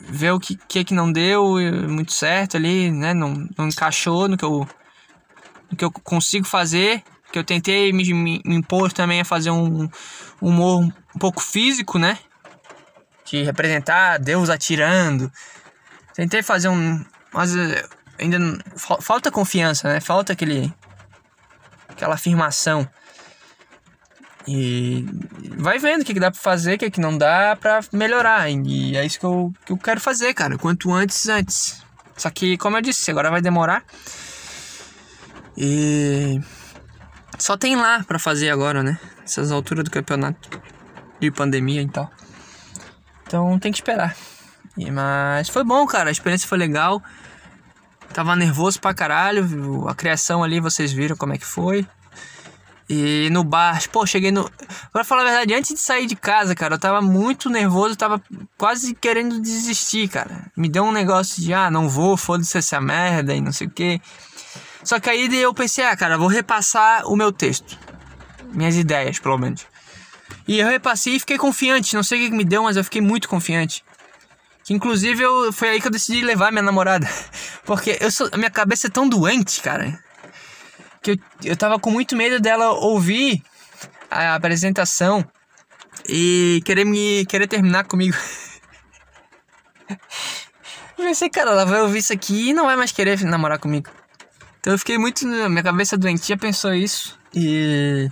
Ver 0.00 0.32
o 0.32 0.40
que, 0.40 0.56
que, 0.56 0.84
que 0.84 0.94
não 0.94 1.12
deu 1.12 1.56
muito 1.86 2.12
certo 2.12 2.56
ali, 2.56 2.90
né? 2.90 3.12
Não, 3.12 3.46
não 3.58 3.68
encaixou 3.68 4.26
no 4.26 4.38
que 4.38 4.44
eu. 4.44 4.66
Que 5.76 5.84
eu 5.84 5.90
consigo 5.90 6.46
fazer. 6.46 7.02
Que 7.32 7.38
eu 7.38 7.44
tentei 7.44 7.92
me, 7.92 8.04
me, 8.14 8.40
me 8.44 8.54
impor 8.56 8.92
também 8.92 9.20
a 9.20 9.24
fazer 9.24 9.50
um, 9.50 9.84
um 9.84 10.48
humor 10.48 10.82
um 10.82 11.18
pouco 11.18 11.42
físico, 11.42 11.98
né? 11.98 12.18
de 13.30 13.42
representar 13.42 14.18
Deus 14.18 14.50
atirando. 14.50 15.30
Tentei 16.14 16.42
fazer 16.42 16.68
um. 16.68 17.04
Mas 17.32 17.54
eh, 17.54 17.84
ainda 18.18 18.38
falta 19.00 19.30
confiança, 19.30 19.88
né? 19.88 20.00
Falta 20.00 20.32
aquele. 20.32 20.72
aquela 21.88 22.14
afirmação. 22.14 22.88
E 24.46 25.04
vai 25.58 25.78
vendo 25.78 26.00
o 26.00 26.04
que, 26.04 26.14
que 26.14 26.20
dá 26.20 26.30
pra 26.30 26.40
fazer, 26.40 26.74
o 26.74 26.78
que, 26.78 26.90
que 26.90 27.00
não 27.00 27.16
dá 27.18 27.54
pra 27.54 27.80
melhorar. 27.92 28.50
E 28.50 28.96
é 28.96 29.04
isso 29.04 29.20
que 29.20 29.26
eu, 29.26 29.52
que 29.66 29.72
eu 29.72 29.76
quero 29.76 30.00
fazer, 30.00 30.32
cara. 30.32 30.56
Quanto 30.56 30.90
antes, 30.92 31.28
antes. 31.28 31.82
Só 32.16 32.30
que, 32.30 32.56
como 32.56 32.76
eu 32.76 32.80
disse, 32.80 33.10
agora 33.10 33.30
vai 33.30 33.42
demorar. 33.42 33.84
E. 35.60 36.40
Só 37.36 37.56
tem 37.56 37.74
lá 37.74 38.04
pra 38.04 38.18
fazer 38.18 38.48
agora, 38.50 38.82
né? 38.82 38.98
Essas 39.24 39.50
alturas 39.50 39.84
do 39.84 39.90
campeonato 39.90 40.48
de 41.18 41.30
pandemia 41.32 41.82
e 41.82 41.88
tal. 41.88 42.10
Então 43.26 43.58
tem 43.58 43.72
que 43.72 43.78
esperar. 43.78 44.16
E, 44.76 44.88
mas 44.90 45.48
foi 45.48 45.64
bom, 45.64 45.84
cara. 45.84 46.10
A 46.10 46.12
experiência 46.12 46.48
foi 46.48 46.58
legal. 46.58 47.02
Tava 48.14 48.36
nervoso 48.36 48.80
pra 48.80 48.94
caralho. 48.94 49.88
A 49.88 49.94
criação 49.94 50.44
ali, 50.44 50.60
vocês 50.60 50.92
viram 50.92 51.16
como 51.16 51.34
é 51.34 51.38
que 51.38 51.44
foi. 51.44 51.84
E 52.88 53.28
no 53.30 53.44
bar, 53.44 53.86
pô, 53.90 54.06
cheguei 54.06 54.32
no. 54.32 54.50
Pra 54.92 55.04
falar 55.04 55.20
a 55.20 55.24
verdade, 55.24 55.52
antes 55.52 55.74
de 55.74 55.80
sair 55.80 56.06
de 56.06 56.16
casa, 56.16 56.54
cara, 56.54 56.76
eu 56.76 56.78
tava 56.78 57.02
muito 57.02 57.50
nervoso, 57.50 57.94
tava 57.94 58.22
quase 58.56 58.94
querendo 58.94 59.40
desistir, 59.40 60.08
cara. 60.08 60.50
Me 60.56 60.70
deu 60.70 60.84
um 60.84 60.92
negócio 60.92 61.42
de, 61.42 61.52
ah, 61.52 61.70
não 61.70 61.86
vou, 61.86 62.16
foda-se 62.16 62.56
essa 62.56 62.80
merda 62.80 63.34
e 63.34 63.42
não 63.42 63.52
sei 63.52 63.66
o 63.66 63.70
que. 63.70 64.00
Só 64.82 64.98
que 64.98 65.10
aí 65.10 65.28
eu 65.36 65.52
pensei, 65.52 65.84
ah, 65.84 65.94
cara, 65.94 66.16
vou 66.16 66.28
repassar 66.28 67.06
o 67.06 67.14
meu 67.14 67.30
texto. 67.30 67.78
Minhas 68.54 68.74
ideias, 68.74 69.18
pelo 69.18 69.36
menos. 69.36 69.66
E 70.46 70.58
eu 70.58 70.66
repassei 70.66 71.16
e 71.16 71.20
fiquei 71.20 71.36
confiante. 71.36 71.94
Não 71.94 72.02
sei 72.02 72.26
o 72.26 72.30
que 72.30 72.36
me 72.36 72.44
deu, 72.44 72.62
mas 72.62 72.78
eu 72.78 72.84
fiquei 72.84 73.02
muito 73.02 73.28
confiante. 73.28 73.84
Que 74.64 74.72
inclusive 74.72 75.22
eu, 75.22 75.52
foi 75.52 75.68
aí 75.68 75.80
que 75.80 75.86
eu 75.86 75.90
decidi 75.90 76.22
levar 76.22 76.50
minha 76.50 76.62
namorada. 76.62 77.06
Porque 77.66 77.98
eu 78.00 78.10
sou, 78.10 78.30
a 78.32 78.36
minha 78.38 78.50
cabeça 78.50 78.86
é 78.86 78.90
tão 78.90 79.06
doente, 79.06 79.60
cara. 79.60 80.02
Que 81.02 81.12
eu, 81.12 81.16
eu 81.44 81.56
tava 81.56 81.78
com 81.78 81.90
muito 81.90 82.16
medo 82.16 82.40
dela 82.40 82.70
ouvir 82.70 83.42
a 84.10 84.34
apresentação 84.34 85.24
e 86.08 86.62
querer 86.64 86.84
me 86.84 87.24
querer 87.26 87.46
terminar 87.46 87.84
comigo. 87.84 88.16
eu 89.88 91.04
pensei, 91.04 91.28
cara, 91.28 91.50
ela 91.50 91.64
vai 91.64 91.80
ouvir 91.80 91.98
isso 91.98 92.12
aqui 92.12 92.50
e 92.50 92.54
não 92.54 92.66
vai 92.66 92.76
mais 92.76 92.92
querer 92.92 93.22
namorar 93.24 93.58
comigo. 93.58 93.90
Então 94.60 94.72
eu 94.72 94.78
fiquei 94.78 94.98
muito. 94.98 95.26
Minha 95.26 95.62
cabeça 95.62 95.96
doentia 95.96 96.36
pensou 96.36 96.74
isso. 96.74 97.18
E 97.34 98.08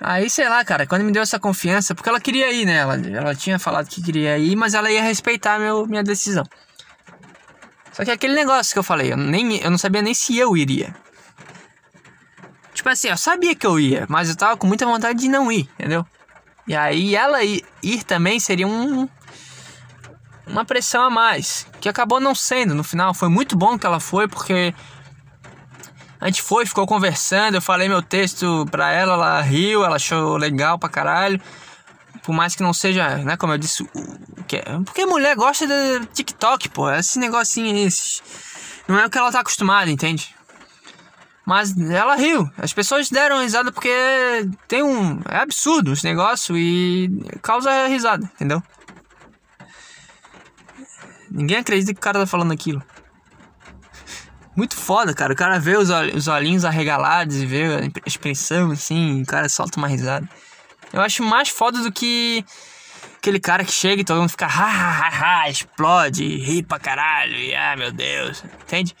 Aí, 0.00 0.30
sei 0.30 0.48
lá, 0.48 0.64
cara, 0.64 0.86
quando 0.86 1.02
me 1.02 1.10
deu 1.10 1.22
essa 1.22 1.40
confiança, 1.40 1.94
porque 1.94 2.08
ela 2.08 2.20
queria 2.20 2.52
ir, 2.52 2.64
né? 2.64 2.76
Ela, 2.76 2.94
ela 2.94 3.34
tinha 3.34 3.58
falado 3.58 3.88
que 3.88 4.00
queria 4.00 4.38
ir, 4.38 4.54
mas 4.54 4.74
ela 4.74 4.90
ia 4.90 5.02
respeitar 5.02 5.58
meu, 5.58 5.86
minha 5.86 6.04
decisão. 6.04 6.44
Só 7.98 8.04
que 8.04 8.12
aquele 8.12 8.34
negócio 8.34 8.72
que 8.72 8.78
eu 8.78 8.84
falei, 8.84 9.12
eu, 9.12 9.16
nem, 9.16 9.56
eu 9.56 9.72
não 9.72 9.76
sabia 9.76 10.00
nem 10.00 10.14
se 10.14 10.38
eu 10.38 10.56
iria. 10.56 10.94
Tipo 12.72 12.88
assim, 12.90 13.08
eu 13.08 13.16
sabia 13.16 13.56
que 13.56 13.66
eu 13.66 13.80
ia, 13.80 14.06
mas 14.08 14.28
eu 14.28 14.36
tava 14.36 14.56
com 14.56 14.68
muita 14.68 14.86
vontade 14.86 15.18
de 15.18 15.28
não 15.28 15.50
ir, 15.50 15.68
entendeu? 15.74 16.06
E 16.64 16.76
aí 16.76 17.16
ela 17.16 17.42
ir, 17.42 17.64
ir 17.82 18.04
também 18.04 18.38
seria 18.38 18.68
um, 18.68 19.08
uma 20.46 20.64
pressão 20.64 21.02
a 21.02 21.10
mais, 21.10 21.66
que 21.80 21.88
acabou 21.88 22.20
não 22.20 22.36
sendo 22.36 22.72
no 22.72 22.84
final. 22.84 23.12
Foi 23.12 23.28
muito 23.28 23.56
bom 23.56 23.76
que 23.76 23.84
ela 23.84 23.98
foi, 23.98 24.28
porque 24.28 24.72
a 26.20 26.26
gente 26.26 26.40
foi, 26.40 26.64
ficou 26.66 26.86
conversando, 26.86 27.56
eu 27.56 27.62
falei 27.62 27.88
meu 27.88 28.00
texto 28.00 28.64
pra 28.70 28.92
ela, 28.92 29.14
ela 29.14 29.42
riu, 29.42 29.84
ela 29.84 29.96
achou 29.96 30.36
legal 30.36 30.78
pra 30.78 30.88
caralho. 30.88 31.40
Por 32.28 32.34
mais 32.34 32.54
que 32.54 32.62
não 32.62 32.74
seja, 32.74 33.16
né, 33.24 33.38
como 33.38 33.54
eu 33.54 33.58
disse, 33.58 33.88
é. 34.52 34.78
Porque 34.84 35.06
mulher 35.06 35.34
gosta 35.34 35.66
de 35.66 36.04
TikTok, 36.12 36.68
pô. 36.68 36.90
Esse 36.90 37.18
negocinho 37.18 37.74
esse. 37.74 38.20
Não 38.86 38.98
é 38.98 39.06
o 39.06 39.08
que 39.08 39.16
ela 39.16 39.32
tá 39.32 39.40
acostumada, 39.40 39.90
entende? 39.90 40.36
Mas 41.46 41.74
ela 41.78 42.16
riu. 42.16 42.46
As 42.58 42.70
pessoas 42.70 43.08
deram 43.08 43.40
risada 43.40 43.72
porque 43.72 43.90
tem 44.68 44.82
um. 44.82 45.22
É 45.26 45.38
absurdo 45.38 45.94
esse 45.94 46.04
negócio 46.04 46.54
e 46.54 47.08
causa 47.40 47.86
risada, 47.86 48.30
entendeu? 48.34 48.62
Ninguém 51.30 51.56
acredita 51.56 51.94
que 51.94 51.98
o 51.98 52.02
cara 52.02 52.18
tá 52.18 52.26
falando 52.26 52.52
aquilo. 52.52 52.82
Muito 54.54 54.76
foda, 54.76 55.14
cara. 55.14 55.32
O 55.32 55.36
cara 55.36 55.58
vê 55.58 55.78
os 55.78 56.28
olhinhos 56.28 56.66
arregalados 56.66 57.36
e 57.36 57.46
vê 57.46 57.64
a 57.64 57.90
expressão 58.06 58.70
assim, 58.70 59.22
o 59.22 59.26
cara 59.26 59.48
solta 59.48 59.78
uma 59.78 59.88
risada. 59.88 60.28
Eu 60.92 61.00
acho 61.00 61.22
mais 61.22 61.48
foda 61.48 61.82
do 61.82 61.92
que 61.92 62.44
aquele 63.18 63.40
cara 63.40 63.64
que 63.64 63.72
chega 63.72 64.00
e 64.00 64.04
todo 64.04 64.20
mundo 64.20 64.30
fica 64.30 64.46
ha 64.46 64.48
ha 64.48 65.08
ha, 65.08 65.42
ha 65.42 65.50
explode, 65.50 66.24
ri 66.24 66.62
pra 66.62 66.78
caralho, 66.78 67.34
e 67.34 67.54
ah 67.54 67.76
meu 67.76 67.92
Deus, 67.92 68.42
entende? 68.62 68.96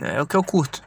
É 0.00 0.20
o 0.20 0.26
que 0.26 0.36
eu 0.36 0.42
curto. 0.42 0.82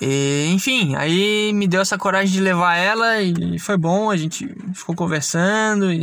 E, 0.00 0.50
enfim, 0.54 0.94
aí 0.96 1.52
me 1.52 1.68
deu 1.68 1.82
essa 1.82 1.98
coragem 1.98 2.32
de 2.32 2.40
levar 2.40 2.74
ela 2.76 3.20
e 3.20 3.58
foi 3.58 3.76
bom, 3.76 4.10
a 4.10 4.16
gente 4.16 4.48
ficou 4.74 4.94
conversando 4.94 5.92
e 5.92 6.00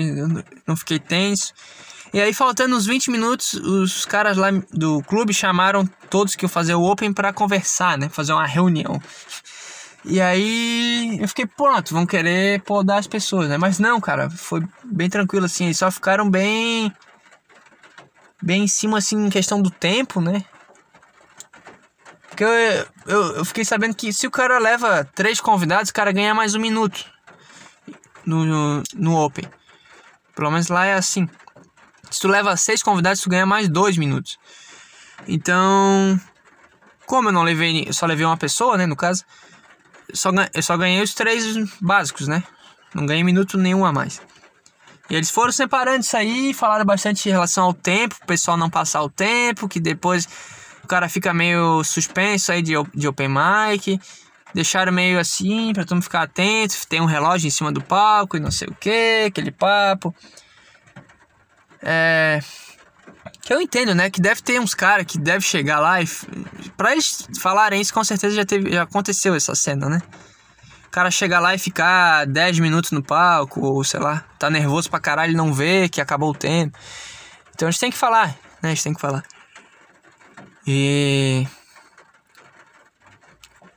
não 0.67 0.75
fiquei 0.75 0.99
tenso. 0.99 1.51
E 2.13 2.21
aí, 2.21 2.33
faltando 2.33 2.75
uns 2.75 2.85
20 2.85 3.11
minutos, 3.11 3.53
os 3.53 4.05
caras 4.05 4.37
lá 4.37 4.49
do 4.71 5.01
clube 5.03 5.33
chamaram 5.33 5.85
todos 6.09 6.35
que 6.35 6.45
iam 6.45 6.49
fazer 6.49 6.73
o 6.73 6.83
Open 6.83 7.11
para 7.11 7.33
conversar, 7.33 7.97
né? 7.97 8.07
Fazer 8.09 8.33
uma 8.33 8.45
reunião. 8.45 9.01
E 10.09 10.21
aí 10.21 11.19
eu 11.19 11.27
fiquei, 11.27 11.45
pronto, 11.45 11.93
vão 11.93 12.05
querer 12.05 12.61
podar 12.61 12.99
as 12.99 13.07
pessoas, 13.07 13.49
né? 13.49 13.57
Mas 13.57 13.77
não, 13.77 13.99
cara, 13.99 14.29
foi 14.29 14.61
bem 14.83 15.09
tranquilo 15.09 15.45
assim. 15.45 15.65
Eles 15.65 15.77
só 15.77 15.91
ficaram 15.91 16.29
bem. 16.29 16.93
Bem 18.41 18.63
em 18.63 18.67
cima, 18.67 18.99
assim, 18.99 19.25
em 19.25 19.29
questão 19.29 19.61
do 19.61 19.69
tempo, 19.69 20.21
né? 20.21 20.45
Porque 22.29 22.43
eu, 22.43 22.49
eu, 23.05 23.35
eu 23.37 23.45
fiquei 23.45 23.65
sabendo 23.65 23.95
que 23.95 24.13
se 24.13 24.27
o 24.27 24.31
cara 24.31 24.59
leva 24.59 25.03
três 25.03 25.41
convidados, 25.41 25.89
o 25.89 25.93
cara 25.93 26.11
ganha 26.11 26.33
mais 26.33 26.55
um 26.55 26.59
minuto 26.59 27.03
no, 28.25 28.45
no, 28.45 28.83
no 28.95 29.15
Open. 29.17 29.45
Pelo 30.35 30.51
menos 30.51 30.67
lá 30.67 30.85
é 30.85 30.93
assim. 30.93 31.27
Se 32.09 32.21
tu 32.21 32.27
leva 32.27 32.55
seis 32.55 32.81
convidados, 32.81 33.21
tu 33.21 33.29
ganha 33.29 33.45
mais 33.45 33.67
dois 33.67 33.97
minutos. 33.97 34.37
Então, 35.27 36.17
como 37.05 37.29
eu 37.29 37.33
não 37.33 37.43
levei, 37.43 37.85
eu 37.87 37.93
só 37.93 38.05
levei 38.05 38.25
uma 38.25 38.37
pessoa, 38.37 38.77
né, 38.77 38.85
no 38.85 38.95
caso, 38.95 39.25
só, 40.13 40.29
eu 40.53 40.63
só 40.63 40.77
ganhei 40.77 41.01
os 41.01 41.13
três 41.13 41.55
básicos, 41.81 42.27
né? 42.27 42.43
Não 42.93 43.05
ganhei 43.05 43.23
minuto 43.23 43.57
nenhum 43.57 43.85
a 43.85 43.91
mais. 43.91 44.21
E 45.09 45.15
eles 45.15 45.29
foram 45.29 45.51
separando 45.51 46.01
isso 46.01 46.17
aí, 46.17 46.53
falaram 46.53 46.85
bastante 46.85 47.27
em 47.27 47.31
relação 47.31 47.65
ao 47.65 47.73
tempo, 47.73 48.15
o 48.21 48.25
pessoal 48.25 48.57
não 48.57 48.69
passar 48.69 49.01
o 49.01 49.09
tempo, 49.09 49.67
que 49.67 49.79
depois 49.79 50.27
o 50.83 50.87
cara 50.87 51.07
fica 51.07 51.33
meio 51.33 51.83
suspenso 51.83 52.51
aí 52.51 52.61
de, 52.61 52.73
de 52.93 53.07
open 53.07 53.29
mic. 53.29 53.99
Deixaram 54.53 54.91
meio 54.91 55.19
assim, 55.19 55.73
pra 55.73 55.83
todo 55.83 55.95
mundo 55.95 56.03
ficar 56.03 56.23
atento. 56.23 56.75
Tem 56.87 57.01
um 57.01 57.05
relógio 57.05 57.47
em 57.47 57.51
cima 57.51 57.71
do 57.71 57.81
palco 57.81 58.37
e 58.37 58.39
não 58.39 58.49
sei 58.51 58.67
o 58.69 58.73
que, 58.73 59.25
aquele 59.27 59.51
papo. 59.51 60.15
É. 61.81 62.39
Que 63.47 63.53
eu 63.53 63.61
entendo, 63.61 63.95
né? 63.95 64.09
Que 64.09 64.19
deve 64.19 64.41
ter 64.41 64.59
uns 64.59 64.73
caras 64.73 65.05
que 65.05 65.17
deve 65.17 65.39
chegar 65.39 65.79
lá 65.79 66.01
e. 66.01 66.05
Pra 66.75 66.91
eles 66.91 67.25
falarem 67.39 67.79
isso, 67.79 67.93
com 67.93 68.03
certeza 68.03 68.35
já, 68.35 68.45
teve, 68.45 68.69
já 68.71 68.83
aconteceu 68.83 69.33
essa 69.33 69.55
cena, 69.55 69.87
né? 69.87 70.01
O 70.85 70.89
cara 70.89 71.09
chegar 71.09 71.39
lá 71.39 71.55
e 71.55 71.57
ficar 71.57 72.25
10 72.25 72.59
minutos 72.59 72.91
no 72.91 73.01
palco, 73.01 73.61
ou 73.61 73.81
sei 73.85 74.01
lá, 74.01 74.25
tá 74.37 74.49
nervoso 74.49 74.89
pra 74.89 74.99
caralho 74.99 75.31
e 75.31 75.35
não 75.35 75.53
vê 75.53 75.87
que 75.87 76.01
acabou 76.01 76.31
o 76.31 76.35
tempo. 76.35 76.77
Então 77.55 77.69
a 77.69 77.71
gente 77.71 77.79
tem 77.79 77.89
que 77.89 77.95
falar, 77.95 78.35
né? 78.61 78.63
A 78.63 78.67
gente 78.67 78.83
tem 78.83 78.93
que 78.93 78.99
falar. 78.99 79.23
E. 80.67 81.47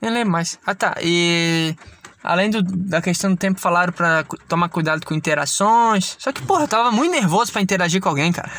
Nem 0.03 0.11
lembro 0.11 0.33
mais. 0.33 0.59
Ah 0.67 0.75
tá, 0.75 0.97
e. 1.01 1.77
Além 2.25 2.51
do, 2.51 2.61
da 2.61 3.01
questão 3.01 3.31
do 3.31 3.37
tempo, 3.37 3.61
falaram 3.61 3.93
pra 3.93 4.25
tomar 4.49 4.69
cuidado 4.69 5.07
com 5.07 5.15
interações. 5.15 6.17
Só 6.19 6.33
que, 6.33 6.43
porra, 6.43 6.65
eu 6.65 6.69
tava 6.69 6.91
muito 6.91 7.13
nervoso 7.13 7.53
para 7.53 7.63
interagir 7.63 8.01
com 8.01 8.09
alguém, 8.09 8.33
cara. 8.33 8.51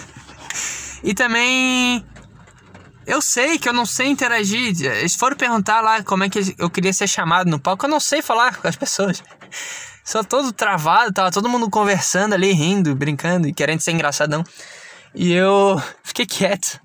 E 1.04 1.14
também. 1.14 2.06
Eu 3.06 3.22
sei 3.22 3.58
que 3.58 3.68
eu 3.68 3.74
não 3.74 3.86
sei 3.86 4.08
interagir. 4.08 4.80
Eles 4.82 5.16
foram 5.16 5.36
perguntar 5.36 5.82
lá 5.82 6.04
como 6.04 6.24
é 6.24 6.30
que 6.30 6.56
eu 6.58 6.70
queria 6.70 6.93
ser 6.93 7.08
chamado 7.08 7.49
no 7.49 7.60
palco. 7.60 7.86
Eu 7.86 7.89
não 7.89 7.99
sei 7.99 8.22
falar 8.22 8.56
com 8.56 8.68
as 8.68 8.76
pessoas. 8.76 9.24
Só 10.04 10.24
todo 10.24 10.52
travado, 10.52 11.14
tava 11.14 11.32
todo 11.32 11.47
mundo 11.47 11.70
conversando 11.70 12.34
ali, 12.34 12.52
rindo, 12.52 12.95
brincando 12.95 13.47
e 13.47 13.54
querendo 13.54 13.82
ser 13.82 13.91
engraçadão. 13.91 14.43
E 15.14 15.32
eu 15.32 15.82
fiquei 16.04 16.26
quieto, 16.26 16.80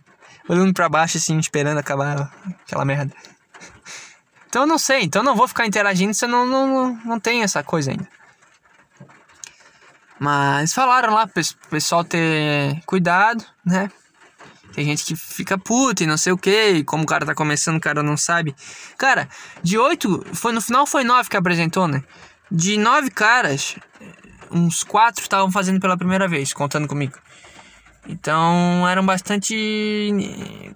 olhando 0.49 0.75
para 0.75 0.89
baixo 0.89 1.17
assim, 1.17 1.39
esperando 1.39 1.79
acabar 1.79 2.31
aquela 2.63 2.85
merda. 2.85 3.15
Então 4.49 4.63
eu 4.63 4.67
não 4.67 4.79
sei, 4.79 5.03
então 5.03 5.21
eu 5.21 5.25
não 5.25 5.37
vou 5.37 5.49
ficar 5.49 5.67
interagindo 5.67 6.13
se 6.13 6.25
eu 6.25 6.29
não, 6.29 6.47
não, 6.47 6.95
não 7.05 7.21
tem 7.21 7.43
essa 7.43 7.63
coisa 7.63 7.91
ainda. 7.91 8.09
Mas 10.19 10.73
falaram 10.73 11.13
lá 11.13 11.27
pro 11.27 11.43
pessoal 11.71 12.03
ter 12.03 12.81
cuidado, 12.87 13.45
né? 13.65 13.91
Tem 14.77 14.85
gente 14.85 15.07
que 15.07 15.17
fica 15.17 15.57
puta 15.57 16.05
e 16.05 16.07
não 16.07 16.19
sei 16.19 16.35
o 16.35 16.37
que, 16.37 16.85
como 16.85 17.05
o 17.05 17.07
cara 17.07 17.25
tá 17.25 17.35
começando, 17.35 17.79
o 17.79 17.81
cara 17.81 18.03
não 18.03 18.15
sabe. 18.15 18.55
Cara, 18.99 19.27
de 19.63 19.79
oito, 19.79 20.23
foi, 20.35 20.53
no 20.53 20.61
final 20.61 20.87
foi 20.87 21.03
nove 21.03 21.31
que 21.31 21.37
apresentou, 21.39 21.89
né? 21.89 22.05
De 22.51 22.77
nove 22.77 23.11
caras, 23.11 23.75
uns 24.51 24.83
quatro 24.83 25.23
estavam 25.23 25.51
fazendo 25.51 25.81
pela 25.81 25.97
primeira 25.97 26.29
vez, 26.29 26.53
contando 26.53 26.87
comigo. 26.87 27.19
Então 28.07 28.87
eram 28.87 29.07
bastante 29.07 30.13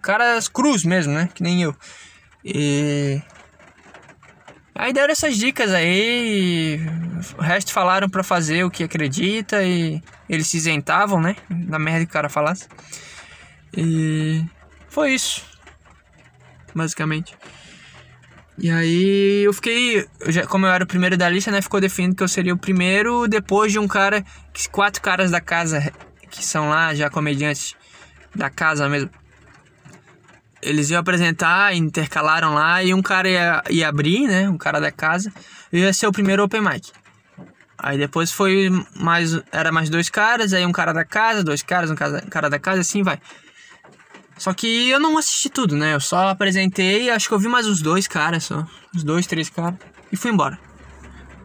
caras 0.00 0.48
cruz 0.48 0.82
mesmo, 0.82 1.12
né? 1.12 1.28
Que 1.34 1.42
nem 1.42 1.62
eu. 1.62 1.76
E 2.42 3.20
Aí 4.74 4.94
deram 4.94 5.12
essas 5.12 5.36
dicas 5.36 5.74
aí, 5.74 6.80
o 7.36 7.42
resto 7.42 7.70
falaram 7.70 8.08
para 8.08 8.22
fazer 8.22 8.64
o 8.64 8.70
que 8.70 8.82
acredita 8.82 9.62
e 9.62 10.02
eles 10.26 10.46
se 10.46 10.56
isentavam, 10.56 11.20
né? 11.20 11.36
Da 11.50 11.78
merda 11.78 12.06
que 12.06 12.10
o 12.10 12.14
cara 12.14 12.30
falasse. 12.30 12.66
E 13.76 14.44
foi 14.88 15.14
isso, 15.14 15.44
basicamente. 16.74 17.36
E 18.58 18.70
aí 18.70 19.42
eu 19.44 19.52
fiquei, 19.52 20.06
eu 20.20 20.32
já, 20.32 20.46
como 20.46 20.66
eu 20.66 20.70
era 20.70 20.84
o 20.84 20.86
primeiro 20.86 21.16
da 21.16 21.28
lista, 21.28 21.50
né? 21.50 21.62
Ficou 21.62 21.80
definido 21.80 22.14
que 22.14 22.22
eu 22.22 22.28
seria 22.28 22.52
o 22.52 22.58
primeiro 22.58 23.26
depois 23.26 23.72
de 23.72 23.78
um 23.78 23.88
cara, 23.88 24.24
quatro 24.70 25.00
caras 25.00 25.30
da 25.30 25.40
casa 25.40 25.92
que 26.30 26.44
são 26.44 26.68
lá 26.68 26.94
já 26.94 27.08
comediantes 27.08 27.74
da 28.34 28.50
casa 28.50 28.88
mesmo 28.88 29.10
eles 30.62 30.90
iam 30.90 31.00
apresentar, 31.00 31.74
intercalaram 31.74 32.54
lá 32.54 32.82
e 32.82 32.92
um 32.92 33.02
cara 33.02 33.28
ia, 33.28 33.62
ia 33.70 33.88
abrir, 33.88 34.26
né? 34.26 34.48
Um 34.48 34.58
cara 34.58 34.80
da 34.80 34.90
casa, 34.90 35.32
ia 35.72 35.92
ser 35.92 36.06
o 36.06 36.12
primeiro 36.12 36.42
open 36.42 36.60
mic. 36.60 36.90
Aí 37.78 37.96
depois 37.96 38.30
foi 38.30 38.68
mais. 38.94 39.40
Era 39.50 39.72
mais 39.72 39.88
dois 39.88 40.10
caras, 40.10 40.52
aí 40.52 40.66
um 40.66 40.72
cara 40.72 40.92
da 40.92 41.04
casa, 41.04 41.42
dois 41.42 41.62
caras, 41.62 41.90
um 41.90 41.94
cara 41.94 42.50
da 42.50 42.58
casa, 42.58 42.82
assim 42.82 43.02
vai. 43.02 43.18
Só 44.40 44.54
que 44.54 44.88
eu 44.88 44.98
não 44.98 45.18
assisti 45.18 45.50
tudo, 45.50 45.76
né? 45.76 45.92
Eu 45.92 46.00
só 46.00 46.30
apresentei, 46.30 47.10
acho 47.10 47.28
que 47.28 47.34
eu 47.34 47.38
vi 47.38 47.46
mais 47.46 47.66
uns 47.66 47.82
dois 47.82 48.08
caras 48.08 48.44
só. 48.44 48.66
Uns 48.96 49.04
dois, 49.04 49.26
três 49.26 49.50
caras. 49.50 49.78
E 50.10 50.16
fui 50.16 50.30
embora. 50.30 50.58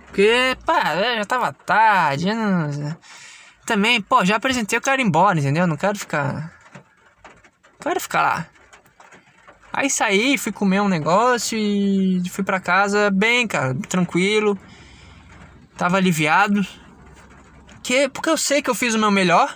Porque, 0.05 0.57
pá, 0.65 0.95
já 1.17 1.25
tava 1.25 1.51
tarde. 1.51 2.33
Não... 2.33 2.97
Também, 3.65 4.01
pô, 4.01 4.23
já 4.23 4.37
apresentei, 4.37 4.77
eu 4.77 4.81
quero 4.81 5.01
ir 5.01 5.05
embora, 5.05 5.37
entendeu? 5.37 5.67
Não 5.67 5.75
quero 5.75 5.99
ficar. 5.99 6.53
quero 7.81 7.99
ficar 7.99 8.21
lá. 8.21 8.47
Aí 9.73 9.89
saí, 9.89 10.37
fui 10.37 10.53
comer 10.53 10.79
um 10.79 10.87
negócio 10.87 11.57
e 11.57 12.23
fui 12.29 12.45
para 12.45 12.61
casa 12.61 13.11
bem, 13.11 13.45
cara, 13.45 13.75
tranquilo. 13.89 14.57
Tava 15.77 15.97
aliviado. 15.97 16.65
Que, 17.83 18.07
porque 18.07 18.29
eu 18.29 18.37
sei 18.37 18.61
que 18.61 18.69
eu 18.69 18.75
fiz 18.75 18.95
o 18.95 18.99
meu 18.99 19.11
melhor 19.11 19.53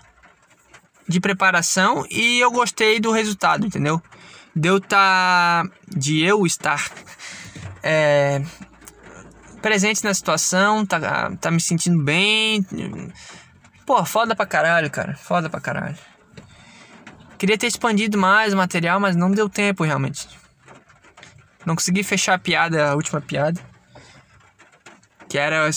de 1.10 1.20
preparação 1.20 2.05
e 2.10 2.39
eu 2.39 2.51
gostei 2.51 2.99
do 2.99 3.12
resultado, 3.12 3.66
entendeu? 3.66 4.01
Deu 4.55 4.80
tá 4.80 5.68
de 5.88 6.22
eu 6.22 6.45
estar 6.45 6.91
é, 7.82 8.41
presente 9.60 10.03
na 10.03 10.14
situação, 10.14 10.86
tá, 10.86 11.32
tá 11.41 11.49
me 11.49 11.60
sentindo 11.60 12.03
bem. 12.03 12.64
Pô, 13.88 14.05
foda 14.05 14.36
pra 14.36 14.45
caralho, 14.45 14.89
cara. 14.91 15.16
Foda 15.16 15.49
pra 15.49 15.60
caralho. 15.60 15.97
Queria 17.39 17.57
ter 17.57 17.68
expandido 17.68 18.18
mais 18.18 18.53
o 18.53 18.57
material, 18.57 18.99
mas 18.99 19.16
não 19.16 19.32
deu 19.32 19.49
tempo 19.49 19.84
realmente. 19.84 20.28
Não 21.66 21.76
consegui 21.76 22.03
fechar 22.03 22.36
a 22.36 22.39
piada, 22.39 22.91
a 22.91 22.95
última 22.95 23.20
piada. 23.20 23.60
Que 25.28 25.38
era 25.39 25.70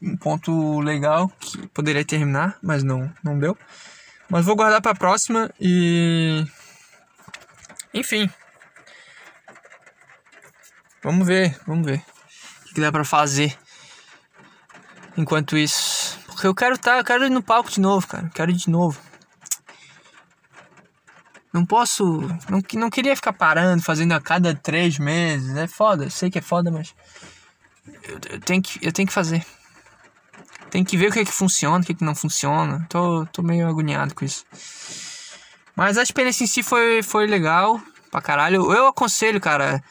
um 0.00 0.16
ponto 0.16 0.80
legal 0.80 1.28
que 1.40 1.66
poderia 1.68 2.04
terminar, 2.04 2.56
mas 2.62 2.84
não, 2.84 3.12
não 3.24 3.38
deu. 3.38 3.56
Mas 4.30 4.44
vou 4.44 4.56
guardar 4.56 4.80
para 4.80 4.92
a 4.92 4.96
próxima 4.96 5.50
e. 5.60 6.44
Enfim. 7.94 8.30
Vamos 11.02 11.26
ver, 11.26 11.58
vamos 11.66 11.86
ver. 11.86 12.02
O 12.70 12.74
que 12.74 12.80
dá 12.80 12.92
pra 12.92 13.04
fazer 13.04 13.56
enquanto 15.16 15.56
isso. 15.56 16.18
Porque 16.26 16.46
eu 16.46 16.54
quero 16.54 16.78
tá, 16.78 16.98
eu 16.98 17.04
quero 17.04 17.24
ir 17.24 17.30
no 17.30 17.42
palco 17.42 17.70
de 17.70 17.80
novo, 17.80 18.06
cara. 18.06 18.30
Quero 18.34 18.50
ir 18.50 18.56
de 18.56 18.70
novo. 18.70 19.00
Não 21.52 21.64
posso. 21.66 22.04
Não, 22.48 22.62
não 22.74 22.90
queria 22.90 23.16
ficar 23.16 23.32
parando, 23.32 23.82
fazendo 23.82 24.12
a 24.12 24.20
cada 24.20 24.54
três 24.54 24.98
meses. 24.98 25.56
É 25.56 25.66
foda, 25.66 26.04
eu 26.04 26.10
sei 26.10 26.30
que 26.30 26.38
é 26.38 26.42
foda, 26.42 26.70
mas. 26.70 26.94
Eu, 28.04 28.20
eu, 28.30 28.40
tenho, 28.40 28.62
que, 28.62 28.78
eu 28.86 28.92
tenho 28.92 29.08
que 29.08 29.14
fazer. 29.14 29.44
Tem 30.70 30.84
que 30.84 30.96
ver 30.96 31.08
o 31.08 31.12
que, 31.12 31.20
é 31.20 31.24
que 31.24 31.32
funciona, 31.32 31.82
o 31.82 31.86
que, 31.86 31.92
é 31.92 31.94
que 31.94 32.04
não 32.04 32.14
funciona. 32.14 32.86
Tô, 32.88 33.26
tô 33.26 33.42
meio 33.42 33.66
agoniado 33.68 34.14
com 34.14 34.24
isso. 34.24 34.44
Mas 35.74 35.96
a 35.96 36.02
experiência 36.02 36.44
em 36.44 36.46
si 36.46 36.62
foi, 36.62 37.02
foi 37.02 37.26
legal 37.26 37.80
pra 38.10 38.20
caralho. 38.20 38.72
Eu 38.72 38.88
aconselho, 38.88 39.40
cara. 39.40 39.82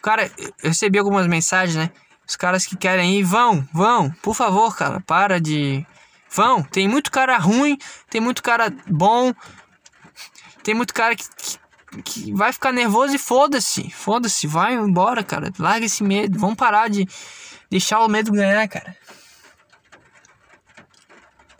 Cara, 0.00 0.30
eu 0.62 0.70
recebi 0.70 0.98
algumas 0.98 1.26
mensagens, 1.26 1.76
né? 1.76 1.90
Os 2.26 2.36
caras 2.36 2.64
que 2.64 2.76
querem 2.76 3.18
ir, 3.18 3.24
vão, 3.24 3.66
vão. 3.72 4.10
Por 4.22 4.34
favor, 4.34 4.74
cara, 4.76 5.00
para 5.00 5.40
de. 5.40 5.84
Vão. 6.30 6.62
Tem 6.62 6.88
muito 6.88 7.10
cara 7.10 7.36
ruim, 7.36 7.76
tem 8.08 8.20
muito 8.20 8.42
cara 8.42 8.72
bom. 8.86 9.34
Tem 10.62 10.74
muito 10.74 10.94
cara 10.94 11.14
que, 11.14 11.24
que, 11.36 12.02
que 12.02 12.32
vai 12.32 12.52
ficar 12.52 12.72
nervoso 12.72 13.14
e 13.14 13.18
foda-se. 13.18 13.90
Foda-se, 13.90 14.46
vai 14.46 14.74
embora, 14.74 15.22
cara. 15.22 15.52
Larga 15.58 15.86
esse 15.86 16.02
medo. 16.02 16.38
Vamos 16.38 16.56
parar 16.56 16.88
de 16.88 17.06
deixar 17.70 18.00
o 18.00 18.08
medo 18.08 18.32
ganhar, 18.32 18.66
cara. 18.68 18.96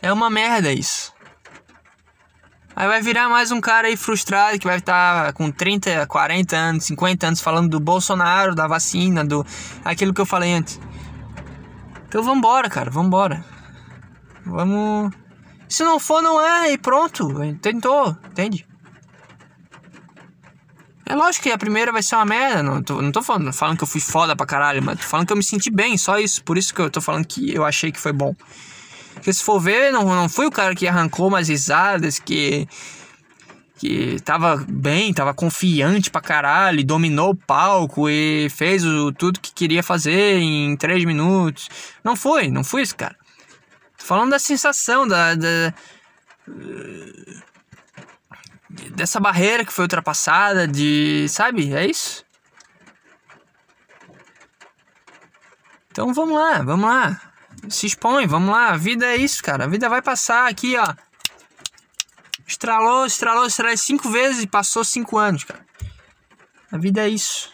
É 0.03 0.11
uma 0.11 0.29
merda 0.29 0.69
isso. 0.69 1.13
Aí 2.75 2.85
vai 2.89 3.01
virar 3.01 3.29
mais 3.29 3.53
um 3.53 3.61
cara 3.61 3.87
aí 3.87 3.95
frustrado 3.95 4.59
que 4.59 4.67
vai 4.67 4.79
estar 4.79 5.27
tá 5.27 5.31
com 5.31 5.49
30, 5.49 6.05
40 6.07 6.57
anos, 6.57 6.83
50 6.83 7.27
anos 7.27 7.39
falando 7.39 7.69
do 7.69 7.79
Bolsonaro, 7.79 8.53
da 8.53 8.67
vacina, 8.67 9.23
do 9.23 9.45
aquilo 9.85 10.13
que 10.13 10.19
eu 10.19 10.25
falei 10.25 10.51
antes. 10.51 10.77
Então 12.05 12.21
vambora, 12.21 12.69
cara, 12.69 12.91
vambora. 12.91 13.45
Vamos. 14.45 15.13
Se 15.69 15.85
não 15.85 15.97
for, 15.97 16.21
não 16.21 16.41
é, 16.41 16.73
e 16.73 16.77
pronto. 16.77 17.29
Tentou, 17.61 18.17
entende? 18.29 18.67
É 21.05 21.15
lógico 21.15 21.43
que 21.43 21.51
a 21.51 21.57
primeira 21.57 21.93
vai 21.93 22.03
ser 22.03 22.15
uma 22.17 22.25
merda. 22.25 22.61
Não 22.61 22.83
tô, 22.83 23.01
não 23.01 23.11
tô 23.13 23.23
falando, 23.23 23.53
falando 23.53 23.77
que 23.77 23.83
eu 23.83 23.87
fui 23.87 24.01
foda 24.01 24.35
pra 24.35 24.45
caralho, 24.45 24.83
mas 24.83 24.99
tô 24.99 25.05
falando 25.05 25.27
que 25.27 25.31
eu 25.31 25.37
me 25.37 25.43
senti 25.43 25.71
bem, 25.71 25.97
só 25.97 26.19
isso. 26.19 26.43
Por 26.43 26.57
isso 26.57 26.73
que 26.73 26.81
eu 26.81 26.89
tô 26.89 26.99
falando 26.99 27.25
que 27.25 27.55
eu 27.55 27.63
achei 27.63 27.89
que 27.89 28.01
foi 28.01 28.11
bom. 28.11 28.35
Porque 29.23 29.31
se 29.31 29.41
for 29.41 29.57
ver, 29.57 29.89
não, 29.89 30.03
não 30.03 30.27
fui 30.27 30.45
o 30.45 30.51
cara 30.51 30.75
que 30.75 30.85
arrancou 30.85 31.29
umas 31.29 31.47
risadas, 31.47 32.19
que. 32.19 32.67
que 33.77 34.19
tava 34.19 34.57
bem, 34.67 35.13
tava 35.13 35.33
confiante 35.33 36.11
pra 36.11 36.19
caralho, 36.19 36.85
dominou 36.85 37.29
o 37.29 37.35
palco 37.35 38.09
e 38.09 38.49
fez 38.49 38.83
o, 38.83 39.13
tudo 39.13 39.39
que 39.39 39.53
queria 39.53 39.81
fazer 39.81 40.39
em 40.39 40.75
três 40.75 41.05
minutos. 41.05 41.69
Não 42.03 42.17
foi, 42.17 42.49
não 42.49 42.65
fui 42.65 42.81
esse 42.81 42.93
cara. 42.93 43.15
Tô 43.97 44.03
falando 44.03 44.31
da 44.31 44.39
sensação, 44.39 45.07
da, 45.07 45.35
da 45.35 45.73
dessa 48.93 49.21
barreira 49.21 49.63
que 49.63 49.71
foi 49.71 49.85
ultrapassada, 49.85 50.67
de. 50.67 51.27
Sabe? 51.29 51.73
É 51.73 51.85
isso. 51.85 52.25
Então 55.91 56.13
vamos 56.13 56.37
lá, 56.37 56.61
vamos 56.61 56.89
lá. 56.89 57.32
Se 57.69 57.87
expõe, 57.87 58.27
vamos 58.27 58.49
lá. 58.49 58.69
A 58.69 58.77
vida 58.77 59.05
é 59.05 59.15
isso, 59.15 59.41
cara. 59.41 59.65
A 59.65 59.67
vida 59.67 59.89
vai 59.89 60.01
passar 60.01 60.49
aqui, 60.49 60.75
ó. 60.77 60.93
Estralou, 62.47 63.05
estralou, 63.05 63.45
estralou 63.45 63.77
cinco 63.77 64.09
vezes 64.09 64.43
e 64.43 64.47
passou 64.47 64.83
cinco 64.83 65.17
anos, 65.17 65.43
cara. 65.43 65.65
A 66.71 66.77
vida 66.77 67.01
é 67.01 67.09
isso. 67.09 67.53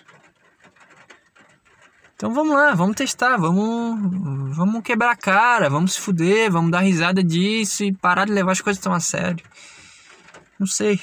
Então 2.16 2.34
vamos 2.34 2.54
lá, 2.54 2.74
vamos 2.74 2.98
testar, 2.98 3.38
vamos, 3.38 4.56
vamos 4.56 4.84
quebrar 4.84 5.12
a 5.12 5.16
cara, 5.16 5.70
vamos 5.70 5.94
se 5.94 6.02
fuder, 6.02 6.52
vamos 6.52 6.70
dar 6.70 6.82
risada 6.82 7.24
disso 7.24 7.84
e 7.86 7.94
parar 7.94 8.26
de 8.26 8.34
levar 8.34 8.52
as 8.52 8.60
coisas 8.60 8.84
tão 8.84 8.94
a 8.94 9.00
sério. 9.00 9.46
Não 10.60 10.68
sei. 10.68 11.00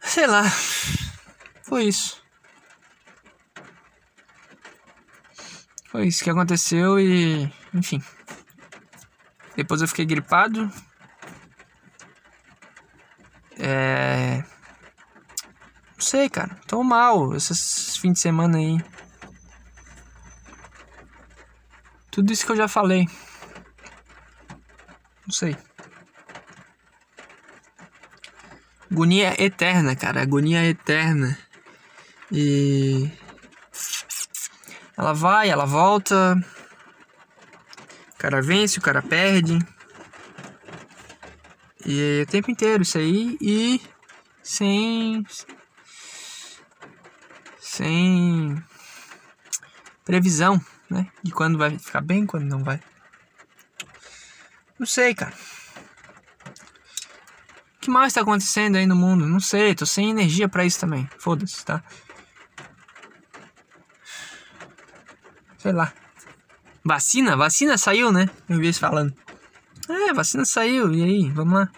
Sei 0.00 0.26
lá. 0.26 0.44
Foi 1.64 1.84
isso. 1.84 2.21
Foi 5.92 6.06
isso 6.06 6.24
que 6.24 6.30
aconteceu 6.30 6.98
e. 6.98 7.52
Enfim. 7.74 8.02
Depois 9.54 9.82
eu 9.82 9.88
fiquei 9.88 10.06
gripado. 10.06 10.72
É. 13.58 14.42
Não 15.92 16.00
sei, 16.00 16.30
cara. 16.30 16.58
Tô 16.66 16.82
mal 16.82 17.36
esses 17.36 17.98
fins 17.98 18.14
de 18.14 18.20
semana 18.20 18.56
aí. 18.56 18.82
Tudo 22.10 22.32
isso 22.32 22.46
que 22.46 22.52
eu 22.52 22.56
já 22.56 22.68
falei. 22.68 23.06
Não 25.26 25.32
sei. 25.34 25.54
Agonia 28.90 29.34
eterna, 29.38 29.94
cara. 29.94 30.22
Agonia 30.22 30.64
eterna. 30.64 31.36
E. 32.30 33.10
Ela 35.02 35.14
vai, 35.14 35.50
ela 35.50 35.66
volta. 35.66 36.40
O 38.14 38.18
cara 38.18 38.40
vence, 38.40 38.78
o 38.78 38.82
cara 38.82 39.02
perde. 39.02 39.58
E 41.84 42.20
é 42.20 42.22
o 42.22 42.26
tempo 42.26 42.52
inteiro 42.52 42.84
isso 42.84 42.98
aí. 42.98 43.36
E. 43.40 43.82
Sem. 44.44 45.26
Sem. 47.58 48.62
Previsão, 50.04 50.64
né? 50.88 51.10
De 51.20 51.32
quando 51.32 51.58
vai 51.58 51.76
ficar 51.76 52.00
bem, 52.00 52.24
quando 52.24 52.44
não 52.44 52.62
vai. 52.62 52.80
Não 54.78 54.86
sei, 54.86 55.16
cara. 55.16 55.34
O 57.74 57.80
que 57.80 57.90
mais 57.90 58.12
tá 58.12 58.20
acontecendo 58.20 58.76
aí 58.76 58.86
no 58.86 58.94
mundo? 58.94 59.26
Não 59.26 59.40
sei, 59.40 59.74
tô 59.74 59.84
sem 59.84 60.10
energia 60.10 60.48
para 60.48 60.64
isso 60.64 60.78
também. 60.78 61.10
Foda-se, 61.18 61.64
tá? 61.64 61.82
Sei 65.62 65.72
lá. 65.72 65.92
Vacina? 66.84 67.36
Vacina 67.36 67.78
saiu, 67.78 68.10
né? 68.10 68.28
Eu 68.48 68.58
vi 68.58 68.66
eles 68.66 68.78
falando. 68.78 69.14
É, 69.88 70.12
vacina 70.12 70.44
saiu. 70.44 70.92
E 70.92 71.04
aí, 71.04 71.30
vamos 71.30 71.54
lá. 71.54 71.70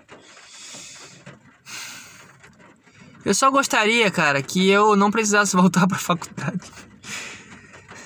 Eu 3.25 3.35
só 3.35 3.51
gostaria, 3.51 4.11
cara, 4.11 4.43
que 4.43 4.71
eu 4.71 4.97
não 4.97 5.11
precisasse 5.11 5.55
voltar 5.57 5.87
pra 5.87 5.99
faculdade. 5.99 6.73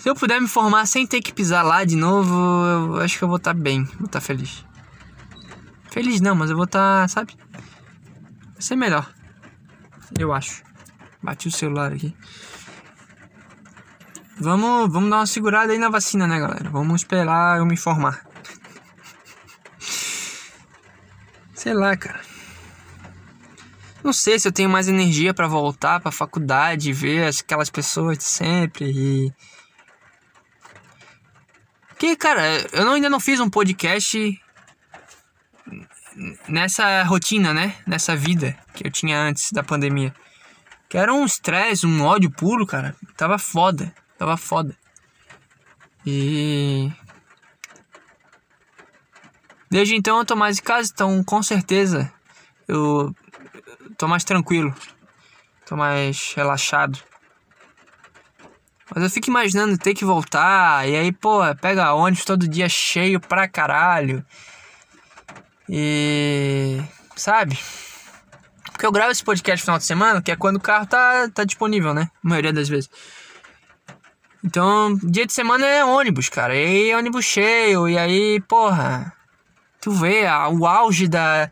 Se 0.01 0.09
eu 0.09 0.17
puder 0.17 0.41
me 0.41 0.49
formar 0.49 0.87
sem 0.87 1.07
ter 1.07 1.21
que 1.21 1.33
pisar 1.33 1.63
lá 1.65 1.85
de 1.85 1.95
novo, 1.95 2.35
eu 2.97 3.01
acho 3.01 3.17
que 3.17 3.23
eu 3.23 3.29
vou 3.29 3.37
estar 3.37 3.55
tá 3.55 3.61
bem, 3.61 3.85
vou 3.85 4.07
estar 4.07 4.09
tá 4.09 4.21
feliz. 4.21 4.65
Feliz 5.93 6.21
não, 6.21 6.35
mas 6.35 6.51
eu 6.51 6.57
vou 6.57 6.65
estar, 6.65 7.03
tá, 7.03 7.09
sabe? 7.09 7.37
Vai 8.53 8.63
ser 8.63 8.77
melhor. 8.77 9.09
Eu 10.19 10.33
acho. 10.33 10.63
Bati 11.23 11.49
o 11.49 11.53
celular 11.53 11.93
aqui. 11.93 12.15
Vamos, 14.41 14.93
vamos 14.93 15.11
dar 15.11 15.17
uma 15.17 15.27
segurada 15.27 15.73
aí 15.73 15.79
na 15.79 15.89
vacina, 15.89 16.27
né, 16.27 16.39
galera? 16.39 16.71
Vamos 16.71 17.03
esperar 17.03 17.59
eu 17.59 17.67
me 17.67 17.75
informar. 17.75 18.25
Sei 21.55 21.75
lá, 21.75 21.97
cara. 21.97 22.21
Não 24.03 24.13
sei 24.13 24.39
se 24.39 24.47
eu 24.47 24.53
tenho 24.53 24.71
mais 24.71 24.87
energia 24.87 25.35
para 25.35 25.49
voltar 25.49 25.99
pra 25.99 26.13
faculdade, 26.13 26.93
ver 26.93 27.29
aquelas 27.29 27.69
pessoas 27.69 28.17
de 28.17 28.25
sempre 28.25 28.85
e. 28.87 29.33
Porque, 31.89 32.15
cara, 32.15 32.43
eu 32.73 32.89
ainda 32.93 33.11
não 33.11 33.19
fiz 33.19 33.41
um 33.41 33.51
podcast 33.51 34.41
nessa 36.49 37.03
rotina, 37.03 37.53
né? 37.53 37.75
Nessa 37.85 38.15
vida 38.15 38.57
que 38.73 38.87
eu 38.87 38.91
tinha 38.91 39.21
antes 39.21 39.51
da 39.51 39.65
pandemia. 39.65 40.15
Que 40.89 40.97
era 40.97 41.13
um 41.13 41.25
estresse, 41.25 41.85
um 41.85 42.05
ódio 42.05 42.31
puro, 42.31 42.65
cara. 42.65 42.95
Tava 43.17 43.37
foda. 43.37 43.93
Tava 44.19 44.37
foda. 44.37 44.77
E. 46.05 46.91
Desde 49.71 49.95
então 49.95 50.19
eu 50.19 50.25
tô 50.25 50.35
mais 50.35 50.59
em 50.59 50.63
casa, 50.63 50.91
então 50.93 51.23
com 51.23 51.43
certeza 51.43 52.13
eu 52.67 53.15
tô 53.97 54.09
mais 54.09 54.25
tranquilo. 54.25 54.75
Tô 55.67 55.77
mais 55.77 56.33
relaxado. 56.35 56.99
Mas 58.95 59.05
eu 59.05 59.11
fico 59.11 59.29
imaginando 59.29 59.77
ter 59.77 59.95
que 59.95 60.05
voltar. 60.05 60.89
E 60.89 60.97
aí, 60.97 61.13
pô, 61.13 61.41
pega 61.61 61.93
ônibus 61.93 62.25
todo 62.25 62.49
dia 62.49 62.69
cheio 62.69 63.21
pra 63.21 63.47
caralho. 63.47 64.25
E. 65.69 66.83
Sabe? 67.15 67.59
Porque 68.73 68.87
eu 68.87 68.93
gravo 68.93 69.11
esse 69.11 69.25
podcast 69.25 69.63
no 69.63 69.67
final 69.67 69.79
de 69.79 69.85
semana, 69.85 70.23
que 70.23 70.31
é 70.31 70.37
quando 70.37 70.57
o 70.57 70.61
carro 70.61 70.87
tá, 70.87 71.29
tá 71.29 71.45
disponível, 71.45 71.93
né? 71.93 72.11
A 72.25 72.29
maioria 72.29 72.53
das 72.53 72.69
vezes. 72.69 72.89
Então, 74.49 74.99
dia 75.05 75.27
de 75.27 75.33
semana 75.35 75.67
é 75.67 75.85
ônibus, 75.85 76.31
cara. 76.31 76.57
E 76.57 76.65
aí, 76.65 76.95
ônibus 76.95 77.27
cheio. 77.27 77.87
E 77.87 77.99
aí, 77.99 78.41
porra. 78.49 79.13
Tu 79.79 79.91
vê 79.91 80.27
a, 80.27 80.49
o 80.49 80.67
auge 80.67 81.07
da, 81.07 81.51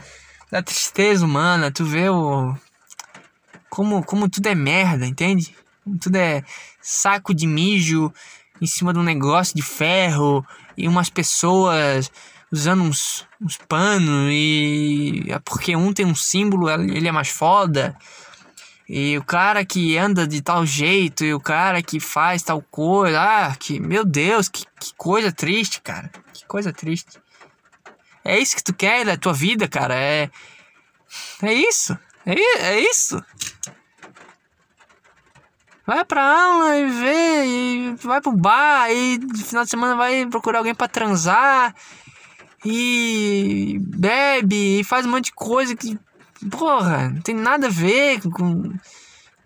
da 0.51 0.63
tristeza 0.63 1.23
humana. 1.23 1.71
Tu 1.71 1.85
vê 1.85 2.09
o. 2.09 2.57
Como, 3.69 4.03
como 4.03 4.31
tudo 4.31 4.47
é 4.47 4.55
merda, 4.55 5.07
entende? 5.07 5.55
Tudo 6.01 6.17
é 6.17 6.43
saco 6.81 7.35
de 7.35 7.47
mijo 7.47 8.11
em 8.63 8.67
cima 8.67 8.95
de 8.95 8.99
um 8.99 9.03
negócio 9.03 9.55
de 9.55 9.61
ferro. 9.61 10.43
E 10.75 10.89
umas 10.89 11.11
pessoas 11.11 12.11
usando 12.51 12.83
uns, 12.83 13.27
uns 13.39 13.59
panos 13.59 14.31
e 14.33 15.23
é 15.29 15.39
porque 15.41 15.77
um 15.77 15.93
tem 15.93 16.07
um 16.07 16.15
símbolo, 16.15 16.71
ele 16.71 17.09
é 17.09 17.13
mais 17.13 17.29
foda. 17.29 17.95
E 18.89 19.19
o 19.19 19.25
cara 19.25 19.65
que 19.65 19.99
anda 19.99 20.27
de 20.27 20.41
tal 20.41 20.65
jeito, 20.65 21.25
e 21.25 21.35
o 21.35 21.41
cara 21.41 21.83
que 21.83 21.99
faz 21.99 22.43
tal 22.43 22.63
coisa, 22.63 23.21
ah, 23.21 23.57
que 23.57 23.81
meu 23.81 24.05
Deus, 24.05 24.49
que, 24.49 24.65
que 24.81 24.95
coisa 24.97 25.33
triste, 25.33 25.81
cara. 25.81 26.11
Que 26.33 26.47
coisa 26.47 26.73
triste. 26.73 27.21
É 28.25 28.39
isso 28.39 28.57
que 28.57 28.63
tu 28.63 28.75
quer 28.75 29.05
da 29.05 29.17
tua 29.17 29.33
vida, 29.33 29.67
cara. 29.67 29.95
É 29.95 30.31
É 31.43 31.53
isso. 31.53 31.99
É, 32.25 32.35
é 32.35 32.81
isso. 32.81 33.23
Vai 35.87 36.05
pra 36.05 36.21
aula 36.21 36.77
e 36.77 36.91
vê, 36.91 37.45
e 37.47 37.95
vai 38.03 38.21
pro 38.21 38.33
bar, 38.33 38.91
e 38.91 39.19
no 39.19 39.39
final 39.39 39.63
de 39.63 39.71
semana 39.71 39.95
vai 39.95 40.27
procurar 40.27 40.59
alguém 40.59 40.75
para 40.75 40.89
transar 40.89 41.73
e 42.65 43.79
bebe 43.81 44.81
e 44.81 44.85
faz 44.85 45.07
um 45.07 45.11
monte 45.11 45.27
de 45.27 45.33
coisa 45.33 45.77
que, 45.77 45.97
porra, 46.51 47.09
não 47.11 47.21
tem 47.21 47.35
nada 47.35 47.67
a 47.67 47.71
ver 47.71 48.21
com. 48.23 48.73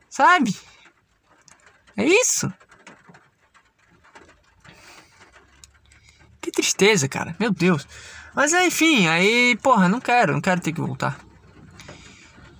Sabe? 0.08 0.56
É 1.96 2.04
isso. 2.04 2.52
Que 6.40 6.50
tristeza, 6.50 7.08
cara. 7.08 7.36
Meu 7.38 7.50
Deus. 7.50 7.86
Mas 8.34 8.52
enfim, 8.52 9.06
aí, 9.06 9.56
porra, 9.62 9.88
não 9.88 10.00
quero, 10.00 10.32
não 10.32 10.40
quero 10.40 10.60
ter 10.60 10.72
que 10.72 10.80
voltar. 10.80 11.18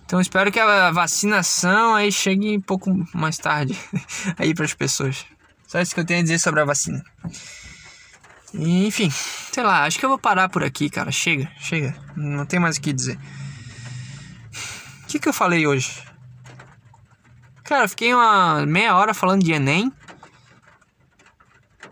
Então 0.05 0.21
espero 0.21 0.51
que 0.51 0.59
a 0.59 0.91
vacinação 0.91 1.95
aí 1.95 2.11
chegue 2.11 2.57
um 2.57 2.61
pouco 2.61 2.91
mais 3.15 3.39
tarde 3.39 3.79
aí 4.37 4.53
para 4.53 4.65
as 4.65 4.75
pessoas. 4.75 5.25
Só 5.67 5.81
isso 5.81 5.95
que 5.95 6.01
eu 6.01 6.05
tenho 6.05 6.19
a 6.19 6.23
dizer 6.23 6.41
sobre 6.41 6.61
a 6.61 6.65
vacina. 6.65 7.03
Enfim, 8.53 9.09
sei 9.53 9.63
lá, 9.63 9.85
acho 9.85 9.99
que 9.99 10.05
eu 10.05 10.09
vou 10.09 10.19
parar 10.19 10.49
por 10.49 10.65
aqui, 10.65 10.91
cara. 10.91 11.13
Chega, 11.13 11.49
chega. 11.61 11.97
Não 12.17 12.45
tem 12.45 12.59
mais 12.59 12.77
o 12.77 12.81
que 12.81 12.93
dizer. 12.93 13.19
Que, 15.11 15.19
que 15.19 15.29
eu 15.29 15.33
falei 15.33 15.67
hoje? 15.67 16.05
Cara, 17.65 17.89
fiquei 17.89 18.15
uma 18.15 18.65
meia 18.65 18.95
hora 18.95 19.13
falando 19.13 19.43
de 19.43 19.51
Enem. 19.51 19.93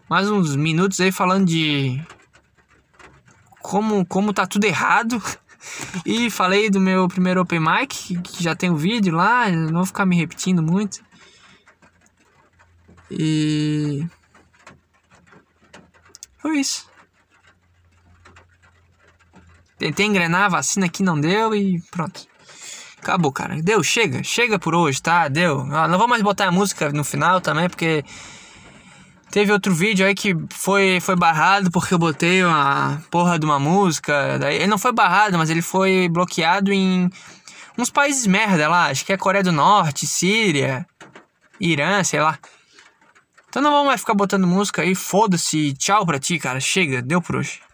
Mais 0.09 0.31
uns 0.31 0.55
minutos 0.55 1.01
aí 1.01 1.11
falando 1.11 1.47
de. 1.47 2.01
Como, 3.61 4.07
como 4.07 4.33
tá 4.33 4.47
tudo 4.47 4.64
errado. 4.64 5.21
E 6.07 6.31
falei 6.31 6.71
do 6.71 6.81
meu 6.81 7.07
primeiro 7.09 7.43
Open 7.43 7.61
Mic, 7.61 8.16
que 8.23 8.43
já 8.43 8.55
tem 8.55 8.71
um 8.71 8.77
vídeo 8.77 9.14
lá, 9.14 9.51
não 9.51 9.75
vou 9.75 9.87
ficar 9.87 10.07
me 10.07 10.16
repetindo 10.16 10.62
muito. 10.62 11.05
E 13.11 14.07
Foi 16.39 16.59
isso. 16.61 16.89
Tentei 19.77 20.07
engrenar 20.07 20.45
a 20.45 20.49
vacina 20.49 20.87
aqui, 20.87 21.03
não 21.03 21.21
deu 21.21 21.55
e 21.55 21.83
pronto. 21.91 22.27
Acabou, 23.09 23.32
cara. 23.32 23.62
Deu, 23.62 23.82
chega. 23.82 24.22
Chega 24.22 24.59
por 24.59 24.74
hoje, 24.74 25.00
tá? 25.00 25.28
Deu. 25.28 25.66
Ah, 25.72 25.88
não 25.88 25.96
vou 25.98 26.06
mais 26.06 26.20
botar 26.20 26.48
a 26.48 26.52
música 26.52 26.92
no 26.92 27.02
final 27.02 27.40
também, 27.40 27.66
porque 27.66 28.04
Teve 29.30 29.52
outro 29.52 29.74
vídeo 29.74 30.06
aí 30.06 30.14
que 30.14 30.34
foi, 30.50 31.00
foi 31.00 31.14
barrado 31.14 31.70
porque 31.70 31.92
eu 31.92 31.98
botei 31.98 32.42
uma 32.42 33.02
porra 33.11 33.38
de 33.38 33.44
uma 33.44 33.59
música. 33.59 34.38
Daí, 34.38 34.56
ele 34.56 34.66
não 34.66 34.78
foi 34.78 34.92
barrado, 34.92 35.36
mas 35.36 35.50
ele 35.50 35.61
foi 35.61 36.09
bloqueado 36.09 36.72
em 36.72 37.11
uns 37.76 37.90
países 37.90 38.26
merda 38.26 38.68
lá. 38.68 38.86
Acho 38.86 39.04
que 39.04 39.12
é 39.12 39.16
Coreia 39.18 39.44
do 39.44 39.52
Norte, 39.52 40.06
Síria, 40.06 40.86
Irã, 41.61 42.02
sei 42.04 42.20
lá. 42.20 42.38
Então 43.48 43.62
não 43.62 43.70
vamos 43.70 43.86
mais 43.86 44.00
ficar 44.00 44.14
botando 44.14 44.46
música 44.46 44.82
aí. 44.82 44.94
Foda-se. 44.94 45.74
Tchau 45.74 46.06
pra 46.06 46.18
ti, 46.18 46.38
cara. 46.38 46.59
Chega. 46.59 47.02
Deu 47.02 47.20
por 47.20 47.36
hoje. 47.36 47.61